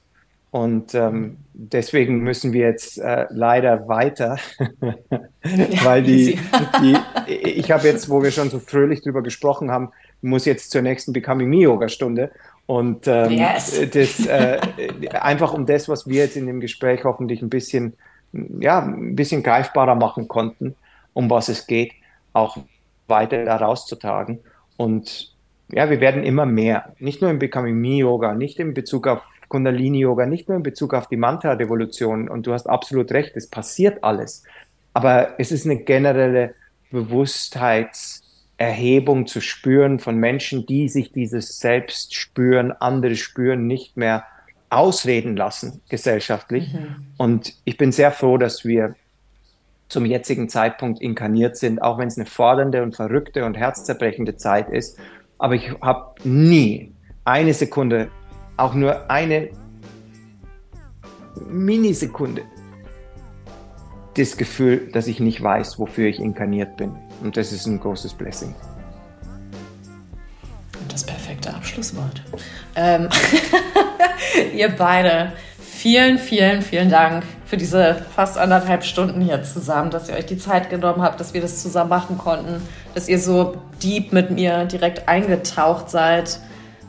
[0.53, 4.37] und ähm, deswegen müssen wir jetzt äh, leider weiter,
[5.83, 6.39] weil die,
[6.83, 6.95] die
[7.27, 11.15] ich habe jetzt, wo wir schon so fröhlich drüber gesprochen haben, muss jetzt zur nächsten
[11.15, 12.33] Becoming Me Yoga Stunde
[12.67, 13.81] und ähm, yes.
[13.95, 14.61] das äh,
[15.13, 17.95] einfach um das, was wir jetzt in dem Gespräch hoffentlich ein bisschen,
[18.33, 20.75] ja, ein bisschen greifbarer machen konnten,
[21.15, 21.93] um was es geht,
[22.35, 22.59] auch
[23.09, 24.41] weiter da rauszutragen.
[24.77, 25.35] Und
[25.71, 29.23] ja, wir werden immer mehr, nicht nur im Becoming Me Yoga, nicht in Bezug auf
[29.53, 32.31] Kundalini-Yoga, nicht nur in Bezug auf die Mantra-Revolution.
[32.31, 34.45] Und du hast absolut recht, es passiert alles.
[34.95, 36.55] Aber es ist eine generelle
[36.91, 44.25] Bewusstheitserhebung zu spüren von Menschen, die sich dieses Selbst spüren, andere spüren, nicht mehr
[44.71, 46.73] ausreden lassen gesellschaftlich.
[46.73, 47.09] Mhm.
[47.19, 48.95] Und ich bin sehr froh, dass wir
[49.89, 54.71] zum jetzigen Zeitpunkt inkarniert sind, auch wenn es eine fordernde und verrückte und herzzerbrechende Zeit
[54.71, 54.99] ist.
[55.37, 56.95] Aber ich habe nie
[57.27, 58.11] eine Sekunde
[58.57, 59.51] auch nur eine
[61.49, 62.43] Minisekunde
[64.15, 66.95] das Gefühl, dass ich nicht weiß, wofür ich inkarniert bin.
[67.23, 68.55] Und das ist ein großes Blessing.
[70.89, 72.23] Das perfekte Abschlusswort.
[72.77, 73.09] Ähm,
[74.55, 80.17] ihr beide, vielen, vielen, vielen Dank für diese fast anderthalb Stunden hier zusammen, dass ihr
[80.17, 82.63] euch die Zeit genommen habt, dass wir das zusammen machen konnten,
[82.95, 86.41] dass ihr so deep mit mir direkt eingetaucht seid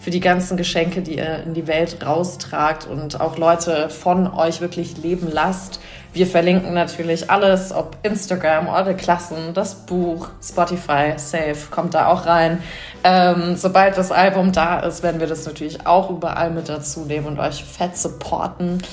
[0.03, 4.59] für die ganzen Geschenke, die ihr in die Welt raustragt und auch Leute von euch
[4.59, 5.79] wirklich leben lasst.
[6.11, 12.25] Wir verlinken natürlich alles, ob Instagram, eure Klassen, das Buch, Spotify, Safe, kommt da auch
[12.25, 12.61] rein.
[13.05, 17.27] Ähm, sobald das Album da ist, werden wir das natürlich auch überall mit dazu nehmen
[17.27, 18.83] und euch fett supporten.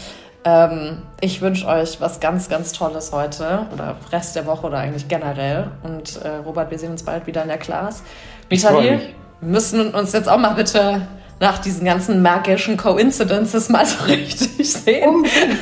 [0.44, 5.08] Ähm, ich wünsche euch was ganz, ganz Tolles heute oder Rest der Woche oder eigentlich
[5.08, 5.72] generell.
[5.82, 8.04] Und äh, Robert, wir sehen uns bald wieder in der Class.
[8.48, 9.00] Vitali,
[9.40, 11.06] müssen uns jetzt auch mal bitte
[11.40, 15.08] nach diesen ganzen magischen Coincidences mal so richtig sehen.
[15.08, 15.58] Unbedingt,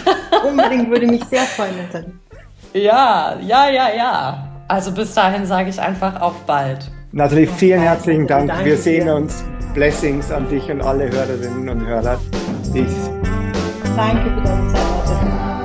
[0.49, 2.13] unbedingt würde mich sehr freuen, Nathalie.
[2.75, 4.49] Ja, ja, ja, ja.
[4.67, 6.91] Also bis dahin sage ich einfach auf bald.
[7.13, 8.49] Nathalie, vielen herzlichen Dank.
[8.49, 9.15] Danke Wir sehen dir.
[9.15, 9.43] uns.
[9.73, 12.19] Blessings an dich und alle Hörerinnen und Hörer.
[12.73, 13.11] Peace.
[13.97, 15.58] Danke für deine Zeit.